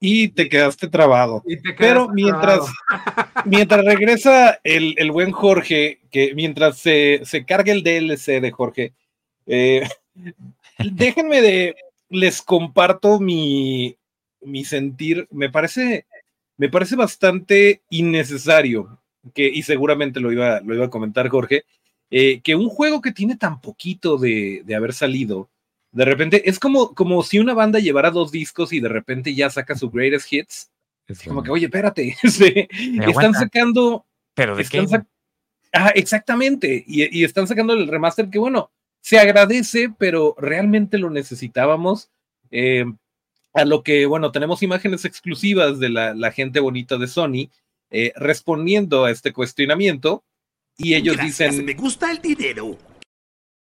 Y 0.00 0.28
te 0.28 0.48
quedaste 0.48 0.88
trabado. 0.88 1.42
Pero 1.76 2.08
mientras, 2.08 2.60
mientras 3.44 3.84
regresa 3.84 4.60
el, 4.62 5.10
buen 5.10 5.32
Jorge, 5.32 6.00
que 6.10 6.34
mientras 6.34 6.78
se, 6.78 7.22
se 7.24 7.44
carga 7.44 7.72
el 7.72 7.82
DLC 7.82 8.40
de 8.40 8.50
Jorge, 8.50 8.92
eh, 9.46 9.88
déjenme 10.78 11.42
de, 11.42 11.76
les 12.08 12.42
comparto 12.42 13.18
mi, 13.18 13.96
mi 14.40 14.64
sentir. 14.64 15.26
Me 15.30 15.50
parece 15.50 16.06
me 16.58 16.68
parece 16.68 16.96
bastante 16.96 17.82
innecesario, 17.88 18.98
que, 19.32 19.46
y 19.46 19.62
seguramente 19.62 20.20
lo 20.20 20.32
iba, 20.32 20.60
lo 20.60 20.74
iba 20.74 20.86
a 20.86 20.90
comentar 20.90 21.28
Jorge, 21.28 21.64
eh, 22.10 22.40
que 22.42 22.56
un 22.56 22.68
juego 22.68 23.00
que 23.00 23.12
tiene 23.12 23.36
tan 23.36 23.60
poquito 23.60 24.18
de, 24.18 24.64
haber 24.76 24.92
salido, 24.92 25.48
de 25.92 26.04
repente 26.04 26.48
es 26.48 26.58
como, 26.58 26.94
como 26.94 27.22
si 27.22 27.38
una 27.38 27.54
banda 27.54 27.78
llevara 27.78 28.10
dos 28.10 28.30
discos 28.30 28.72
y 28.72 28.80
de 28.80 28.88
repente 28.88 29.34
ya 29.34 29.50
saca 29.50 29.74
su 29.74 29.90
greatest 29.90 30.32
hits. 30.32 30.70
Es 31.06 31.22
como 31.22 31.42
que, 31.42 31.50
oye, 31.50 31.66
espérate, 31.66 32.16
están 32.22 33.34
sacando. 33.34 34.04
Pero 34.34 34.54
de 34.54 34.64
qué? 34.64 34.86
Ah, 35.72 35.92
exactamente. 35.94 36.84
Y, 36.86 37.18
y, 37.18 37.24
están 37.24 37.46
sacando 37.46 37.72
el 37.72 37.88
remaster 37.88 38.28
que, 38.28 38.38
bueno, 38.38 38.70
se 39.00 39.18
agradece, 39.18 39.92
pero 39.98 40.34
realmente 40.38 40.98
lo 40.98 41.10
necesitábamos. 41.10 42.10
Eh, 42.50 42.84
a 43.54 43.64
lo 43.64 43.82
que, 43.82 44.06
bueno, 44.06 44.30
tenemos 44.32 44.62
imágenes 44.62 45.04
exclusivas 45.04 45.78
de 45.78 45.88
la, 45.88 46.32
gente 46.32 46.60
bonita 46.60 46.96
de 46.96 47.08
Sony 47.08 47.50
eh, 47.90 48.12
respondiendo 48.16 49.04
a 49.04 49.10
este 49.10 49.32
cuestionamiento 49.32 50.24
y 50.76 50.94
ellos 50.94 51.16
dicen... 51.20 51.64
Me 51.64 51.74
gusta 51.74 52.10
el 52.10 52.20
dinero. 52.20 52.78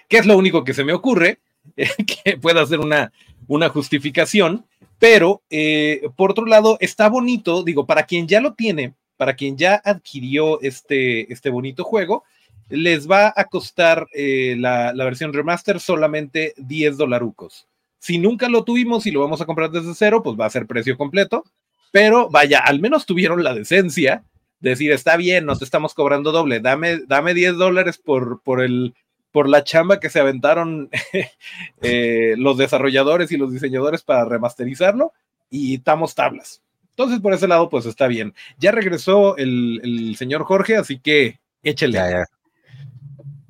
que 0.10 0.18
es 0.18 0.26
lo 0.26 0.38
único 0.38 0.66
que 0.66 0.74
se 0.74 0.84
me 0.84 0.92
ocurre, 0.92 1.40
que 1.76 2.38
pueda 2.38 2.66
ser 2.66 2.80
una, 2.80 3.14
una 3.48 3.70
justificación, 3.70 4.66
pero 4.98 5.42
eh, 5.50 6.10
por 6.18 6.32
otro 6.32 6.46
lado, 6.46 6.78
está 6.82 7.08
bonito, 7.08 7.64
digo, 7.64 7.86
para 7.86 8.04
quien 8.04 8.28
ya 8.28 8.42
lo 8.42 8.54
tiene, 8.54 8.96
para 9.16 9.36
quien 9.36 9.58
ya 9.58 9.76
adquirió 9.76 10.60
este, 10.62 11.32
este 11.32 11.50
bonito 11.50 11.86
juego, 11.86 12.24
les 12.68 13.10
va 13.10 13.34
a 13.36 13.46
costar 13.46 14.08
eh, 14.14 14.56
la, 14.60 14.94
la, 14.94 15.06
versión 15.06 15.34
remaster 15.34 15.80
solamente 15.80 16.54
10 16.58 16.98
dolarucos. 16.98 17.68
Si 17.98 18.18
nunca 18.18 18.50
lo 18.50 18.64
tuvimos 18.64 19.06
y 19.06 19.12
lo 19.12 19.22
vamos 19.22 19.42
a 19.42 19.46
comprar 19.46 19.72
desde 19.72 19.96
cero, 19.96 20.22
pues 20.24 20.40
va 20.40 20.46
a 20.46 20.52
ser 20.52 20.68
precio 20.68 20.98
completo. 20.98 21.44
Pero 21.92 22.30
vaya, 22.30 22.60
al 22.60 22.80
menos 22.80 23.06
tuvieron 23.06 23.44
la 23.44 23.54
decencia 23.54 24.24
de 24.60 24.72
decir, 24.72 24.92
está 24.92 25.18
bien, 25.18 25.46
no 25.46 25.58
te 25.58 25.64
estamos 25.64 25.94
cobrando 25.94 26.32
doble, 26.32 26.60
dame, 26.60 27.00
dame 27.08 27.34
10 27.34 27.56
dólares 27.56 27.98
por, 27.98 28.42
por, 28.42 28.62
el, 28.62 28.94
por 29.32 29.48
la 29.48 29.64
chamba 29.64 30.00
que 30.00 30.10
se 30.10 30.20
aventaron 30.20 30.90
eh, 31.82 32.36
los 32.38 32.58
desarrolladores 32.58 33.32
y 33.32 33.38
los 33.38 33.52
diseñadores 33.52 34.04
para 34.04 34.26
remasterizarlo 34.26 35.14
y 35.50 35.76
estamos 35.76 36.16
tablas. 36.16 36.62
Entonces, 36.92 37.20
por 37.20 37.34
ese 37.34 37.48
lado, 37.48 37.70
pues 37.70 37.86
está 37.86 38.08
bien. 38.08 38.34
Ya 38.58 38.72
regresó 38.72 39.38
el, 39.38 40.16
señor 40.18 40.44
Jorge, 40.44 40.76
así 40.76 41.00
que 41.00 41.40
échele. 41.64 42.26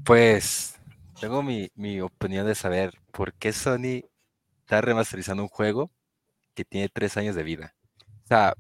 Pues 0.03 0.80
tengo 1.19 1.41
mi, 1.41 1.69
mi 1.75 1.99
opinión 1.99 2.45
de 2.45 2.55
saber 2.55 2.93
por 3.11 3.34
qué 3.34 3.51
Sony 3.51 4.03
está 4.61 4.82
remasterizando 4.82 5.41
un 5.41 5.49
juego 5.49 5.91
que 6.53 6.63
tiene 6.63 6.89
tres 6.89 7.17
años 7.17 7.36
de 7.36 7.43
vida. 7.43 7.73
O 8.25 8.27
sea, 8.27 8.53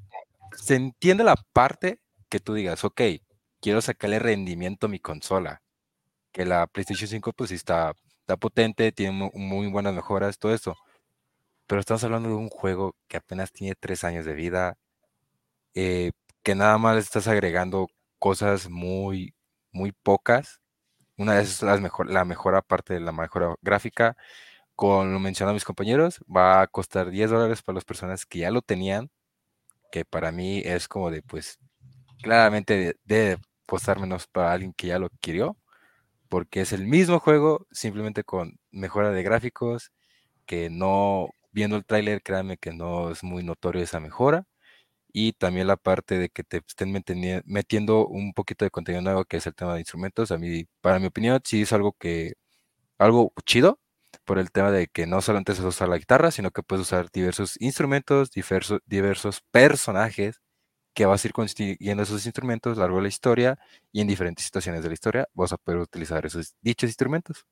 se 0.55 0.75
entiende 0.75 1.23
la 1.23 1.35
parte 1.53 1.99
que 2.29 2.39
tú 2.39 2.53
digas, 2.53 2.83
ok, 2.83 3.01
quiero 3.61 3.81
sacarle 3.81 4.19
rendimiento 4.19 4.87
a 4.87 4.89
mi 4.89 4.99
consola. 4.99 5.61
Que 6.31 6.45
la 6.45 6.67
PlayStation 6.67 7.07
5 7.09 7.33
pues 7.33 7.51
está, 7.51 7.93
está 8.21 8.37
potente, 8.37 8.91
tiene 8.91 9.31
muy, 9.33 9.67
buenas 9.67 9.93
mejoras, 9.93 10.37
todo 10.39 10.53
eso. 10.53 10.75
Pero 11.67 11.81
estamos 11.81 12.03
hablando 12.03 12.29
de 12.29 12.35
un 12.35 12.49
juego 12.49 12.95
que 13.07 13.17
apenas 13.17 13.51
tiene 13.51 13.75
tres 13.75 14.03
años 14.03 14.25
de 14.25 14.33
vida, 14.33 14.77
eh, 15.75 16.11
que 16.43 16.55
nada 16.55 16.77
más 16.77 16.97
estás 16.97 17.27
agregando 17.27 17.87
cosas 18.19 18.69
muy, 18.69 19.33
muy 19.71 19.91
pocas. 19.91 20.61
Una 21.17 21.35
de 21.35 21.43
esas 21.43 21.75
es 21.75 21.81
mejor, 21.81 22.09
la 22.11 22.25
mejora 22.25 22.61
parte 22.61 22.93
de 22.95 23.01
la 23.01 23.11
mejora 23.11 23.55
gráfica 23.61 24.17
con 24.79 25.11
lo 25.13 25.19
mencionado 25.19 25.55
mis 25.55 25.65
compañeros, 25.65 26.21
va 26.33 26.61
a 26.61 26.67
costar 26.67 27.09
10 27.09 27.31
dólares 27.31 27.61
para 27.61 27.75
las 27.75 27.85
personas 27.85 28.25
que 28.25 28.39
ya 28.39 28.51
lo 28.51 28.61
tenían, 28.61 29.11
que 29.91 30.05
para 30.05 30.31
mí 30.31 30.61
es 30.65 30.87
como 30.87 31.11
de, 31.11 31.21
pues, 31.23 31.59
claramente 32.23 32.97
debe 33.05 33.41
costar 33.67 33.99
menos 33.99 34.27
para 34.27 34.53
alguien 34.53 34.73
que 34.73 34.87
ya 34.87 34.99
lo 34.99 35.07
adquirió, 35.07 35.57
porque 36.29 36.61
es 36.61 36.73
el 36.73 36.87
mismo 36.87 37.19
juego, 37.19 37.67
simplemente 37.71 38.23
con 38.23 38.59
mejora 38.71 39.11
de 39.11 39.23
gráficos, 39.23 39.91
que 40.45 40.69
no, 40.69 41.29
viendo 41.51 41.77
el 41.77 41.85
tráiler, 41.85 42.23
créanme 42.23 42.57
que 42.57 42.73
no 42.73 43.11
es 43.11 43.23
muy 43.23 43.43
notorio 43.43 43.83
esa 43.83 43.99
mejora, 43.99 44.45
y 45.13 45.33
también 45.33 45.67
la 45.67 45.77
parte 45.77 46.19
de 46.19 46.29
que 46.29 46.43
te 46.43 46.57
estén 46.67 46.91
metiendo 47.45 48.07
un 48.07 48.33
poquito 48.33 48.65
de 48.65 48.71
contenido 48.71 49.01
nuevo, 49.03 49.25
que 49.25 49.37
es 49.37 49.47
el 49.47 49.55
tema 49.55 49.73
de 49.73 49.81
instrumentos, 49.81 50.31
a 50.31 50.37
mí, 50.37 50.65
para 50.81 50.99
mi 50.99 51.07
opinión, 51.07 51.41
sí 51.45 51.63
es 51.63 51.73
algo 51.73 51.93
que, 51.93 52.33
algo 52.99 53.33
chido, 53.45 53.79
por 54.25 54.39
el 54.39 54.51
tema 54.51 54.71
de 54.71 54.87
que 54.87 55.07
no 55.07 55.21
solamente 55.21 55.55
se 55.55 55.63
usa 55.65 55.87
la 55.87 55.97
guitarra, 55.97 56.31
sino 56.31 56.51
que 56.51 56.63
puedes 56.63 56.83
usar 56.87 57.09
diversos 57.11 57.55
instrumentos, 57.61 58.31
diversos, 58.31 58.81
diversos 58.85 59.41
personajes 59.51 60.41
que 60.93 61.05
vas 61.05 61.23
a 61.23 61.27
ir 61.27 61.33
consiguiendo 61.33 62.03
esos 62.03 62.25
instrumentos 62.25 62.73
a 62.73 62.75
lo 62.75 62.81
largo 62.81 62.97
de 62.97 63.03
la 63.03 63.07
historia 63.09 63.59
y 63.91 64.01
en 64.01 64.07
diferentes 64.07 64.45
situaciones 64.45 64.83
de 64.83 64.89
la 64.89 64.93
historia 64.93 65.27
vas 65.33 65.53
a 65.53 65.57
poder 65.57 65.79
utilizar 65.79 66.25
esos 66.25 66.55
dichos 66.61 66.89
instrumentos. 66.89 67.45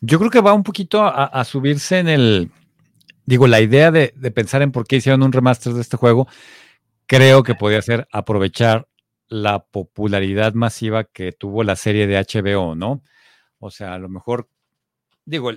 Yo 0.00 0.18
creo 0.18 0.30
que 0.30 0.40
va 0.40 0.52
un 0.52 0.64
poquito 0.64 1.02
a, 1.02 1.42
subirse 1.44 1.98
en 1.98 2.08
el, 2.08 2.50
digo, 3.24 3.46
la 3.46 3.60
idea 3.60 3.90
de, 3.90 4.08
pensar 4.34 4.60
en 4.60 4.70
por 4.70 4.86
qué 4.86 4.96
hicieron 4.96 5.22
un 5.22 5.32
remaster 5.32 5.72
de 5.72 5.80
este 5.80 5.96
juego, 5.96 6.28
creo 7.06 7.42
que 7.42 7.54
podría 7.54 7.80
ser 7.80 8.06
aprovechar 8.12 8.86
la 9.28 9.64
popularidad 9.64 10.52
masiva 10.52 11.04
que 11.04 11.32
tuvo 11.32 11.64
la 11.64 11.76
serie 11.76 12.06
de 12.06 12.18
HBO, 12.18 12.74
¿no? 12.74 13.02
O 13.58 13.70
sea, 13.70 13.94
a 13.94 13.98
lo 13.98 14.10
mejor, 14.10 14.50
digo, 15.24 15.52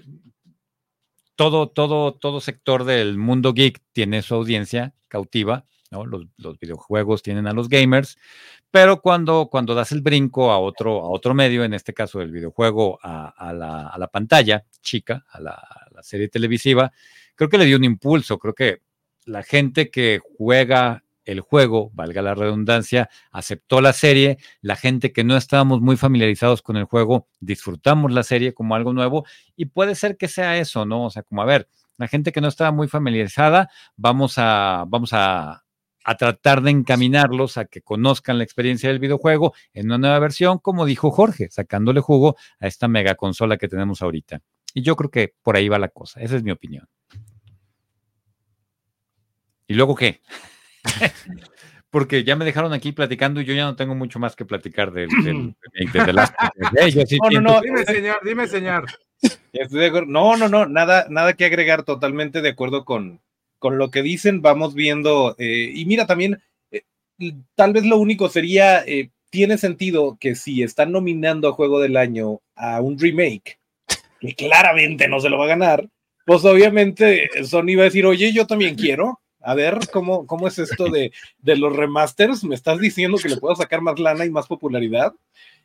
todo, 1.38 1.70
todo, 1.70 2.16
todo 2.16 2.42
sector 2.42 2.84
del 2.84 3.18
mundo 3.18 3.54
geek 3.54 3.80
tiene 3.94 4.22
su 4.24 4.36
audiencia 4.36 4.94
cautiva. 5.08 5.66
Los, 5.90 6.60
videojuegos 6.60 7.24
tienen 7.24 7.48
a 7.48 7.54
los 7.54 7.70
gamers, 7.70 8.18
pero 8.70 9.02
cuando, 9.02 9.48
cuando 9.50 9.74
das 9.74 9.94
el 9.94 10.02
brinco 10.02 10.52
a 10.52 10.60
otro, 10.60 11.00
a 11.00 11.10
otro 11.10 11.34
medio, 11.34 11.64
en 11.64 11.74
este 11.74 11.94
caso 11.94 12.20
el 12.22 12.32
videojuego 12.32 13.00
a, 13.02 13.54
la, 13.54 14.08
pantalla 14.12 14.66
chica, 14.82 15.26
a 15.30 15.40
la, 15.40 15.52
a 15.52 15.88
la 15.92 16.04
serie 16.04 16.28
televisiva, 16.28 16.92
creo 17.36 17.50
que 17.50 17.58
le 17.58 17.64
dio 17.64 17.78
un 17.78 17.86
impulso, 17.86 18.38
creo 18.38 18.54
que 18.54 18.82
la 19.24 19.44
gente 19.44 19.90
que 19.90 20.20
juega 20.38 21.06
el 21.28 21.42
juego, 21.42 21.92
valga 21.94 22.22
la 22.22 22.34
redundancia, 22.34 23.10
aceptó 23.32 23.82
la 23.82 23.94
serie, 23.94 24.38
la 24.62 24.76
gente 24.76 25.12
que 25.12 25.24
no 25.24 25.36
estábamos 25.38 25.82
muy 25.82 25.98
familiarizados 25.98 26.62
con 26.62 26.78
el 26.78 26.86
juego, 26.86 27.28
disfrutamos 27.40 28.12
la 28.12 28.24
serie 28.24 28.54
como 28.54 28.76
algo 28.76 28.94
nuevo 28.94 29.26
y 29.56 29.66
puede 29.66 29.94
ser 29.96 30.18
que 30.18 30.30
sea 30.30 30.58
eso, 30.58 30.86
¿no? 30.86 31.06
O 31.06 31.10
sea, 31.10 31.24
como 31.24 31.42
a 31.42 31.46
ver, 31.46 31.68
la 31.98 32.08
gente 32.08 32.32
que 32.32 32.42
no 32.42 32.48
estaba 32.48 32.72
muy 32.72 32.88
familiarizada, 32.88 33.70
vamos 33.98 34.36
a, 34.38 34.86
vamos 34.88 35.12
a, 35.12 35.66
a 36.06 36.16
tratar 36.16 36.62
de 36.62 36.72
encaminarlos 36.72 37.58
a 37.58 37.66
que 37.66 37.82
conozcan 37.82 38.38
la 38.38 38.46
experiencia 38.46 38.88
del 38.88 39.00
videojuego 39.00 39.54
en 39.74 39.88
una 39.88 39.98
nueva 39.98 40.20
versión, 40.20 40.60
como 40.60 40.86
dijo 40.86 41.12
Jorge, 41.12 41.50
sacándole 41.50 42.00
jugo 42.00 42.38
a 42.62 42.68
esta 42.68 42.88
mega 42.88 43.16
consola 43.16 43.58
que 43.58 43.68
tenemos 43.68 44.02
ahorita. 44.02 44.42
Y 44.74 44.82
yo 44.82 44.96
creo 44.96 45.12
que 45.12 45.34
por 45.44 45.58
ahí 45.58 45.68
va 45.68 45.78
la 45.78 45.90
cosa, 45.90 46.22
esa 46.22 46.38
es 46.38 46.44
mi 46.44 46.52
opinión. 46.52 46.88
¿Y 49.68 49.74
luego 49.74 49.96
qué? 49.96 50.22
Porque 51.90 52.24
ya 52.24 52.36
me 52.36 52.46
dejaron 52.46 52.74
aquí 52.74 52.92
platicando 52.92 53.40
y 53.40 53.46
yo 53.46 53.54
ya 53.54 53.64
no 53.64 53.76
tengo 53.76 53.96
mucho 53.96 54.20
más 54.20 54.36
que 54.36 54.46
platicar 54.46 54.92
del, 54.92 55.10
del, 55.24 55.56
del 56.06 56.16
Last 56.16 56.36
No, 57.22 57.30
no, 57.30 57.42
no, 57.42 57.62
dime 57.62 57.86
señor, 57.86 58.20
dime 58.24 58.48
señor. 58.48 58.86
No, 60.06 60.38
no, 60.38 60.48
no, 60.48 60.68
nada, 60.68 61.08
nada 61.10 61.34
que 61.34 61.46
agregar, 61.46 61.82
totalmente 61.82 62.44
de 62.44 62.50
acuerdo 62.50 62.86
con, 62.86 63.20
con 63.58 63.80
lo 63.80 63.90
que 63.90 64.04
dicen, 64.04 64.44
vamos 64.44 64.76
viendo. 64.76 65.36
Eh, 65.40 65.72
y 65.74 65.86
mira, 65.86 66.06
también, 66.06 66.42
eh, 66.72 66.84
tal 67.56 67.74
vez 67.74 67.86
lo 67.86 67.98
único 67.98 68.30
sería, 68.30 68.84
eh, 68.86 69.10
tiene 69.30 69.58
sentido 69.58 70.18
que 70.20 70.36
si 70.36 70.62
están 70.62 70.92
nominando 70.92 71.50
a 71.50 71.54
Juego 71.54 71.80
del 71.80 71.98
Año 71.98 72.42
a 72.56 72.82
un 72.82 73.00
remake, 73.00 73.60
que 74.20 74.36
claramente 74.36 75.08
no 75.08 75.20
se 75.20 75.30
lo 75.30 75.38
va 75.38 75.46
a 75.46 75.50
ganar, 75.50 75.90
pues 76.26 76.44
obviamente 76.46 77.30
Sony 77.44 77.76
va 77.76 77.82
a 77.82 77.86
decir, 77.86 78.06
oye, 78.06 78.32
yo 78.34 78.46
también 78.46 78.76
quiero. 78.76 79.20
A 79.48 79.56
ver, 79.56 79.80
¿cómo, 79.94 80.28
cómo 80.28 80.50
es 80.50 80.60
esto 80.60 80.90
de, 80.90 81.14
de 81.40 81.56
los 81.56 81.74
remasters? 81.74 82.44
¿Me 82.44 82.54
estás 82.54 82.80
diciendo 82.80 83.18
que 83.18 83.30
le 83.30 83.38
puedo 83.38 83.56
sacar 83.56 83.80
más 83.80 83.98
lana 83.98 84.26
y 84.26 84.30
más 84.30 84.46
popularidad? 84.46 85.14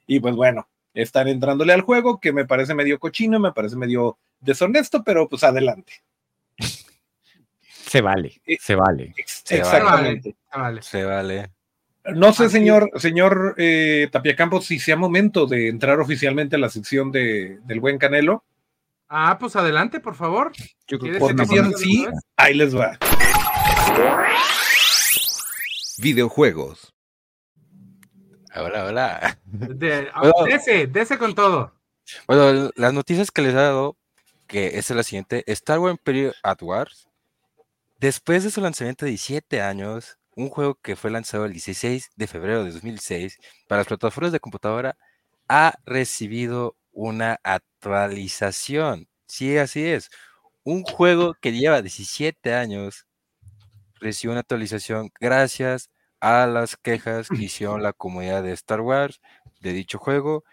Y 0.06 0.20
pues 0.20 0.36
bueno, 0.36 0.68
están 0.94 1.26
entrándole 1.26 1.72
al 1.72 1.80
juego, 1.80 2.20
que 2.20 2.32
me 2.32 2.44
parece 2.44 2.74
medio 2.74 3.00
cochino, 3.00 3.40
me 3.40 3.50
parece 3.50 3.74
medio 3.74 4.18
deshonesto, 4.38 5.02
pero 5.02 5.28
pues 5.28 5.42
adelante. 5.42 5.94
Se 7.68 8.00
vale, 8.00 8.40
Eh, 8.46 8.56
se 8.60 8.76
vale. 8.76 9.14
Exactamente. 9.16 10.30
Se 10.30 10.56
vale. 10.56 10.82
Se 10.82 11.04
vale. 11.04 11.50
No 12.04 12.32
sé, 12.32 12.44
Así 12.44 12.58
señor, 12.58 12.88
señor 13.00 13.56
eh, 13.58 14.08
Tapia 14.12 14.36
Campos, 14.36 14.66
si 14.66 14.78
sea 14.78 14.94
momento 14.94 15.46
de 15.46 15.68
entrar 15.68 15.98
oficialmente 15.98 16.54
a 16.54 16.60
la 16.60 16.68
sección 16.68 17.10
de, 17.10 17.58
del 17.64 17.80
buen 17.80 17.98
Canelo. 17.98 18.44
Ah, 19.08 19.36
pues 19.40 19.56
adelante, 19.56 19.98
por 19.98 20.14
favor. 20.14 20.52
Yo 20.86 21.00
creo 21.00 21.18
¿Quieres 21.18 21.50
que 21.50 21.58
así, 21.60 22.06
ahí 22.36 22.54
les 22.54 22.74
va. 22.76 22.96
Videojuegos. 25.98 26.92
Hola, 28.54 28.84
hola. 28.86 29.38
De, 29.44 30.08
Bueno. 30.20 30.44
dese, 30.46 30.86
dese 30.86 31.18
con 31.18 31.34
todo. 31.34 31.72
Bueno, 32.26 32.70
las 32.76 32.92
noticias 32.92 33.30
que 33.30 33.42
les 33.42 33.52
he 33.52 33.56
dado, 33.56 33.96
que 34.46 34.78
es 34.78 34.90
la 34.90 35.02
siguiente, 35.02 35.44
Star 35.46 35.78
Wars 35.78 35.92
Imperial 35.92 36.34
at 36.42 36.60
Wars, 36.62 37.08
después 37.98 38.44
de 38.44 38.50
su 38.50 38.60
lanzamiento 38.60 39.04
de 39.04 39.10
17 39.12 39.60
años, 39.62 40.18
un 40.34 40.48
juego 40.48 40.74
que 40.82 40.96
fue 40.96 41.10
lanzado 41.10 41.44
el 41.44 41.52
16 41.52 42.10
de 42.16 42.26
febrero 42.26 42.64
de 42.64 42.72
2006 42.72 43.38
para 43.68 43.80
las 43.80 43.86
plataformas 43.86 44.32
de 44.32 44.40
computadora, 44.40 44.96
ha 45.48 45.74
recibido 45.84 46.76
una 46.92 47.38
actualización. 47.44 49.08
Sí, 49.26 49.56
así 49.56 49.86
es. 49.86 50.10
Un 50.64 50.82
juego 50.82 51.34
que 51.40 51.52
lleva 51.52 51.82
17 51.82 52.54
años 52.54 53.06
recibió 54.02 54.32
una 54.32 54.40
actualización 54.40 55.10
gracias 55.20 55.90
a 56.20 56.46
las 56.46 56.76
quejas 56.76 57.30
que 57.30 57.44
hicieron 57.44 57.82
la 57.82 57.92
comunidad 57.92 58.42
de 58.42 58.52
Star 58.52 58.80
Wars 58.82 59.20
de 59.60 59.72
dicho 59.72 59.98
juego, 59.98 60.44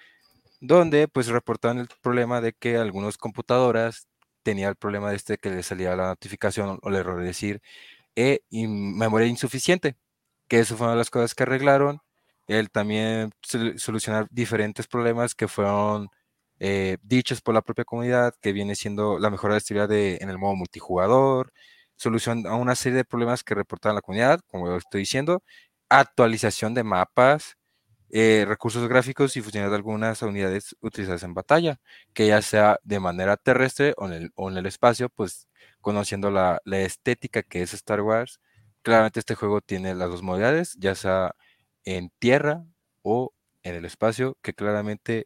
donde 0.62 1.08
pues 1.08 1.28
reportaron 1.28 1.80
el 1.80 1.88
problema 2.02 2.42
de 2.42 2.54
que 2.54 2.78
algunas 2.78 3.18
computadoras 3.18 4.08
tenían 4.44 4.70
el 4.72 4.76
problema 4.76 5.10
de 5.12 5.16
este 5.18 5.38
que 5.38 5.50
le 5.52 5.64
salía 5.64 5.96
la 5.96 6.08
notificación 6.08 6.80
o 6.82 6.90
el 6.90 6.96
error 6.96 7.20
de 7.20 7.26
decir 7.28 7.62
e 8.16 8.42
in- 8.52 8.98
memoria 8.98 9.28
insuficiente, 9.28 9.98
que 10.48 10.60
eso 10.60 10.78
fue 10.78 10.88
una 10.88 10.94
de 10.96 11.00
las 11.00 11.10
cosas 11.12 11.36
que 11.36 11.44
arreglaron. 11.44 12.00
El 12.48 12.72
también 12.72 13.32
sol- 13.42 13.80
solucionar 13.80 14.28
diferentes 14.32 14.88
problemas 14.88 15.36
que 15.36 15.48
fueron 15.48 16.10
eh, 16.60 16.98
dichos 17.04 17.42
por 17.42 17.54
la 17.56 17.62
propia 17.62 17.86
comunidad, 17.86 18.34
que 18.42 18.52
viene 18.54 18.76
siendo 18.76 19.20
la 19.20 19.30
mejora 19.30 19.54
de 19.56 19.60
estabilidad 19.60 19.90
de- 19.90 20.18
en 20.22 20.30
el 20.30 20.38
modo 20.40 20.56
multijugador, 20.56 21.54
solución 22.00 22.48
a 22.48 22.56
una 22.56 22.76
serie 22.76 22.98
de 22.98 23.06
problemas 23.06 23.44
que 23.44 23.56
reportaron 23.56 23.96
la 23.96 24.02
comunidad, 24.02 24.42
como 24.48 24.76
estoy 24.78 25.02
diciendo, 25.02 25.44
actualización 25.90 26.74
de 26.74 26.84
mapas, 26.84 27.58
eh, 28.12 28.46
recursos 28.48 28.88
gráficos 28.90 29.38
y 29.38 29.42
funcionalidad 29.42 29.72
de 29.72 29.78
algunas 29.78 30.22
unidades 30.24 30.76
utilizadas 30.82 31.24
en 31.24 31.34
batalla, 31.36 31.80
que 32.14 32.28
ya 32.28 32.42
sea 32.42 32.80
de 32.84 33.00
manera 33.00 33.38
terrestre 33.38 33.94
o 33.98 34.08
en 34.08 34.14
el, 34.14 34.32
o 34.36 34.50
en 34.50 34.58
el 34.58 34.66
espacio, 34.66 35.10
pues 35.10 35.48
conociendo 35.82 36.32
la, 36.32 36.62
la 36.66 36.80
estética 36.82 37.44
que 37.44 37.62
es 37.64 37.74
Star 37.74 38.02
Wars, 38.02 38.40
claramente 38.82 39.20
este 39.20 39.36
juego 39.36 39.62
tiene 39.62 39.96
las 39.96 40.10
dos 40.10 40.24
modalidades, 40.24 40.76
ya 40.80 40.96
sea 40.96 41.36
en 41.86 42.12
tierra 42.20 42.66
o 43.04 43.34
en 43.64 43.76
el 43.76 43.86
espacio, 43.86 44.38
que 44.42 44.54
claramente 44.54 45.26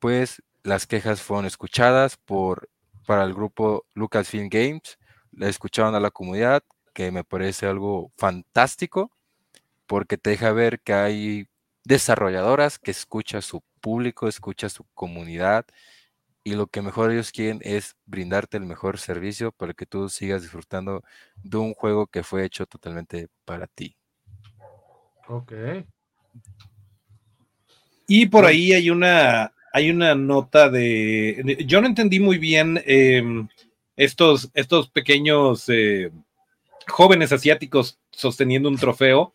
pues 0.00 0.42
las 0.62 0.86
quejas 0.86 1.22
fueron 1.22 1.46
escuchadas 1.46 2.16
por 2.18 2.68
para 3.06 3.24
el 3.24 3.34
grupo 3.34 3.86
Lucasfilm 3.94 4.48
Games, 4.50 4.98
le 5.32 5.48
escucharon 5.48 5.94
a 5.94 6.00
la 6.00 6.10
comunidad, 6.10 6.62
que 6.94 7.10
me 7.10 7.24
parece 7.24 7.66
algo 7.66 8.12
fantástico, 8.16 9.12
porque 9.86 10.18
te 10.18 10.30
deja 10.30 10.52
ver 10.52 10.80
que 10.80 10.92
hay 10.94 11.46
desarrolladoras 11.84 12.78
que 12.78 12.90
escucha 12.90 13.38
a 13.38 13.42
su 13.42 13.62
público, 13.80 14.28
escucha 14.28 14.66
a 14.68 14.70
su 14.70 14.84
comunidad, 14.94 15.66
y 16.44 16.54
lo 16.54 16.66
que 16.68 16.82
mejor 16.82 17.12
ellos 17.12 17.32
quieren 17.32 17.60
es 17.62 17.96
brindarte 18.06 18.56
el 18.56 18.64
mejor 18.64 18.98
servicio 18.98 19.52
para 19.52 19.74
que 19.74 19.86
tú 19.86 20.08
sigas 20.08 20.42
disfrutando 20.42 21.02
de 21.42 21.58
un 21.58 21.74
juego 21.74 22.06
que 22.06 22.22
fue 22.22 22.44
hecho 22.44 22.66
totalmente 22.66 23.28
para 23.44 23.66
ti. 23.66 23.96
Ok. 25.28 25.52
Y 28.06 28.26
por 28.26 28.44
ahí 28.44 28.72
hay 28.72 28.90
una, 28.90 29.52
hay 29.72 29.90
una 29.90 30.14
nota 30.14 30.68
de, 30.68 31.40
de- 31.44 31.64
Yo 31.66 31.80
no 31.80 31.86
entendí 31.86 32.18
muy 32.20 32.38
bien 32.38 32.82
eh, 32.86 33.22
estos, 34.00 34.50
estos 34.54 34.88
pequeños 34.88 35.68
eh, 35.68 36.10
jóvenes 36.88 37.32
asiáticos 37.32 37.98
sosteniendo 38.10 38.70
un 38.70 38.78
trofeo. 38.78 39.34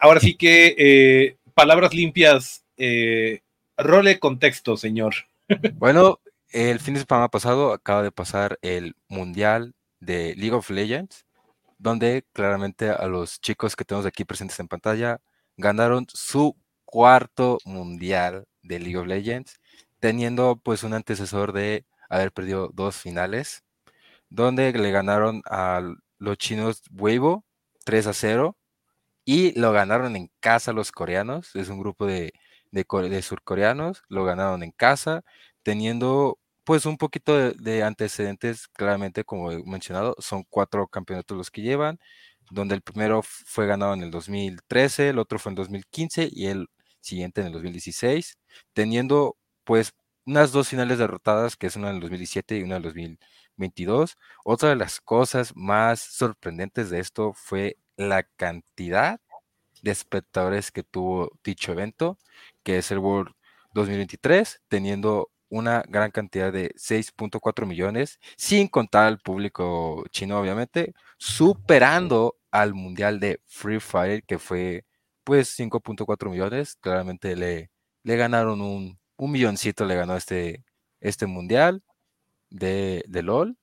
Ahora 0.00 0.18
sí 0.18 0.34
que 0.34 0.74
eh, 0.76 1.36
palabras 1.54 1.94
limpias, 1.94 2.64
eh, 2.76 3.42
role 3.76 4.18
contexto, 4.18 4.76
señor. 4.76 5.14
Bueno, 5.74 6.18
el 6.50 6.80
fin 6.80 6.94
de 6.94 7.04
semana 7.06 7.28
pasado 7.28 7.72
acaba 7.72 8.02
de 8.02 8.10
pasar 8.10 8.58
el 8.62 8.96
Mundial 9.08 9.74
de 10.00 10.34
League 10.34 10.54
of 10.54 10.70
Legends, 10.70 11.24
donde 11.78 12.24
claramente 12.32 12.90
a 12.90 13.06
los 13.06 13.40
chicos 13.40 13.76
que 13.76 13.84
tenemos 13.84 14.06
aquí 14.06 14.24
presentes 14.24 14.58
en 14.58 14.68
pantalla 14.68 15.20
ganaron 15.56 16.06
su 16.08 16.56
cuarto 16.84 17.58
Mundial 17.64 18.46
de 18.62 18.80
League 18.80 18.96
of 18.96 19.06
Legends, 19.06 19.60
teniendo 20.00 20.56
pues 20.56 20.82
un 20.82 20.94
antecesor 20.94 21.52
de 21.52 21.84
haber 22.08 22.32
perdido 22.32 22.70
dos 22.72 22.96
finales, 22.96 23.62
donde 24.34 24.72
le 24.72 24.90
ganaron 24.92 25.42
a 25.46 25.82
los 26.18 26.38
chinos 26.38 26.82
Weibo 26.92 27.44
3 27.84 28.06
a 28.06 28.12
0 28.14 28.56
y 29.24 29.58
lo 29.58 29.72
ganaron 29.72 30.16
en 30.16 30.30
casa 30.40 30.72
los 30.72 30.92
coreanos, 30.92 31.54
es 31.56 31.68
un 31.68 31.78
grupo 31.80 32.06
de, 32.06 32.32
de, 32.72 32.84
core- 32.86 33.08
de 33.08 33.22
surcoreanos, 33.22 34.02
lo 34.08 34.24
ganaron 34.24 34.62
en 34.62 34.72
casa, 34.72 35.22
teniendo 35.62 36.38
pues 36.64 36.86
un 36.86 36.96
poquito 36.98 37.36
de, 37.36 37.52
de 37.54 37.82
antecedentes, 37.84 38.68
claramente 38.68 39.24
como 39.24 39.52
he 39.52 39.62
mencionado, 39.64 40.14
son 40.18 40.44
cuatro 40.48 40.86
campeonatos 40.88 41.36
los 41.36 41.50
que 41.50 41.62
llevan, 41.62 41.98
donde 42.50 42.74
el 42.74 42.82
primero 42.82 43.22
fue 43.22 43.66
ganado 43.66 43.94
en 43.94 44.02
el 44.02 44.10
2013, 44.10 45.08
el 45.10 45.18
otro 45.18 45.38
fue 45.38 45.50
en 45.50 45.56
2015 45.56 46.28
y 46.30 46.46
el 46.46 46.66
siguiente 47.00 47.40
en 47.40 47.48
el 47.48 47.52
2016, 47.52 48.38
teniendo 48.72 49.36
pues 49.64 49.92
unas 50.26 50.52
dos 50.52 50.68
finales 50.68 50.98
derrotadas, 50.98 51.56
que 51.56 51.66
es 51.68 51.76
una 51.76 51.88
en 51.90 51.96
el 51.96 52.00
2017 52.00 52.56
y 52.58 52.62
una 52.62 52.76
en 52.76 52.78
el 52.78 52.82
2022. 53.62 54.18
Otra 54.44 54.70
de 54.70 54.76
las 54.76 55.00
cosas 55.00 55.52
más 55.54 56.00
sorprendentes 56.00 56.90
de 56.90 57.00
esto 57.00 57.32
fue 57.34 57.76
la 57.96 58.22
cantidad 58.24 59.20
de 59.82 59.90
espectadores 59.90 60.70
que 60.70 60.82
tuvo 60.84 61.30
dicho 61.44 61.72
evento, 61.72 62.18
que 62.62 62.78
es 62.78 62.90
el 62.90 62.98
World 62.98 63.34
2023, 63.74 64.62
teniendo 64.68 65.30
una 65.48 65.82
gran 65.88 66.10
cantidad 66.10 66.52
de 66.52 66.72
6.4 66.76 67.66
millones, 67.66 68.18
sin 68.36 68.68
contar 68.68 69.06
al 69.06 69.18
público 69.18 70.04
chino, 70.10 70.38
obviamente, 70.40 70.94
superando 71.18 72.36
al 72.50 72.74
Mundial 72.74 73.20
de 73.20 73.40
Free 73.46 73.80
Fire, 73.80 74.22
que 74.24 74.38
fue 74.38 74.84
pues 75.24 75.58
5.4 75.58 76.30
millones. 76.30 76.76
Claramente 76.76 77.36
le, 77.36 77.70
le 78.02 78.16
ganaron 78.16 78.60
un, 78.62 78.98
un 79.16 79.32
milloncito, 79.32 79.84
le 79.84 79.96
ganó 79.96 80.16
este, 80.16 80.64
este 81.00 81.26
Mundial 81.26 81.82
de, 82.52 83.04
de 83.08 83.22
LOL. 83.22 83.56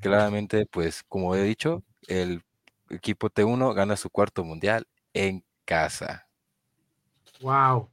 Claramente, 0.00 0.66
pues 0.66 1.02
como 1.08 1.34
he 1.34 1.42
dicho, 1.42 1.82
el 2.08 2.42
equipo 2.90 3.30
T1 3.30 3.74
gana 3.74 3.96
su 3.96 4.10
cuarto 4.10 4.44
Mundial 4.44 4.86
en 5.12 5.44
casa. 5.64 6.26
Wow. 7.40 7.88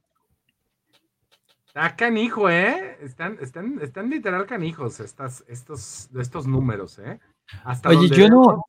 Está 1.66 1.96
canijo, 1.96 2.50
¿eh? 2.50 2.98
Están, 3.00 3.38
están, 3.40 3.78
están 3.80 4.10
literal 4.10 4.46
canijos 4.46 5.00
estas, 5.00 5.42
estos, 5.48 6.10
estos 6.18 6.46
números, 6.46 6.98
¿eh? 6.98 7.18
Hasta 7.64 7.88
Oye, 7.88 8.08
donde 8.08 8.16
yo 8.16 8.28
no, 8.28 8.64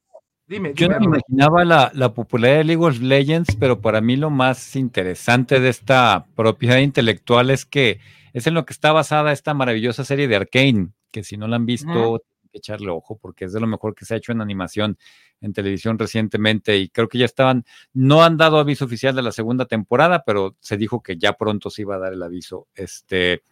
Dime, 0.46 0.74
Yo 0.74 0.88
dime, 0.88 1.00
no 1.00 1.00
me 1.00 1.18
imaginaba 1.18 1.64
la, 1.64 1.92
la 1.94 2.14
popularidad 2.14 2.58
de 2.60 2.64
League 2.66 2.86
of 2.86 3.00
Legends, 3.00 3.56
pero 3.56 3.80
para 3.80 4.02
mí 4.02 4.18
lo 4.18 4.30
más 4.30 4.76
interesante 4.76 5.60
de 5.60 5.70
esta 5.70 6.26
propiedad 6.36 6.80
intelectual 6.80 7.50
es 7.50 7.66
que 7.66 8.00
es 8.34 8.46
en 8.48 8.54
lo 8.54 8.66
que 8.66 8.74
está 8.74 8.92
basada 8.92 9.32
esta 9.32 9.54
maravillosa 9.54 10.04
serie 10.04 10.28
de 10.28 10.36
Arkane, 10.36 10.90
que 11.14 11.24
si 11.24 11.38
no 11.38 11.48
la 11.48 11.56
han 11.56 11.66
visto, 11.66 11.88
tienen 11.94 12.50
que 12.52 12.58
echarle 12.58 12.90
ojo 12.90 13.18
porque 13.22 13.46
es 13.46 13.54
de 13.54 13.62
lo 13.62 13.68
mejor 13.68 13.96
que 13.96 14.04
se 14.04 14.14
ha 14.16 14.18
hecho 14.18 14.32
en 14.34 14.42
animación 14.42 14.98
en 15.40 15.54
televisión 15.54 15.98
recientemente 16.00 16.78
y 16.78 16.90
creo 16.90 17.08
que 17.08 17.18
ya 17.20 17.26
estaban, 17.26 17.66
no 17.94 18.24
han 18.24 18.36
dado 18.38 18.58
aviso 18.58 18.86
oficial 18.86 19.16
de 19.16 19.22
la 19.22 19.32
segunda 19.32 19.66
temporada, 19.66 20.24
pero 20.26 20.56
se 20.60 20.76
dijo 20.78 21.02
que 21.04 21.18
ya 21.18 21.34
pronto 21.34 21.70
se 21.70 21.84
iba 21.84 21.96
a 21.96 22.00
dar 22.00 22.14
el 22.14 22.24
aviso. 22.24 22.68
Este, 22.76 23.44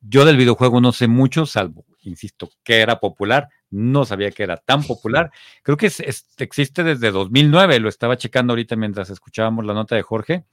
yo 0.00 0.24
del 0.24 0.36
videojuego 0.36 0.80
no 0.80 0.92
sé 0.92 1.08
mucho, 1.08 1.46
salvo, 1.46 1.84
insisto, 2.02 2.50
que 2.62 2.76
era 2.80 2.98
popular, 3.00 3.48
no 3.70 4.04
sabía 4.04 4.30
que 4.30 4.42
era 4.44 4.56
tan 4.56 4.82
popular. 4.84 5.30
Creo 5.62 5.76
que 5.76 5.86
es- 5.86 6.00
es- 6.00 6.26
existe 6.38 6.82
desde 6.84 7.10
2009, 7.10 7.78
lo 7.80 7.88
estaba 7.88 8.16
checando 8.16 8.52
ahorita 8.52 8.76
mientras 8.76 9.10
escuchábamos 9.10 9.64
la 9.66 9.74
nota 9.74 9.94
de 9.96 10.02
Jorge. 10.02 10.44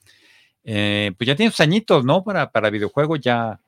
Eh, 0.63 1.11
pues 1.17 1.27
ya 1.27 1.35
tiene 1.35 1.51
sus 1.51 1.59
añitos, 1.61 2.03
¿no? 2.03 2.23
Para, 2.23 2.51
para 2.51 2.69
videojuego 2.71 3.15
ya 3.17 3.59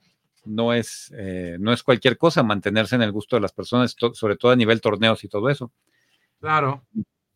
no 0.48 0.74
es, 0.74 1.12
eh, 1.18 1.58
no 1.60 1.74
es 1.74 1.84
cualquier 1.84 2.18
cosa 2.18 2.43
mantenerse 2.43 2.95
en 2.95 3.02
el 3.04 3.12
gusto 3.12 3.36
de 3.36 3.41
las 3.41 3.54
personas, 3.54 3.95
to- 3.95 4.14
sobre 4.14 4.36
todo 4.38 4.52
a 4.52 4.56
nivel 4.56 4.82
torneos 4.82 5.24
y 5.24 5.28
todo 5.28 5.50
eso. 5.50 5.72
Claro. 6.39 6.86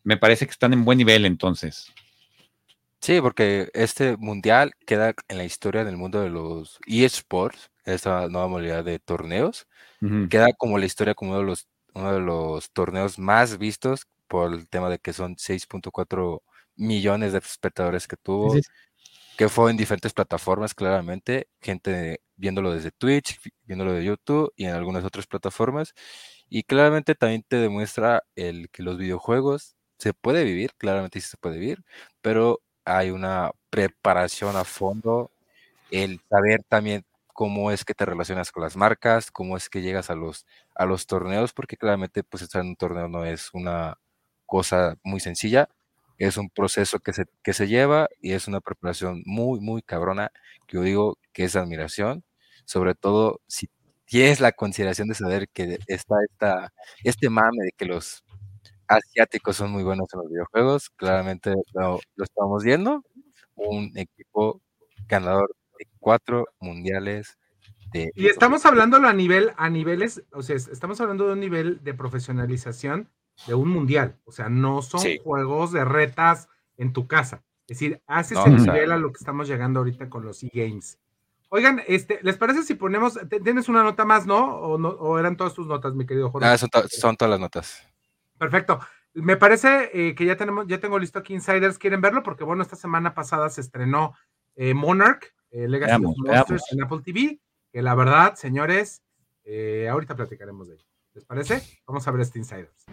Me 0.04 0.16
parece 0.16 0.46
que 0.46 0.52
están 0.52 0.72
en 0.72 0.84
buen 0.84 0.98
nivel 0.98 1.24
entonces. 1.26 1.92
Sí, 3.00 3.20
porque 3.20 3.68
este 3.74 4.16
mundial 4.16 4.72
queda 4.86 5.14
en 5.28 5.38
la 5.38 5.44
historia 5.44 5.84
del 5.84 5.96
mundo 5.96 6.20
de 6.20 6.30
los 6.30 6.78
eSports, 6.86 7.70
esta 7.84 8.28
nueva 8.28 8.46
modalidad 8.46 8.84
de 8.84 9.00
torneos, 9.00 9.66
queda 10.28 10.52
como 10.56 10.78
la 10.78 10.86
historia 10.86 11.14
como 11.14 11.32
uno 11.32 11.40
de 11.40 11.46
los, 11.46 11.68
uno 11.94 12.12
de 12.12 12.20
los 12.20 12.70
torneos 12.72 13.18
más 13.18 13.58
vistos 13.58 14.06
por 14.28 14.52
el 14.54 14.68
tema 14.68 14.88
de 14.88 14.98
que 15.00 15.12
son 15.12 15.36
6.4 15.36 16.42
millones 16.76 17.32
de 17.32 17.38
espectadores 17.38 18.06
que 18.06 18.16
tuvo, 18.16 18.52
Sí, 18.52 18.62
sí, 18.62 18.70
que 19.36 19.48
fue 19.48 19.70
en 19.70 19.76
diferentes 19.76 20.12
plataformas, 20.12 20.74
claramente, 20.74 21.48
gente 21.60 22.22
viéndolo 22.36 22.72
desde 22.72 22.90
Twitch, 22.92 23.40
vi- 23.42 23.52
viéndolo 23.64 23.92
de 23.92 24.04
YouTube 24.04 24.52
y 24.56 24.66
en 24.66 24.74
algunas 24.74 25.04
otras 25.04 25.26
plataformas. 25.26 25.94
Y 26.48 26.64
claramente 26.64 27.14
también 27.14 27.44
te 27.48 27.56
demuestra 27.56 28.24
el 28.36 28.70
que 28.70 28.82
los 28.82 28.98
videojuegos 28.98 29.76
se 29.98 30.14
puede 30.14 30.44
vivir, 30.44 30.74
claramente 30.76 31.20
sí 31.20 31.28
se 31.30 31.36
puede 31.38 31.58
vivir, 31.58 31.84
pero 32.20 32.60
hay 32.84 33.10
una 33.10 33.52
preparación 33.70 34.56
a 34.56 34.64
fondo, 34.64 35.32
el 35.90 36.20
saber 36.28 36.62
también 36.68 37.04
cómo 37.34 37.70
es 37.70 37.84
que 37.84 37.94
te 37.94 38.04
relacionas 38.06 38.52
con 38.52 38.62
las 38.62 38.76
marcas, 38.76 39.30
cómo 39.30 39.56
es 39.56 39.68
que 39.70 39.82
llegas 39.82 40.10
a 40.10 40.14
los, 40.14 40.46
a 40.74 40.86
los 40.86 41.06
torneos, 41.06 41.52
porque 41.52 41.76
claramente 41.76 42.24
pues 42.24 42.42
estar 42.42 42.62
en 42.62 42.68
un 42.68 42.76
torneo 42.76 43.08
no 43.08 43.24
es 43.24 43.50
una 43.54 43.98
cosa 44.46 44.96
muy 45.04 45.20
sencilla, 45.20 45.68
es 46.26 46.36
un 46.36 46.50
proceso 46.50 46.98
que 47.00 47.12
se, 47.12 47.24
que 47.42 47.52
se 47.52 47.68
lleva 47.68 48.08
y 48.20 48.32
es 48.32 48.48
una 48.48 48.60
preparación 48.60 49.22
muy, 49.26 49.60
muy 49.60 49.82
cabrona, 49.82 50.30
que 50.66 50.76
yo 50.78 50.82
digo 50.82 51.18
que 51.32 51.44
es 51.44 51.56
admiración, 51.56 52.24
sobre 52.64 52.94
todo 52.94 53.40
si 53.48 53.68
tienes 54.04 54.40
la 54.40 54.52
consideración 54.52 55.08
de 55.08 55.14
saber 55.14 55.48
que 55.48 55.78
está 55.86 56.16
esta, 56.30 56.72
este 57.04 57.30
mame 57.30 57.64
de 57.64 57.72
que 57.76 57.86
los 57.86 58.24
asiáticos 58.88 59.56
son 59.56 59.70
muy 59.70 59.82
buenos 59.84 60.08
en 60.12 60.20
los 60.20 60.30
videojuegos, 60.30 60.90
claramente 60.90 61.54
lo, 61.74 61.98
lo 62.16 62.24
estamos 62.24 62.62
viendo, 62.62 63.02
un 63.54 63.90
equipo 63.96 64.60
ganador 65.08 65.54
de 65.78 65.86
cuatro 65.98 66.46
mundiales 66.60 67.38
de... 67.92 68.10
Y 68.14 68.26
estamos 68.26 68.64
hablándolo 68.66 69.08
a 69.08 69.12
nivel, 69.12 69.52
a 69.56 69.70
niveles, 69.70 70.22
o 70.32 70.42
sea, 70.42 70.56
es- 70.56 70.68
estamos 70.68 71.00
hablando 71.00 71.26
de 71.26 71.32
un 71.34 71.40
nivel 71.40 71.82
de 71.82 71.94
profesionalización 71.94 73.08
de 73.46 73.54
un 73.54 73.68
mundial. 73.68 74.18
O 74.24 74.32
sea, 74.32 74.48
no 74.48 74.82
son 74.82 75.00
Sí. 75.00 75.18
juegos 75.22 75.72
de 75.72 75.84
retas 75.84 76.48
en 76.76 76.92
tu 76.92 77.06
casa. 77.06 77.42
Es 77.68 77.78
decir, 77.78 78.02
haces 78.06 78.36
No, 78.38 78.46
el 78.46 78.56
nivel 78.56 78.92
a 78.92 78.96
lo 78.96 79.12
que 79.12 79.18
estamos 79.18 79.48
llegando 79.48 79.80
ahorita 79.80 80.08
con 80.10 80.24
los 80.24 80.42
e-games. 80.42 80.98
Oigan, 81.48 81.82
este, 81.86 82.18
¿les 82.22 82.36
parece 82.36 82.62
si 82.62 82.74
ponemos, 82.74 83.18
tienes 83.44 83.68
una 83.68 83.82
nota 83.82 84.04
más, 84.04 84.26
no? 84.26 84.56
¿O, 84.56 84.78
no, 84.78 84.88
o 84.88 85.18
eran 85.18 85.36
todas 85.36 85.52
tus 85.54 85.66
notas, 85.66 85.94
mi 85.94 86.06
querido 86.06 86.30
Jorge? 86.30 86.48
Ah, 86.48 86.56
son, 86.58 86.70
to- 86.70 86.88
son 86.88 87.16
todas 87.16 87.30
las 87.30 87.40
notas. 87.40 87.82
Perfecto. 88.38 88.80
Me 89.14 89.36
parece 89.36 89.90
eh, 89.92 90.14
que 90.14 90.24
ya 90.24 90.36
tenemos, 90.36 90.66
ya 90.66 90.80
tengo 90.80 90.98
listo 90.98 91.18
aquí 91.18 91.34
Insiders. 91.34 91.78
¿Quieren 91.78 92.00
verlo? 92.00 92.22
Porque 92.22 92.44
bueno, 92.44 92.62
esta 92.62 92.76
semana 92.76 93.12
pasada 93.14 93.50
se 93.50 93.60
estrenó 93.60 94.14
eh, 94.56 94.72
Monarch, 94.74 95.34
eh, 95.50 95.68
Legacy 95.68 95.90
Veamos, 95.90 96.12
of 96.12 96.26
Monsters 96.26 96.48
veamos. 96.48 96.72
en 96.72 96.82
Apple 96.82 97.00
TV. 97.04 97.40
Que 97.70 97.82
la 97.82 97.94
verdad, 97.94 98.34
señores, 98.34 99.02
ahorita 99.90 100.16
platicaremos 100.16 100.68
de 100.68 100.74
ello. 100.76 100.84
¿Les 101.14 101.24
parece? 101.26 101.62
Vamos 101.86 102.06
a 102.08 102.10
ver 102.10 102.22
este 102.22 102.38
Insiders. 102.38 102.86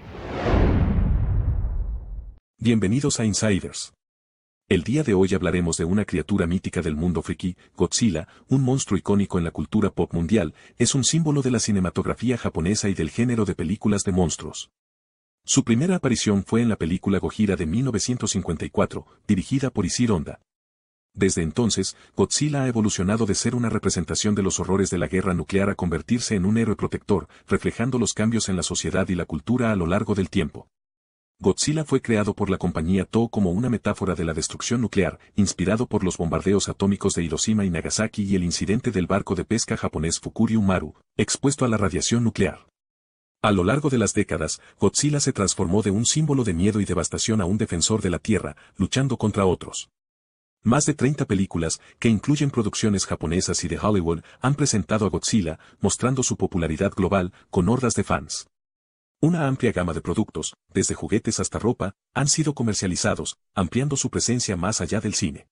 Bienvenidos 2.61 3.21
a 3.21 3.25
Insiders. 3.25 3.93
El 4.67 4.83
día 4.83 5.03
de 5.03 5.13
hoy 5.13 5.33
hablaremos 5.33 5.77
de 5.77 5.85
una 5.85 6.03
criatura 6.03 6.45
mítica 6.45 6.81
del 6.81 6.93
mundo 6.93 7.21
friki, 7.21 7.55
Godzilla, 7.77 8.27
un 8.49 8.63
monstruo 8.63 8.97
icónico 8.97 9.37
en 9.37 9.45
la 9.45 9.51
cultura 9.51 9.91
pop 9.91 10.13
mundial, 10.13 10.53
es 10.77 10.93
un 10.93 11.05
símbolo 11.05 11.41
de 11.41 11.51
la 11.51 11.61
cinematografía 11.61 12.37
japonesa 12.37 12.89
y 12.89 12.95
del 12.95 13.11
género 13.11 13.45
de 13.45 13.55
películas 13.55 14.03
de 14.03 14.11
monstruos. 14.11 14.71
Su 15.45 15.63
primera 15.63 15.95
aparición 15.95 16.43
fue 16.43 16.61
en 16.61 16.67
la 16.67 16.75
película 16.75 17.19
Gojira 17.19 17.55
de 17.55 17.65
1954, 17.65 19.05
dirigida 19.25 19.69
por 19.69 19.85
Isir 19.85 20.11
Honda. 20.11 20.41
Desde 21.13 21.43
entonces, 21.43 21.95
Godzilla 22.13 22.63
ha 22.63 22.67
evolucionado 22.67 23.25
de 23.25 23.35
ser 23.35 23.55
una 23.55 23.69
representación 23.69 24.35
de 24.35 24.43
los 24.43 24.59
horrores 24.59 24.89
de 24.89 24.97
la 24.97 25.07
guerra 25.07 25.33
nuclear 25.33 25.69
a 25.69 25.75
convertirse 25.75 26.35
en 26.35 26.43
un 26.43 26.57
héroe 26.57 26.75
protector, 26.75 27.29
reflejando 27.47 27.97
los 27.97 28.13
cambios 28.13 28.49
en 28.49 28.57
la 28.57 28.63
sociedad 28.63 29.07
y 29.07 29.15
la 29.15 29.23
cultura 29.23 29.71
a 29.71 29.77
lo 29.77 29.87
largo 29.87 30.13
del 30.13 30.29
tiempo. 30.29 30.67
Godzilla 31.41 31.85
fue 31.85 32.01
creado 32.01 32.33
por 32.33 32.49
la 32.49 32.57
compañía 32.57 33.05
Toho 33.05 33.29
como 33.29 33.51
una 33.51 33.69
metáfora 33.69 34.13
de 34.13 34.25
la 34.25 34.33
destrucción 34.33 34.81
nuclear, 34.81 35.19
inspirado 35.37 35.87
por 35.87 36.03
los 36.03 36.17
bombardeos 36.17 36.67
atómicos 36.67 37.13
de 37.13 37.23
Hiroshima 37.23 37.63
y 37.63 37.69
Nagasaki 37.69 38.23
y 38.23 38.35
el 38.35 38.43
incidente 38.43 38.91
del 38.91 39.07
barco 39.07 39.35
de 39.35 39.45
pesca 39.45 39.77
japonés 39.77 40.19
Fukuryu 40.19 40.61
Maru, 40.61 40.95
expuesto 41.15 41.63
a 41.63 41.69
la 41.69 41.77
radiación 41.77 42.25
nuclear. 42.25 42.67
A 43.41 43.53
lo 43.53 43.63
largo 43.63 43.89
de 43.89 43.97
las 43.97 44.13
décadas, 44.13 44.59
Godzilla 44.81 45.21
se 45.21 45.31
transformó 45.31 45.81
de 45.81 45.91
un 45.91 46.05
símbolo 46.05 46.43
de 46.43 46.53
miedo 46.53 46.81
y 46.81 46.85
devastación 46.85 47.39
a 47.39 47.45
un 47.45 47.57
defensor 47.57 48.01
de 48.01 48.09
la 48.09 48.19
Tierra, 48.19 48.57
luchando 48.75 49.15
contra 49.15 49.45
otros. 49.45 49.89
Más 50.61 50.83
de 50.83 50.93
30 50.93 51.23
películas, 51.23 51.79
que 51.99 52.09
incluyen 52.09 52.51
producciones 52.51 53.05
japonesas 53.05 53.63
y 53.63 53.69
de 53.69 53.79
Hollywood, 53.79 54.23
han 54.41 54.55
presentado 54.55 55.05
a 55.05 55.09
Godzilla, 55.09 55.57
mostrando 55.79 56.21
su 56.21 56.35
popularidad 56.35 56.91
global, 56.93 57.31
con 57.49 57.69
hordas 57.69 57.93
de 57.93 58.03
fans. 58.03 58.49
Una 59.21 59.47
amplia 59.47 59.73
gama 59.73 59.93
de 59.93 59.99
productos, 59.99 60.55
desde 60.73 60.95
juguetes 60.95 61.41
hasta 61.41 61.59
ropa, 61.59 61.93
han 62.13 62.29
sido 62.29 62.53
comercializados, 62.53 63.37
ampliando 63.53 63.97
su 63.97 64.09
presencia 64.09 64.55
más 64.55 64.79
allá 64.79 65.01
del 65.01 65.13
cine. 65.13 65.49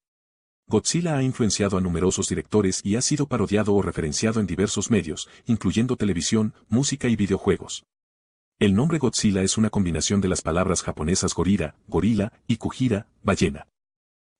Godzilla 0.69 1.17
ha 1.17 1.23
influenciado 1.23 1.77
a 1.77 1.81
numerosos 1.81 2.29
directores 2.29 2.79
y 2.85 2.95
ha 2.95 3.01
sido 3.01 3.27
parodiado 3.27 3.73
o 3.73 3.81
referenciado 3.81 4.39
en 4.39 4.47
diversos 4.47 4.89
medios, 4.89 5.27
incluyendo 5.45 5.97
televisión, 5.97 6.53
música 6.69 7.09
y 7.09 7.17
videojuegos. 7.17 7.85
El 8.57 8.73
nombre 8.73 8.99
Godzilla 8.99 9.41
es 9.41 9.57
una 9.57 9.69
combinación 9.69 10.21
de 10.21 10.29
las 10.29 10.41
palabras 10.41 10.81
japonesas 10.81 11.33
gorira, 11.33 11.75
gorila, 11.87 12.31
y 12.47 12.55
kujira, 12.55 13.09
ballena. 13.21 13.67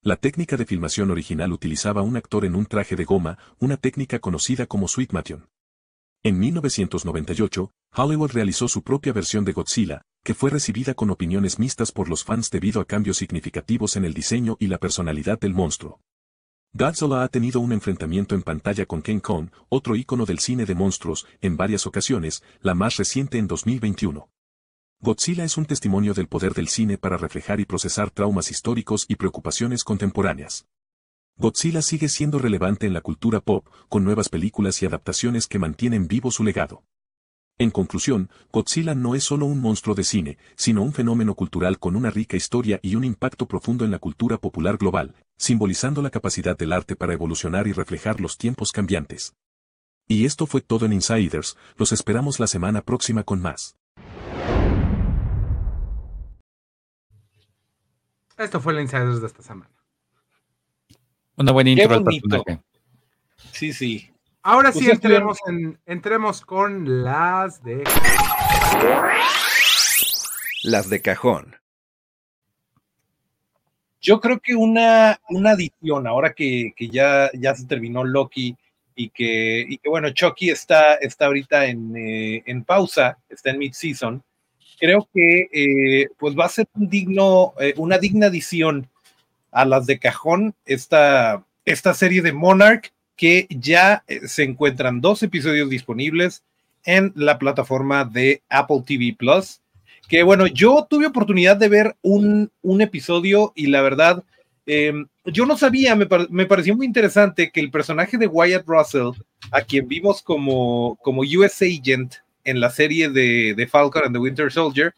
La 0.02 0.16
técnica 0.16 0.56
de 0.56 0.66
filmación 0.66 1.12
original 1.12 1.52
utilizaba 1.52 2.02
un 2.02 2.16
actor 2.16 2.46
en 2.46 2.56
un 2.56 2.66
traje 2.66 2.96
de 2.96 3.04
goma, 3.04 3.38
una 3.60 3.76
técnica 3.76 4.20
conocida 4.20 4.68
como 4.68 4.88
Sweetmation. 4.88 5.50
En 6.24 6.40
1998, 6.40 7.72
Hollywood 7.96 8.32
realizó 8.32 8.68
su 8.68 8.82
propia 8.82 9.14
versión 9.14 9.46
de 9.46 9.54
Godzilla, 9.54 10.02
que 10.24 10.34
fue 10.34 10.50
recibida 10.50 10.94
con 10.94 11.10
opiniones 11.10 11.60
mixtas 11.60 11.92
por 11.92 12.10
los 12.10 12.24
fans 12.24 12.50
debido 12.50 12.82
a 12.82 12.86
cambios 12.86 13.18
significativos 13.18 13.96
en 13.96 14.04
el 14.04 14.14
diseño 14.14 14.58
y 14.60 14.68
la 14.68 14.78
personalidad 14.78 15.40
del 15.40 15.54
monstruo. 15.54 16.02
Godzilla 16.74 17.24
ha 17.24 17.28
tenido 17.30 17.60
un 17.60 17.72
enfrentamiento 17.72 18.36
en 18.36 18.42
pantalla 18.42 18.86
con 18.86 19.02
King 19.02 19.20
Kong, 19.20 19.50
otro 19.70 19.96
ícono 19.96 20.26
del 20.26 20.40
cine 20.40 20.66
de 20.66 20.76
monstruos, 20.76 21.26
en 21.42 21.56
varias 21.56 21.88
ocasiones, 21.88 22.44
la 22.62 22.74
más 22.74 22.98
reciente 22.98 23.38
en 23.38 23.48
2021. 23.48 24.30
Godzilla 25.00 25.44
es 25.44 25.58
un 25.58 25.66
testimonio 25.66 26.14
del 26.14 26.28
poder 26.28 26.54
del 26.54 26.68
cine 26.68 26.98
para 26.98 27.18
reflejar 27.18 27.60
y 27.60 27.66
procesar 27.66 28.10
traumas 28.10 28.52
históricos 28.52 29.06
y 29.08 29.16
preocupaciones 29.16 29.84
contemporáneas. 29.84 30.66
Godzilla 31.40 31.84
sigue 31.84 32.10
siendo 32.10 32.40
relevante 32.40 32.88
en 32.88 32.94
la 32.94 33.02
cultura 33.02 33.42
pop, 33.42 33.68
con 33.90 34.04
nuevas 34.04 34.28
películas 34.28 34.82
y 34.82 34.88
adaptaciones 34.88 35.46
que 35.46 35.60
mantienen 35.60 36.08
vivo 36.08 36.32
su 36.32 36.44
legado. 36.44 36.84
En 37.60 37.70
conclusión, 37.70 38.32
Godzilla 38.52 38.96
no 38.96 39.14
es 39.14 39.24
solo 39.24 39.46
un 39.46 39.62
monstruo 39.62 39.94
de 39.94 40.04
cine, 40.04 40.40
sino 40.56 40.82
un 40.82 40.94
fenómeno 40.94 41.36
cultural 41.36 41.78
con 41.78 41.96
una 41.96 42.10
rica 42.10 42.38
historia 42.38 42.80
y 42.82 42.96
un 42.96 43.04
impacto 43.04 43.48
profundo 43.48 43.86
en 43.86 43.92
la 43.92 44.00
cultura 44.00 44.40
popular 44.40 44.78
global, 44.78 45.14
simbolizando 45.38 46.02
la 46.02 46.10
capacidad 46.10 46.58
del 46.58 46.74
arte 46.74 46.96
para 46.96 47.14
evolucionar 47.14 47.68
y 47.68 47.72
reflejar 47.72 48.20
los 48.20 48.40
tiempos 48.40 48.72
cambiantes. 48.72 49.36
Y 50.08 50.26
esto 50.26 50.48
fue 50.48 50.62
todo 50.62 50.88
en 50.88 50.94
Insiders, 50.94 51.56
los 51.76 51.92
esperamos 51.92 52.40
la 52.40 52.48
semana 52.48 52.82
próxima 52.82 53.24
con 53.24 53.44
más. 53.44 53.78
Esto 58.38 58.60
fue 58.60 58.74
el 58.74 58.82
Insiders 58.82 59.22
de 59.22 59.28
esta 59.28 59.44
semana. 59.44 59.77
Una 61.38 61.52
buena 61.52 61.70
intro 61.70 61.94
al 61.94 62.04
personaje. 62.04 62.60
Sí, 63.52 63.72
sí. 63.72 64.10
Ahora 64.42 64.72
sí, 64.72 64.80
Ustedes 64.80 64.96
entremos, 64.96 65.38
en, 65.46 65.80
entremos 65.86 66.42
con 66.42 67.04
las 67.04 67.64
de... 67.64 67.84
Las 70.64 70.90
de 70.90 71.02
cajón. 71.02 71.56
Yo 74.02 74.20
creo 74.20 74.40
que 74.40 74.56
una, 74.56 75.20
una 75.30 75.52
adición, 75.52 76.08
ahora 76.08 76.34
que, 76.34 76.74
que 76.76 76.88
ya, 76.88 77.30
ya 77.34 77.54
se 77.54 77.68
terminó 77.68 78.04
Loki 78.04 78.56
y 78.96 79.10
que, 79.10 79.64
y 79.68 79.78
que 79.78 79.90
bueno, 79.90 80.10
Chucky 80.10 80.50
está, 80.50 80.96
está 80.96 81.28
ahorita 81.28 81.68
en, 81.68 81.96
eh, 81.96 82.44
en 82.48 82.64
pausa, 82.64 83.18
está 83.30 83.52
en 83.52 83.60
mid-season, 83.60 84.24
creo 84.80 85.08
que 85.14 85.50
eh, 85.52 86.08
pues 86.18 86.36
va 86.38 86.46
a 86.46 86.50
ser 86.50 86.68
un 86.74 86.90
digno, 86.90 87.54
eh, 87.60 87.74
una 87.78 87.98
digna 87.98 88.28
adición 88.28 88.90
a 89.58 89.66
las 89.66 89.88
de 89.88 89.98
cajón 89.98 90.54
esta, 90.66 91.44
esta 91.66 91.96
serie 91.96 92.22
de 92.22 92.32
Monarch 92.32 92.94
que 93.16 93.48
ya 93.50 94.04
se 94.28 94.44
encuentran 94.44 95.02
dos 95.02 95.24
episodios 95.24 95.68
disponibles 95.72 96.44
en 96.86 97.12
la 97.16 97.40
plataforma 97.40 98.06
de 98.06 98.44
Apple 98.50 98.84
TV 98.86 99.16
Plus. 99.18 99.62
Que 100.08 100.22
bueno, 100.22 100.46
yo 100.46 100.86
tuve 100.88 101.08
oportunidad 101.08 101.58
de 101.58 101.70
ver 101.70 101.96
un, 102.04 102.52
un 102.62 102.82
episodio 102.82 103.52
y 103.56 103.66
la 103.68 103.82
verdad, 103.82 104.24
em, 104.68 105.08
yo 105.26 105.48
no 105.48 105.58
sabía, 105.58 105.96
me, 105.96 106.08
me, 106.30 106.46
pareció 106.46 106.76
muy 106.78 106.86
interesante 106.86 107.50
que 107.52 107.60
el 107.60 107.72
personaje 107.72 108.20
de 108.20 108.28
Wyatt 108.28 108.68
Russell, 108.68 109.20
a 109.50 109.62
quien 109.62 109.88
vimos 109.88 110.22
como, 110.22 110.98
como 111.02 111.24
US 111.24 111.64
Agent 111.64 112.14
en 112.44 112.60
la 112.60 112.70
serie 112.70 113.10
de, 113.10 113.56
de 113.56 113.68
Falcon 113.68 114.04
and 114.06 114.14
the 114.14 114.20
Winter 114.20 114.52
Soldier, 114.52 114.94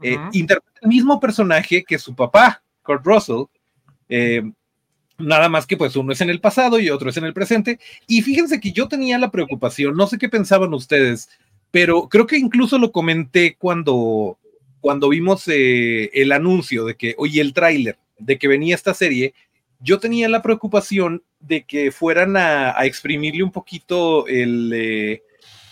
eh, 0.00 0.16
interpreta 0.32 0.78
el 0.82 0.88
mismo 0.88 1.18
personaje 1.18 1.82
que 1.82 1.98
su 1.98 2.14
papá, 2.14 2.62
Kurt 2.84 3.04
Russell. 3.04 3.44
Eh, 4.16 4.42
nada 5.18 5.48
más 5.48 5.66
que 5.66 5.76
pues 5.76 5.96
uno 5.96 6.12
es 6.12 6.20
en 6.20 6.30
el 6.30 6.40
pasado 6.40 6.78
y 6.78 6.88
otro 6.88 7.10
es 7.10 7.16
en 7.16 7.24
el 7.24 7.34
presente. 7.34 7.80
Y 8.06 8.22
fíjense 8.22 8.60
que 8.60 8.72
yo 8.72 8.86
tenía 8.86 9.18
la 9.18 9.32
preocupación, 9.32 9.96
no 9.96 10.06
sé 10.06 10.18
qué 10.18 10.28
pensaban 10.28 10.72
ustedes, 10.72 11.28
pero 11.72 12.08
creo 12.08 12.26
que 12.26 12.38
incluso 12.38 12.78
lo 12.78 12.92
comenté 12.92 13.56
cuando, 13.56 14.38
cuando 14.80 15.08
vimos 15.08 15.48
eh, 15.48 16.10
el 16.14 16.30
anuncio 16.30 16.84
de 16.84 16.94
que, 16.94 17.14
oye, 17.18 17.40
el 17.40 17.54
tráiler 17.54 17.98
de 18.18 18.38
que 18.38 18.46
venía 18.46 18.76
esta 18.76 18.94
serie, 18.94 19.34
yo 19.80 19.98
tenía 19.98 20.28
la 20.28 20.42
preocupación 20.42 21.24
de 21.40 21.64
que 21.64 21.90
fueran 21.90 22.36
a, 22.36 22.72
exprimirle 22.84 23.42
un 23.42 23.50
poquito 23.50 24.28
el, 24.28 24.72
eh, 24.72 25.22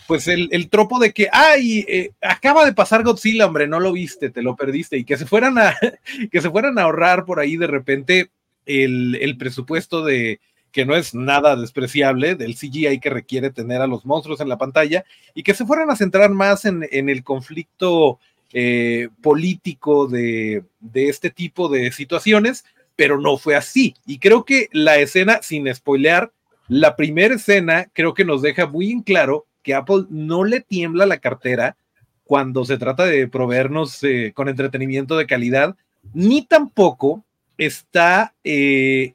pues 0.07 0.29
el, 0.29 0.49
el, 0.53 0.69
tropo 0.69 0.99
de 0.99 1.13
que, 1.13 1.29
ay, 1.33 1.85
eh, 1.89 2.11
acaba 2.21 2.65
de 2.65 2.73
pasar 2.73 3.03
Godzilla, 3.03 3.47
hombre, 3.47 3.67
no 3.67 3.81
lo 3.81 3.93
viste, 3.93 4.31
te 4.31 4.43
lo 4.43 4.57
perdiste, 4.57 4.97
y 4.97 5.05
que 5.05 5.17
se 5.17 5.27
fueran 5.27 5.59
a, 5.59 5.77
que 6.31 6.41
se 6.41 6.51
fueran 6.51 6.79
a 6.79 6.83
ahorrar 6.83 7.25
por 7.25 7.41
ahí 7.41 7.57
de 7.57 7.67
repente 7.67 8.31
el, 8.67 9.17
el 9.21 9.37
presupuesto 9.37 10.05
de, 10.05 10.41
que 10.73 10.87
no 10.87 10.97
es 10.97 11.15
nada 11.15 11.55
despreciable 11.55 12.35
del 12.35 12.57
CGI 12.57 12.99
que 12.99 13.11
requiere 13.11 13.51
tener 13.51 13.81
a 13.83 13.87
los 13.87 14.05
monstruos 14.05 14.41
en 14.41 14.49
la 14.49 14.59
pantalla 14.59 15.05
y 15.35 15.43
que 15.43 15.55
se 15.55 15.67
fueran 15.67 15.91
a 15.91 15.97
centrar 15.97 16.31
más 16.31 16.65
en, 16.65 16.89
en 16.91 17.09
el 17.09 17.23
conflicto 17.23 18.19
eh, 18.55 19.09
político 19.23 20.07
de, 20.09 20.65
de, 20.81 21.09
este 21.09 21.31
tipo 21.31 21.69
de 21.69 21.93
situaciones, 21.93 22.65
pero 22.97 23.21
no 23.21 23.37
fue 23.37 23.55
así. 23.55 23.95
Y 24.07 24.19
creo 24.19 24.45
que 24.45 24.69
la 24.73 24.99
escena, 24.99 25.41
sin 25.43 25.73
spoilear, 25.73 26.33
la 26.69 26.97
primera 26.97 27.35
escena 27.35 27.89
creo 27.93 28.15
que 28.15 28.25
nos 28.25 28.41
deja 28.43 28.67
muy 28.67 28.91
en 28.91 29.03
claro 29.03 29.47
que 29.63 29.75
Apple 29.75 30.05
no 30.11 30.45
le 30.45 30.61
tiembla 30.61 31.07
la 31.07 31.19
cartera 31.19 31.77
cuando 32.25 32.65
se 32.65 32.79
trata 32.79 33.05
de 33.05 33.29
proveernos 33.29 34.03
eh, 34.05 34.33
con 34.35 34.49
entretenimiento 34.49 35.17
de 35.17 35.27
calidad, 35.27 35.77
ni 36.15 36.45
tampoco 36.47 37.25
está, 37.59 38.35
eh, 38.45 39.13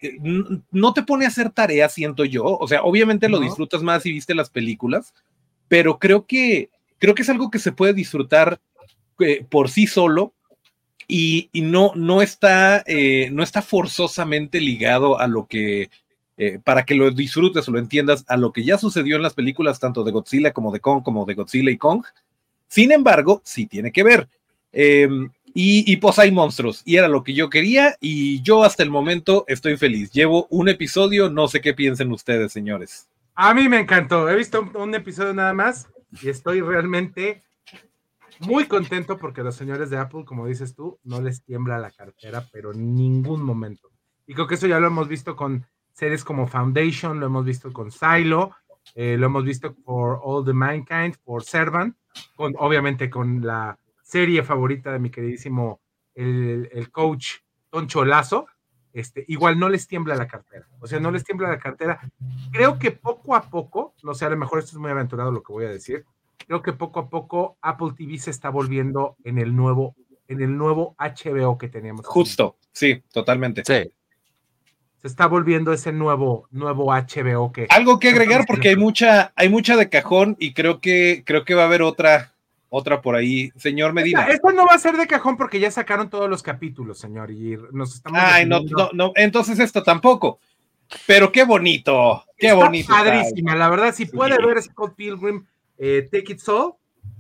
no 0.72 0.93
te 0.93 1.04
pone 1.04 1.26
a 1.26 1.30
hacer 1.30 1.50
tareas, 1.50 1.93
siento 1.93 2.26
yo. 2.26 2.45
O 2.45 2.68
sea, 2.68 2.84
obviamente 2.84 3.30
lo 3.30 3.39
disfrutas 3.39 3.84
más 3.84 4.04
si 4.04 4.12
viste 4.12 4.36
las 4.36 4.50
películas, 4.50 5.14
pero 5.68 6.00
creo 6.00 6.26
que, 6.26 6.70
creo 6.98 7.16
que 7.16 7.24
es 7.24 7.30
algo 7.30 7.52
que 7.52 7.60
se 7.60 7.72
puede 7.72 7.93
disfrutar 7.93 8.60
eh, 9.20 9.45
por 9.50 9.70
sí 9.70 9.88
solo 9.88 10.34
y, 11.08 11.50
y 11.52 11.62
no, 11.62 11.91
no, 11.95 12.22
está, 12.22 12.84
eh, 12.86 13.30
no 13.32 13.43
está 13.43 13.62
forzosamente 13.62 14.62
ligado 14.62 15.20
a 15.20 15.28
lo 15.28 15.48
que, 15.48 15.89
eh, 16.38 16.59
para 16.63 16.85
que 16.85 16.93
lo 16.93 17.09
disfrutes 17.09 17.67
o 17.67 17.71
lo 17.71 17.79
entiendas, 17.79 18.23
a 18.27 18.38
lo 18.38 18.53
que 18.53 18.63
ya 18.63 18.77
sucedió 18.77 19.15
en 19.15 19.23
las 19.23 19.33
películas 19.33 19.79
tanto 19.79 20.03
de 20.03 20.11
Godzilla 20.11 20.53
como 20.53 20.71
de 20.71 20.79
Kong, 20.79 21.01
como 21.03 21.25
de 21.25 21.33
Godzilla 21.33 21.71
y 21.71 21.77
Kong. 21.77 22.03
Sin 22.67 22.91
embargo, 22.91 23.41
sí 23.43 23.65
tiene 23.65 23.91
que 23.91 24.03
ver. 24.03 24.29
Em, 24.71 25.31
y, 25.59 25.95
pues 25.97 26.19
hay 26.19 26.31
monstruos, 26.31 26.83
y 26.85 26.97
era 26.97 27.07
lo 27.07 27.23
que 27.23 27.33
yo 27.33 27.49
quería, 27.49 27.97
y 27.99 28.43
yo 28.43 28.63
hasta 28.63 28.83
el 28.83 28.91
momento 28.91 29.45
estoy 29.47 29.75
feliz. 29.75 30.11
Llevo 30.11 30.45
un 30.51 30.69
episodio, 30.69 31.31
no 31.31 31.47
sé 31.47 31.61
qué 31.61 31.73
piensen 31.73 32.11
ustedes, 32.11 32.51
señores. 32.51 33.09
A 33.33 33.55
mí 33.55 33.67
me 33.67 33.79
encantó, 33.79 34.29
he 34.29 34.35
visto 34.35 34.61
un, 34.61 34.77
un 34.77 34.93
episodio 34.93 35.33
nada 35.33 35.53
más, 35.53 35.88
y 36.21 36.29
estoy 36.29 36.61
realmente 36.61 37.43
muy 38.41 38.65
contento 38.65 39.17
porque 39.17 39.41
los 39.41 39.55
señores 39.55 39.89
de 39.89 39.97
Apple, 39.97 40.25
como 40.25 40.45
dices 40.45 40.75
tú, 40.75 40.99
no 41.03 41.21
les 41.21 41.41
tiembla 41.43 41.79
la 41.79 41.89
cartera, 41.89 42.47
pero 42.51 42.71
en 42.71 42.93
ningún 42.93 43.41
momento. 43.41 43.89
Y 44.27 44.35
creo 44.35 44.45
que 44.45 44.55
eso 44.55 44.67
ya 44.67 44.79
lo 44.79 44.88
hemos 44.88 45.07
visto 45.07 45.35
con 45.35 45.65
series 45.98 46.24
como 46.24 46.45
Foundation, 46.45 47.20
lo 47.20 47.26
hemos 47.26 47.43
visto 47.43 47.74
con 47.74 47.91
Silo, 47.91 48.56
eh, 48.93 49.18
lo 49.18 49.26
hemos 49.26 49.43
visto 49.43 49.74
por 49.74 50.20
All 50.24 50.45
the 50.45 50.54
Mankind, 50.54 51.16
por 51.24 51.43
Servant, 51.43 51.95
con, 52.36 52.54
obviamente 52.60 53.10
con 53.10 53.43
la 53.43 53.80
serie 54.04 54.43
favorita 54.43 54.91
de 54.91 55.00
mi 55.00 55.10
queridísimo 55.10 55.82
el, 56.14 56.70
el 56.72 56.91
coach 56.91 57.38
Toncho 57.72 58.06
Lazo, 58.06 58.45
este, 58.93 59.26
igual 59.28 59.58
no 59.58 59.70
les 59.70 59.88
tiembla 59.88 60.16
la 60.16 60.28
cartera. 60.28 60.68
O 60.80 60.86
sea, 60.86 61.00
no 61.00 61.10
les 61.10 61.24
tiembla 61.24 61.50
la 61.50 61.58
cartera. 61.58 62.00
Creo 62.52 62.78
que 62.78 62.91
poco 62.91 63.36
a 63.36 63.50
poco, 63.50 63.95
no 64.04 64.14
sé, 64.14 64.26
a 64.26 64.30
lo 64.30 64.38
mejor 64.38 64.60
esto 64.60 64.72
es 64.72 64.78
muy 64.78 64.91
aventurado 64.91 65.32
lo 65.32 65.41
que 65.41 65.52
voy 65.52 65.66
a 65.66 65.70
decir, 65.70 66.06
creo 66.38 66.62
que 66.62 66.74
poco 66.74 67.00
a 67.00 67.10
poco 67.10 67.58
Apple 67.60 67.93
TV 67.98 68.20
se 68.20 68.30
está 68.30 68.50
volviendo 68.50 69.18
en 69.24 69.39
el 69.39 69.56
nuevo, 69.56 69.95
en 70.28 70.41
el 70.41 70.56
nuevo 70.56 70.95
HBO 71.00 71.58
que 71.58 71.70
teníamos. 71.70 72.06
Justo, 72.06 72.58
sí, 72.72 73.04
totalmente. 73.12 73.64
Sí. 73.66 73.91
Se 75.08 75.12
está 75.12 75.26
volviendo 75.26 75.72
ese 75.72 75.93
nuevo, 75.93 76.49
nuevo 76.51 76.91
HBO 76.91 77.53
que. 77.53 77.68
Algo 77.70 77.97
que 77.97 78.10
agregar 78.10 78.43
porque 78.45 78.68
hay 78.68 78.76
mucha, 78.76 79.32
hay 79.38 79.47
mucha 79.47 79.78
de 79.78 79.88
cajón 79.88 80.36
y 80.38 80.53
creo 80.53 80.82
que, 80.82 81.24
creo 81.26 81.45
que 81.45 81.55
va 81.55 81.62
a 81.62 81.66
haber 81.68 81.82
otra, 81.82 82.34
otra 82.68 83.01
por 83.01 83.16
ahí, 83.16 83.53
señor 83.55 83.93
Medina. 83.93 84.24
Esta, 84.24 84.34
esta, 84.34 84.51
no 84.51 84.66
va 84.66 84.76
a 84.76 84.80
ser 84.80 84.97
de 84.97 85.08
cajón 85.08 85.38
porque 85.38 85.62
ya 85.62 85.72
sacaron 85.72 86.10
todos 86.10 86.30
los 86.30 86.43
capítulos, 86.43 86.99
señor, 86.99 87.32
y 87.32 87.58
nos 87.72 87.95
estamos. 87.95 88.20
Ay, 88.22 88.45
no, 88.45 88.60
no, 88.60 88.89
no, 88.91 89.14
entonces 89.16 89.60
esto 89.60 89.82
tampoco. 89.82 90.39
Pero 91.05 91.32
qué 91.32 91.45
bonito, 91.45 92.26
qué 92.38 92.47
está 92.47 92.66
bonito. 92.66 92.89
Padrísima, 92.89 93.55
la 93.55 93.70
verdad, 93.70 93.95
si 93.95 94.08
puede 94.08 94.36
ver 94.45 94.62
Scott 94.62 94.93
Pilgrim, 94.93 95.45
eh, 95.78 96.10
Take 96.12 96.34
It 96.34 96.49
All, 96.49 96.74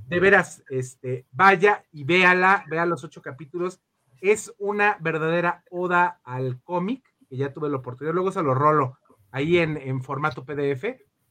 de 0.09 0.19
veras, 0.19 0.61
este, 0.69 1.25
vaya 1.31 1.85
y 1.93 2.03
véala, 2.03 2.65
vea 2.67 2.85
los 2.85 3.05
ocho 3.05 3.21
capítulos. 3.21 3.79
Es 4.19 4.53
una 4.57 4.97
verdadera 4.99 5.63
oda 5.69 6.19
al 6.25 6.59
cómic, 6.65 7.01
que 7.29 7.37
ya 7.37 7.53
tuve 7.53 7.69
la 7.69 7.77
oportunidad, 7.77 8.13
luego 8.13 8.31
se 8.31 8.43
lo 8.43 8.53
rolo 8.53 8.97
ahí 9.31 9.57
en, 9.57 9.77
en 9.77 10.01
formato 10.01 10.45
PDF, 10.45 10.85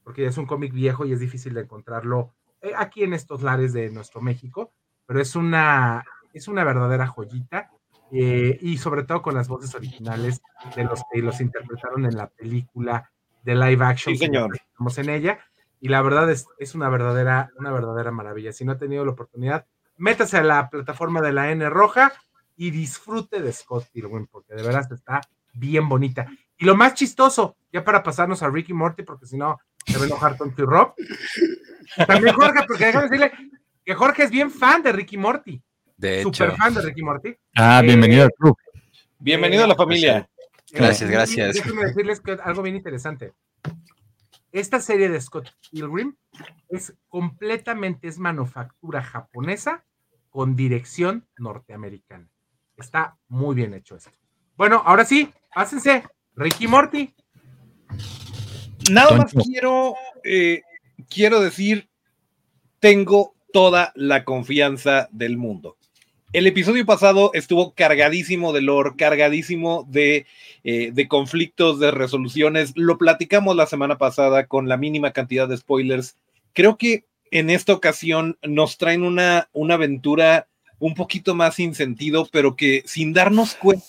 porque 0.04 0.22
ya 0.22 0.28
es 0.28 0.38
un 0.38 0.46
cómic 0.46 0.72
viejo 0.72 1.04
y 1.04 1.12
es 1.12 1.20
difícil 1.20 1.54
de 1.54 1.62
encontrarlo 1.62 2.34
eh, 2.60 2.72
aquí 2.76 3.02
en 3.02 3.12
estos 3.12 3.42
lares 3.42 3.72
de 3.72 3.90
nuestro 3.90 4.20
México, 4.20 4.72
pero 5.06 5.20
es 5.20 5.36
una, 5.36 6.04
es 6.32 6.48
una 6.48 6.64
verdadera 6.64 7.06
joyita. 7.06 7.70
Eh, 8.12 8.56
y 8.60 8.78
sobre 8.78 9.02
todo 9.02 9.20
con 9.20 9.34
las 9.34 9.48
voces 9.48 9.74
originales 9.74 10.40
de 10.76 10.84
los 10.84 11.02
que 11.12 11.20
los 11.20 11.40
interpretaron 11.40 12.04
en 12.04 12.16
la 12.16 12.28
película 12.28 13.10
de 13.42 13.56
live 13.56 13.84
action 13.84 14.14
sí, 14.14 14.26
señor. 14.26 14.52
que 14.52 14.58
estamos 14.58 14.96
en 14.98 15.10
ella 15.10 15.40
y 15.80 15.88
la 15.88 16.02
verdad 16.02 16.30
es, 16.30 16.46
es 16.58 16.76
una 16.76 16.88
verdadera 16.88 17.50
una 17.58 17.72
verdadera 17.72 18.12
maravilla. 18.12 18.52
Si 18.52 18.64
no 18.64 18.72
ha 18.72 18.78
tenido 18.78 19.04
la 19.04 19.10
oportunidad, 19.10 19.66
métase 19.96 20.36
a 20.36 20.44
la 20.44 20.70
plataforma 20.70 21.20
de 21.20 21.32
la 21.32 21.50
N 21.50 21.68
roja 21.68 22.12
y 22.56 22.70
disfrute 22.70 23.42
de 23.42 23.52
Scott 23.52 23.88
Pilgrim 23.92 24.28
porque 24.30 24.54
de 24.54 24.62
verdad 24.62 24.86
está 24.92 25.20
bien 25.56 25.88
bonita. 25.88 26.26
Y 26.58 26.64
lo 26.64 26.76
más 26.76 26.94
chistoso, 26.94 27.56
ya 27.72 27.84
para 27.84 28.02
pasarnos 28.02 28.42
a 28.42 28.48
Ricky 28.48 28.72
Morty, 28.72 29.02
porque 29.02 29.26
si 29.26 29.36
no 29.36 29.58
se 29.86 29.98
va 29.98 30.04
a 30.04 30.06
enojar 30.06 30.36
Tonto 30.36 30.62
y 30.62 30.66
Rob. 30.66 30.94
También 32.06 32.34
Jorge, 32.34 32.64
porque 32.66 32.86
déjame 32.86 33.08
decirle 33.08 33.32
que 33.84 33.94
Jorge 33.94 34.24
es 34.24 34.30
bien 34.30 34.50
fan 34.50 34.82
de 34.82 34.92
Ricky 34.92 35.16
Morty. 35.16 35.62
De 35.96 36.20
hecho. 36.20 36.32
Super 36.32 36.56
fan 36.56 36.74
de 36.74 36.82
Ricky 36.82 37.02
Morty. 37.02 37.36
Ah, 37.54 37.80
bienvenido 37.82 38.24
al 38.24 38.32
club. 38.32 38.56
Bienvenido 39.18 39.64
a 39.64 39.68
la 39.68 39.74
familia. 39.74 40.28
Gracias, 40.72 41.08
gracias. 41.08 41.54
Déjenme 41.54 41.86
decirles 41.86 42.20
que 42.20 42.32
algo 42.42 42.62
bien 42.62 42.76
interesante. 42.76 43.32
Esta 44.52 44.80
serie 44.80 45.08
de 45.08 45.20
Scott 45.20 45.50
Pilgrim 45.70 46.16
es 46.68 46.94
completamente, 47.08 48.08
es 48.08 48.18
manufactura 48.18 49.02
japonesa 49.02 49.84
con 50.30 50.56
dirección 50.56 51.26
norteamericana. 51.38 52.28
Está 52.76 53.18
muy 53.28 53.54
bien 53.54 53.74
hecho 53.74 53.96
esto. 53.96 54.18
Bueno, 54.56 54.82
ahora 54.86 55.04
sí, 55.04 55.28
pásense. 55.54 56.02
Ricky 56.34 56.66
Morty. 56.66 57.12
Nada 58.90 59.16
más 59.16 59.32
quiero, 59.32 59.94
eh, 60.24 60.62
quiero 61.10 61.40
decir, 61.40 61.88
tengo 62.78 63.34
toda 63.52 63.92
la 63.94 64.24
confianza 64.24 65.08
del 65.12 65.36
mundo. 65.36 65.76
El 66.32 66.46
episodio 66.46 66.84
pasado 66.86 67.30
estuvo 67.34 67.74
cargadísimo 67.74 68.52
de 68.52 68.62
lore, 68.62 68.92
cargadísimo 68.96 69.86
de, 69.88 70.26
eh, 70.64 70.90
de, 70.92 71.08
conflictos, 71.08 71.78
de 71.78 71.90
resoluciones. 71.90 72.72
Lo 72.76 72.98
platicamos 72.98 73.56
la 73.56 73.66
semana 73.66 73.98
pasada 73.98 74.46
con 74.46 74.68
la 74.68 74.76
mínima 74.76 75.12
cantidad 75.12 75.48
de 75.48 75.56
spoilers. 75.56 76.16
Creo 76.52 76.76
que 76.76 77.04
en 77.30 77.50
esta 77.50 77.72
ocasión 77.72 78.38
nos 78.42 78.78
traen 78.78 79.02
una, 79.02 79.48
una 79.52 79.74
aventura 79.74 80.48
un 80.78 80.94
poquito 80.94 81.34
más 81.34 81.54
sin 81.56 81.74
sentido, 81.74 82.28
pero 82.30 82.56
que 82.56 82.82
sin 82.86 83.12
darnos 83.12 83.54
cuenta 83.54 83.84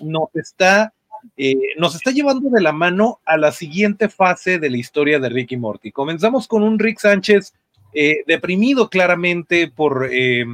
nos 0.00 0.34
está, 0.34 0.92
eh, 1.36 1.56
nos 1.78 1.94
está 1.94 2.10
llevando 2.10 2.50
de 2.50 2.60
la 2.60 2.72
mano 2.72 3.20
a 3.24 3.36
la 3.36 3.52
siguiente 3.52 4.08
fase 4.08 4.58
de 4.58 4.70
la 4.70 4.76
historia 4.76 5.18
de 5.18 5.28
Ricky 5.28 5.56
Morty. 5.56 5.92
Comenzamos 5.92 6.48
con 6.48 6.62
un 6.62 6.78
Rick 6.78 7.00
Sánchez 7.00 7.54
eh, 7.92 8.24
deprimido 8.26 8.90
claramente 8.90 9.68
por, 9.68 10.08
eh, 10.10 10.44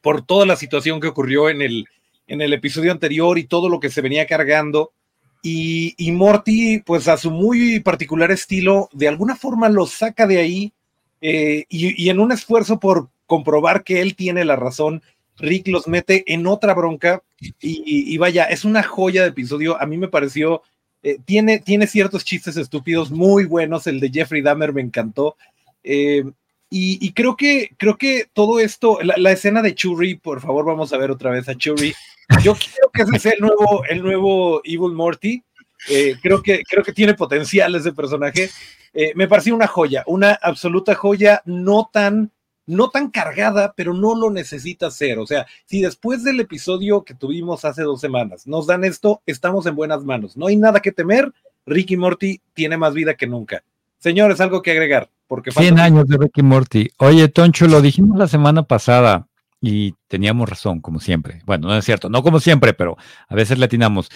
por 0.00 0.22
toda 0.24 0.46
la 0.46 0.56
situación 0.56 1.00
que 1.00 1.08
ocurrió 1.08 1.48
en 1.48 1.62
el, 1.62 1.86
en 2.26 2.40
el 2.40 2.52
episodio 2.52 2.92
anterior 2.92 3.38
y 3.38 3.44
todo 3.44 3.68
lo 3.68 3.80
que 3.80 3.90
se 3.90 4.00
venía 4.00 4.26
cargando. 4.26 4.92
Y, 5.42 5.94
y, 5.96 6.12
Morty, 6.12 6.78
pues 6.78 7.08
a 7.08 7.16
su 7.16 7.32
muy 7.32 7.80
particular 7.80 8.30
estilo, 8.30 8.88
de 8.92 9.08
alguna 9.08 9.34
forma 9.34 9.68
lo 9.68 9.86
saca 9.86 10.26
de 10.28 10.38
ahí 10.38 10.72
y, 11.20 11.66
y 11.68 12.10
en 12.10 12.20
un 12.20 12.30
esfuerzo 12.30 12.78
por 12.78 13.08
comprobar 13.26 13.82
que 13.82 14.02
él 14.02 14.14
tiene 14.14 14.44
la 14.44 14.56
razón, 14.56 15.02
Rick 15.38 15.68
los 15.68 15.88
mete 15.88 16.24
en 16.32 16.46
otra 16.46 16.74
bronca 16.74 17.22
y, 17.60 18.16
vaya, 18.18 18.44
es 18.44 18.64
una 18.64 18.82
joya 18.82 19.22
de 19.22 19.28
episodio. 19.28 19.80
A 19.80 19.86
mí 19.86 19.96
me 19.96 20.08
pareció, 20.08 20.62
eh, 21.02 21.18
tiene, 21.24 21.58
tiene 21.58 21.86
ciertos 21.86 22.24
chistes 22.24 22.56
estúpidos 22.56 23.10
muy 23.10 23.44
buenos. 23.44 23.86
El 23.86 24.00
de 24.00 24.10
Jeffrey 24.10 24.42
Dahmer 24.42 24.72
me 24.72 24.82
encantó. 24.82 25.36
Eh, 25.82 26.24
y, 26.74 27.12
creo 27.12 27.36
que, 27.36 27.70
creo 27.76 27.98
que 27.98 28.26
todo 28.32 28.58
esto, 28.58 28.98
la, 29.02 29.30
escena 29.30 29.60
de 29.60 29.74
Churri, 29.74 30.14
por 30.14 30.40
favor, 30.40 30.64
vamos 30.64 30.90
a 30.94 30.96
ver 30.96 31.10
otra 31.10 31.30
vez 31.30 31.46
a 31.48 31.54
Churri. 31.54 31.94
Yo 32.42 32.54
quiero 32.54 32.90
que 32.94 33.02
ese 33.02 33.18
sea 33.18 33.32
el 33.32 33.40
nuevo, 33.40 33.84
el 33.84 34.02
nuevo 34.02 34.62
Evil 34.64 34.92
Morty. 34.92 35.42
Eh, 35.90 36.16
creo, 36.22 36.42
que, 36.42 36.62
creo 36.62 36.82
que 36.82 36.92
tiene 36.92 37.12
potencial 37.12 37.74
ese 37.74 37.92
personaje. 37.92 38.48
me 39.14 39.28
pareció 39.28 39.54
una 39.54 39.66
joya, 39.66 40.02
una 40.06 40.32
absoluta 40.32 40.94
joya, 40.94 41.42
no 41.44 41.90
tan 41.92 42.30
no 42.66 42.90
tan 42.90 43.10
cargada, 43.10 43.74
pero 43.76 43.94
no 43.94 44.14
lo 44.14 44.30
necesita 44.30 44.90
ser. 44.90 45.18
O 45.18 45.26
sea, 45.26 45.46
si 45.66 45.80
después 45.80 46.24
del 46.24 46.40
episodio 46.40 47.04
que 47.04 47.14
tuvimos 47.14 47.64
hace 47.64 47.82
dos 47.82 48.00
semanas 48.00 48.46
nos 48.46 48.66
dan 48.66 48.84
esto, 48.84 49.22
estamos 49.26 49.66
en 49.66 49.76
buenas 49.76 50.04
manos. 50.04 50.36
No 50.36 50.46
hay 50.46 50.56
nada 50.56 50.80
que 50.80 50.92
temer. 50.92 51.32
Ricky 51.66 51.96
Morty 51.96 52.40
tiene 52.54 52.76
más 52.76 52.94
vida 52.94 53.14
que 53.14 53.26
nunca. 53.26 53.62
Señores, 53.98 54.40
algo 54.40 54.62
que 54.62 54.72
agregar. 54.72 55.10
Porque 55.28 55.50
100 55.50 55.78
años 55.78 56.06
de 56.06 56.18
Ricky 56.18 56.42
Morty. 56.42 56.90
Oye, 56.98 57.28
Toncho, 57.28 57.66
lo 57.66 57.80
dijimos 57.80 58.18
la 58.18 58.28
semana 58.28 58.64
pasada 58.64 59.28
y 59.60 59.94
teníamos 60.08 60.48
razón, 60.48 60.80
como 60.80 61.00
siempre. 61.00 61.40
Bueno, 61.46 61.68
no 61.68 61.76
es 61.76 61.84
cierto, 61.84 62.10
no 62.10 62.22
como 62.22 62.40
siempre, 62.40 62.74
pero 62.74 62.96
a 63.28 63.34
veces 63.34 63.58
le 63.58 63.66
atinamos. 63.66 64.10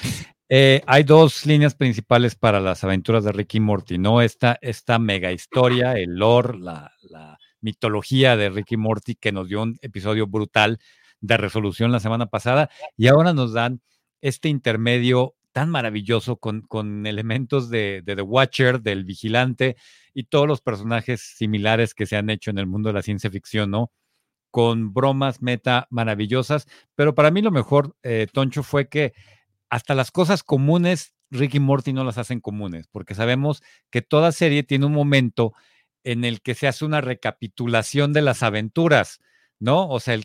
Eh, 0.49 0.82
hay 0.86 1.05
dos 1.05 1.47
líneas 1.47 1.74
principales 1.74 2.34
para 2.34 2.61
las 2.61 2.84
aventuras 2.84 3.24
de 3.24 3.32
Ricky 3.32 3.61
Morty, 3.61 3.97
¿no? 3.97 4.20
Esta, 4.20 4.59
esta 4.61 4.99
mega 4.99 5.32
historia, 5.32 5.94
el 5.94 6.16
lore, 6.16 6.59
la, 6.59 6.92
la 7.09 7.38
mitología 7.61 8.37
de 8.37 8.51
Ricky 8.51 8.77
Morty, 8.77 9.15
que 9.15 9.33
nos 9.33 9.49
dio 9.49 9.63
un 9.63 9.79
episodio 9.83 10.27
brutal 10.27 10.79
de 11.21 11.37
resolución 11.37 11.93
la 11.93 12.01
semana 12.01 12.27
pasada, 12.27 12.71
y 12.97 13.09
ahora 13.09 13.33
nos 13.33 13.53
dan 13.53 13.81
este 14.21 14.49
intermedio 14.49 15.35
tan 15.53 15.71
maravilloso 15.71 16.37
con, 16.37 16.61
con 16.61 17.07
elementos 17.07 17.71
de, 17.71 18.03
de, 18.05 18.15
The 18.15 18.23
Watcher, 18.23 18.83
del 18.83 19.05
Vigilante 19.05 19.77
y 20.13 20.25
todos 20.25 20.47
los 20.47 20.61
personajes 20.61 21.23
similares 21.23 21.95
que 21.95 22.05
se 22.05 22.17
han 22.17 22.29
hecho 22.29 22.51
en 22.51 22.59
el 22.59 22.67
mundo 22.67 22.91
de 22.91 22.93
la 22.93 23.03
ciencia 23.03 23.31
ficción, 23.31 23.71
¿no? 23.71 23.91
Con 24.51 24.93
bromas 24.93 25.41
meta 25.41 25.87
maravillosas, 25.91 26.67
pero 26.95 27.15
para 27.15 27.31
mí 27.31 27.41
lo 27.41 27.51
mejor, 27.51 27.97
eh, 28.03 28.27
Toncho, 28.31 28.63
fue 28.63 28.91
que 28.91 29.15
hasta 29.71 29.95
las 29.95 30.11
cosas 30.11 30.43
comunes, 30.43 31.15
Ricky 31.31 31.59
Morty 31.59 31.93
no 31.93 32.05
las 32.05 32.19
hacen 32.19 32.41
comunes, 32.41 32.87
porque 32.89 33.15
sabemos 33.15 33.63
que 33.91 34.03
toda 34.03 34.33
serie 34.33 34.63
tiene 34.63 34.85
un 34.85 34.93
momento 34.93 35.55
en 36.07 36.25
el 36.25 36.41
que 36.41 36.55
se 36.55 36.69
hace 36.69 36.85
una 36.85 37.01
recapitulación 37.01 38.13
de 38.13 38.23
las 38.23 38.45
aventuras, 38.45 39.21
¿no? 39.59 39.89
O 39.89 39.99
sea, 39.99 40.15
el, 40.15 40.25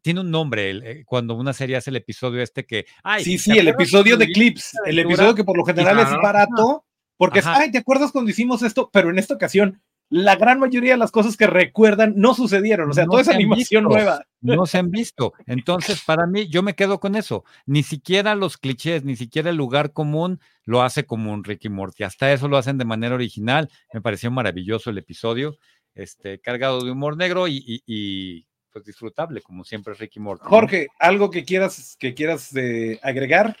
tiene 0.00 0.20
un 0.20 0.30
nombre 0.30 0.70
eh, 0.70 1.04
cuando 1.04 1.34
una 1.34 1.52
serie 1.52 1.76
hace 1.76 1.90
el 1.90 1.96
episodio 1.96 2.42
este 2.42 2.64
que... 2.64 2.86
Ay, 3.02 3.22
sí, 3.22 3.38
sí, 3.38 3.58
el 3.58 3.68
episodio 3.68 4.16
de 4.16 4.26
clips, 4.26 4.72
el 4.86 4.98
episodio 4.98 5.34
que 5.34 5.44
por 5.44 5.56
lo 5.56 5.66
general 5.66 5.98
es 5.98 6.10
barato, 6.22 6.86
porque 7.18 7.40
es, 7.40 7.46
ay, 7.46 7.70
¿te 7.70 7.78
acuerdas 7.78 8.10
cuando 8.10 8.30
hicimos 8.30 8.62
esto? 8.62 8.88
Pero 8.90 9.10
en 9.10 9.18
esta 9.18 9.34
ocasión 9.34 9.82
la 10.10 10.36
gran 10.36 10.58
mayoría 10.58 10.92
de 10.92 10.98
las 10.98 11.10
cosas 11.10 11.36
que 11.36 11.46
recuerdan 11.46 12.14
no 12.16 12.34
sucedieron, 12.34 12.90
o 12.90 12.94
sea, 12.94 13.04
toda 13.04 13.20
esa 13.20 13.34
animación 13.34 13.84
nueva. 13.84 14.24
No 14.40 14.66
se 14.66 14.78
han 14.78 14.90
visto. 14.90 15.34
Entonces, 15.46 16.02
para 16.06 16.26
mí, 16.26 16.48
yo 16.48 16.62
me 16.62 16.74
quedo 16.74 17.00
con 17.00 17.14
eso. 17.14 17.44
Ni 17.66 17.82
siquiera 17.82 18.34
los 18.34 18.56
clichés, 18.56 19.04
ni 19.04 19.16
siquiera 19.16 19.50
el 19.50 19.56
lugar 19.56 19.92
común 19.92 20.40
lo 20.64 20.82
hace 20.82 21.04
como 21.04 21.32
un 21.32 21.44
Ricky 21.44 21.68
Morty. 21.68 22.04
Hasta 22.04 22.32
eso 22.32 22.48
lo 22.48 22.56
hacen 22.56 22.78
de 22.78 22.84
manera 22.84 23.14
original. 23.14 23.68
Me 23.92 24.00
pareció 24.00 24.30
maravilloso 24.30 24.90
el 24.90 24.98
episodio, 24.98 25.58
este, 25.94 26.40
cargado 26.40 26.82
de 26.82 26.92
humor 26.92 27.16
negro 27.16 27.46
y, 27.48 28.46
pues 28.72 28.84
disfrutable, 28.84 29.42
como 29.42 29.64
siempre 29.64 29.94
Ricky 29.94 30.20
Morty. 30.20 30.44
Jorge, 30.46 30.86
¿algo 30.98 31.30
que 31.30 31.44
quieras, 31.44 31.96
que 31.98 32.14
quieras 32.14 32.54
eh, 32.56 32.98
agregar? 33.02 33.56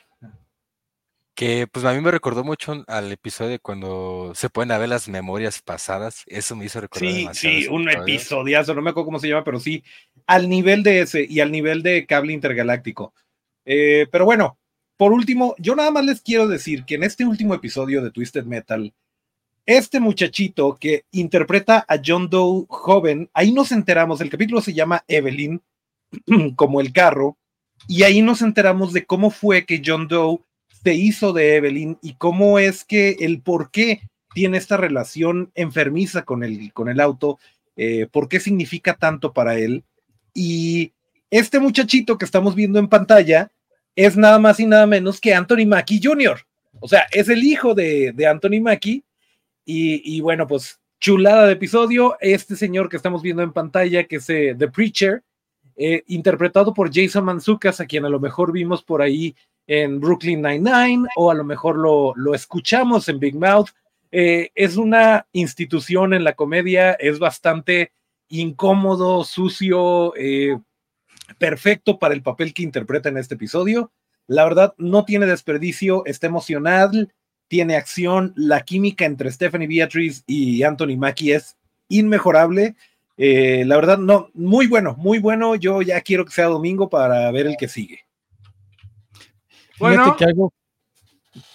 Que 1.38 1.68
pues 1.68 1.84
a 1.84 1.94
mí 1.94 2.00
me 2.00 2.10
recordó 2.10 2.42
mucho 2.42 2.82
al 2.88 3.12
episodio 3.12 3.52
de 3.52 3.58
cuando 3.60 4.32
se 4.34 4.50
pueden 4.50 4.76
ver 4.76 4.88
las 4.88 5.08
memorias 5.08 5.62
pasadas. 5.62 6.24
Eso 6.26 6.56
me 6.56 6.64
hizo 6.64 6.80
recordar. 6.80 7.08
Sí, 7.08 7.28
sí, 7.32 7.68
un 7.68 7.88
episodiazo, 7.88 8.74
no 8.74 8.82
me 8.82 8.90
acuerdo 8.90 9.04
cómo 9.04 9.20
se 9.20 9.28
llama, 9.28 9.44
pero 9.44 9.60
sí, 9.60 9.84
al 10.26 10.48
nivel 10.48 10.82
de 10.82 11.02
ese 11.02 11.24
y 11.30 11.38
al 11.38 11.52
nivel 11.52 11.84
de 11.84 12.06
cable 12.06 12.32
intergaláctico. 12.32 13.14
Eh, 13.64 14.08
pero 14.10 14.24
bueno, 14.24 14.58
por 14.96 15.12
último, 15.12 15.54
yo 15.58 15.76
nada 15.76 15.92
más 15.92 16.04
les 16.04 16.22
quiero 16.22 16.48
decir 16.48 16.84
que 16.84 16.96
en 16.96 17.04
este 17.04 17.24
último 17.24 17.54
episodio 17.54 18.02
de 18.02 18.10
Twisted 18.10 18.44
Metal, 18.44 18.92
este 19.64 20.00
muchachito 20.00 20.76
que 20.76 21.04
interpreta 21.12 21.86
a 21.86 22.00
John 22.04 22.28
Doe 22.28 22.66
joven, 22.68 23.30
ahí 23.32 23.52
nos 23.52 23.70
enteramos, 23.70 24.20
el 24.20 24.30
capítulo 24.30 24.60
se 24.60 24.74
llama 24.74 25.04
Evelyn, 25.06 25.62
como 26.56 26.80
el 26.80 26.92
carro, 26.92 27.38
y 27.86 28.02
ahí 28.02 28.22
nos 28.22 28.42
enteramos 28.42 28.92
de 28.92 29.06
cómo 29.06 29.30
fue 29.30 29.64
que 29.64 29.80
John 29.86 30.08
Doe 30.08 30.40
se 30.82 30.94
hizo 30.94 31.32
de 31.32 31.56
Evelyn 31.56 31.98
y 32.02 32.14
cómo 32.14 32.58
es 32.58 32.84
que 32.84 33.16
el 33.20 33.40
por 33.40 33.70
qué 33.70 34.02
tiene 34.34 34.58
esta 34.58 34.76
relación 34.76 35.50
enfermiza 35.54 36.22
con 36.22 36.44
el, 36.44 36.72
con 36.72 36.88
el 36.88 37.00
auto, 37.00 37.38
eh, 37.76 38.06
por 38.10 38.28
qué 38.28 38.40
significa 38.40 38.94
tanto 38.94 39.32
para 39.32 39.58
él. 39.58 39.84
Y 40.34 40.92
este 41.30 41.58
muchachito 41.58 42.18
que 42.18 42.24
estamos 42.24 42.54
viendo 42.54 42.78
en 42.78 42.88
pantalla 42.88 43.50
es 43.96 44.16
nada 44.16 44.38
más 44.38 44.60
y 44.60 44.66
nada 44.66 44.86
menos 44.86 45.20
que 45.20 45.34
Anthony 45.34 45.66
Mackie 45.66 46.00
Jr. 46.02 46.40
O 46.80 46.88
sea, 46.88 47.06
es 47.10 47.28
el 47.28 47.42
hijo 47.42 47.74
de, 47.74 48.14
Anthony 48.30 48.60
Mackie. 48.60 49.02
Y, 49.64 50.20
bueno, 50.20 50.46
pues 50.46 50.80
chulada 51.00 51.46
de 51.46 51.52
episodio. 51.52 52.16
Este 52.20 52.56
señor 52.56 52.88
que 52.88 52.96
estamos 52.96 53.22
viendo 53.22 53.42
en 53.42 53.52
pantalla, 53.52 54.04
que 54.04 54.16
es 54.16 54.30
eh, 54.30 54.54
The 54.56 54.68
Preacher, 54.68 55.22
eh, 55.76 56.04
interpretado 56.06 56.72
por 56.72 56.90
Jason 56.94 57.24
Manzucas, 57.24 57.80
a 57.80 57.86
quien 57.86 58.04
a 58.04 58.08
lo 58.08 58.18
mejor 58.18 58.52
vimos 58.52 58.82
por 58.82 59.02
ahí 59.02 59.34
en 59.68 60.00
Brooklyn 60.00 60.42
Nine-Nine 60.42 61.06
o 61.14 61.30
a 61.30 61.34
lo 61.34 61.44
mejor 61.44 61.76
lo, 61.76 62.14
lo 62.16 62.34
escuchamos 62.34 63.08
en 63.08 63.20
Big 63.20 63.36
Mouth. 63.36 63.68
Eh, 64.10 64.50
es 64.54 64.76
una 64.78 65.26
institución 65.32 66.14
en 66.14 66.24
la 66.24 66.32
comedia, 66.32 66.92
es 66.92 67.18
bastante 67.18 67.92
incómodo, 68.30 69.22
sucio, 69.24 70.14
eh, 70.16 70.58
perfecto 71.38 71.98
para 71.98 72.14
el 72.14 72.22
papel 72.22 72.54
que 72.54 72.62
interpreta 72.62 73.10
en 73.10 73.18
este 73.18 73.34
episodio. 73.34 73.92
La 74.26 74.44
verdad, 74.44 74.74
no 74.78 75.04
tiene 75.04 75.26
desperdicio, 75.26 76.04
está 76.06 76.26
emocional, 76.26 77.12
tiene 77.48 77.76
acción. 77.76 78.32
La 78.36 78.62
química 78.62 79.04
entre 79.04 79.30
Stephanie 79.30 79.68
Beatriz 79.68 80.24
y 80.26 80.62
Anthony 80.62 80.96
Mackie 80.96 81.32
es 81.32 81.56
inmejorable. 81.88 82.74
Eh, 83.18 83.64
la 83.66 83.76
verdad, 83.76 83.98
no, 83.98 84.30
muy 84.32 84.66
bueno, 84.66 84.94
muy 84.96 85.18
bueno. 85.18 85.56
Yo 85.56 85.82
ya 85.82 86.00
quiero 86.00 86.24
que 86.24 86.32
sea 86.32 86.46
domingo 86.46 86.88
para 86.88 87.30
ver 87.32 87.46
el 87.46 87.56
que 87.58 87.68
sigue. 87.68 88.07
Bueno, 89.78 90.16
que 90.16 90.24
algo... 90.24 90.52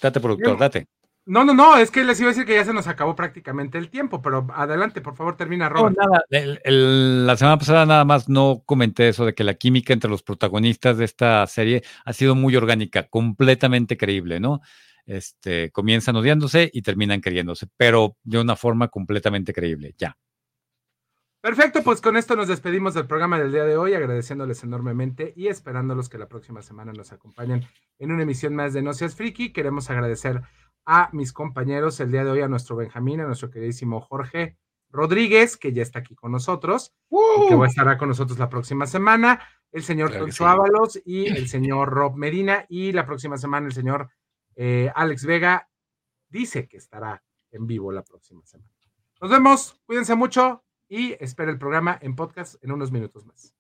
Date, 0.02 0.20
productor, 0.20 0.58
date. 0.58 0.88
No, 1.26 1.46
no, 1.46 1.54
no, 1.54 1.78
es 1.78 1.90
que 1.90 2.04
les 2.04 2.20
iba 2.20 2.30
a 2.30 2.34
decir 2.34 2.46
que 2.46 2.56
ya 2.56 2.66
se 2.66 2.74
nos 2.74 2.88
acabó 2.88 3.16
prácticamente 3.16 3.78
el 3.78 3.90
tiempo, 3.90 4.22
pero 4.22 4.46
adelante, 4.54 5.00
por 5.00 5.16
favor, 5.16 5.38
termina, 5.38 5.70
Robert. 5.70 5.96
nada, 5.98 6.26
la 6.30 7.38
semana 7.38 7.58
pasada 7.58 7.86
nada 7.86 8.04
más 8.04 8.28
no 8.28 8.62
comenté 8.66 9.08
eso 9.08 9.26
de 9.26 9.34
que 9.34 9.46
la 9.46 9.54
química 9.54 9.94
entre 9.94 10.10
los 10.10 10.22
protagonistas 10.22 10.98
de 10.98 11.06
esta 11.06 11.48
serie 11.48 11.84
ha 12.04 12.12
sido 12.12 12.36
muy 12.36 12.58
orgánica, 12.58 13.08
completamente 13.08 13.96
creíble, 13.96 14.42
¿no? 14.42 14.60
Este, 15.06 15.72
comienzan 15.72 16.18
odiándose 16.18 16.70
y 16.74 16.82
terminan 16.82 17.22
queriéndose, 17.22 17.68
pero 17.78 18.18
de 18.24 18.42
una 18.42 18.58
forma 18.58 18.90
completamente 18.90 19.54
creíble, 19.54 19.96
ya. 19.98 20.18
Perfecto, 21.44 21.84
pues 21.84 22.00
con 22.00 22.16
esto 22.16 22.38
nos 22.38 22.48
despedimos 22.48 22.94
del 22.94 23.06
programa 23.06 23.38
del 23.38 23.52
día 23.52 23.66
de 23.66 23.76
hoy, 23.76 23.94
agradeciéndoles 23.94 24.64
enormemente 24.64 25.34
y 25.36 25.50
esperándolos 25.50 26.08
que 26.08 26.18
la 26.18 26.30
próxima 26.30 26.62
semana 26.62 26.94
nos 26.94 27.12
acompañen 27.12 27.68
en 28.00 28.14
una 28.14 28.24
emisión 28.24 28.56
más 28.56 28.72
de 28.72 28.82
No 28.82 28.94
Seas 28.94 29.14
Friki. 29.14 29.52
Queremos 29.52 29.90
agradecer 29.90 30.42
a 30.86 31.10
mis 31.12 31.34
compañeros 31.34 32.00
el 32.00 32.12
día 32.12 32.24
de 32.24 32.32
hoy, 32.32 32.40
a 32.40 32.48
nuestro 32.48 32.78
Benjamín, 32.78 33.20
a 33.20 33.26
nuestro 33.26 33.50
queridísimo 33.50 34.00
Jorge 34.00 34.58
Rodríguez, 34.90 35.58
que 35.58 35.74
ya 35.74 35.82
está 35.82 36.00
aquí 36.00 36.16
con 36.16 36.32
nosotros, 36.32 36.94
y 37.12 37.50
que 37.50 37.56
va 37.56 37.66
a 37.66 37.68
estar 37.68 37.98
con 37.98 38.08
nosotros 38.08 38.40
la 38.40 38.48
próxima 38.48 38.88
semana, 38.88 39.42
el 39.74 39.84
señor 39.84 40.14
Toncho 40.14 40.48
Ábalos 40.48 41.02
y 41.04 41.28
el 41.28 41.50
señor 41.50 41.90
Rob 41.90 42.16
Medina, 42.16 42.66
y 42.70 42.94
la 42.94 43.06
próxima 43.06 43.36
semana 43.36 43.68
el 43.68 43.74
señor 43.74 44.10
eh, 44.56 44.90
Alex 44.96 45.26
Vega 45.26 45.68
dice 46.30 46.70
que 46.70 46.78
estará 46.78 47.22
en 47.52 47.68
vivo 47.68 47.92
la 47.92 48.06
próxima 48.06 48.46
semana. 48.46 48.72
Nos 49.20 49.30
vemos, 49.30 49.82
cuídense 49.86 50.16
mucho, 50.16 50.64
y 50.94 51.18
espera 51.20 51.50
el 51.50 51.58
programa 51.58 51.98
en 52.04 52.16
podcast 52.16 52.64
en 52.64 52.72
unos 52.72 52.92
minutos 52.92 53.26
más. 53.26 53.56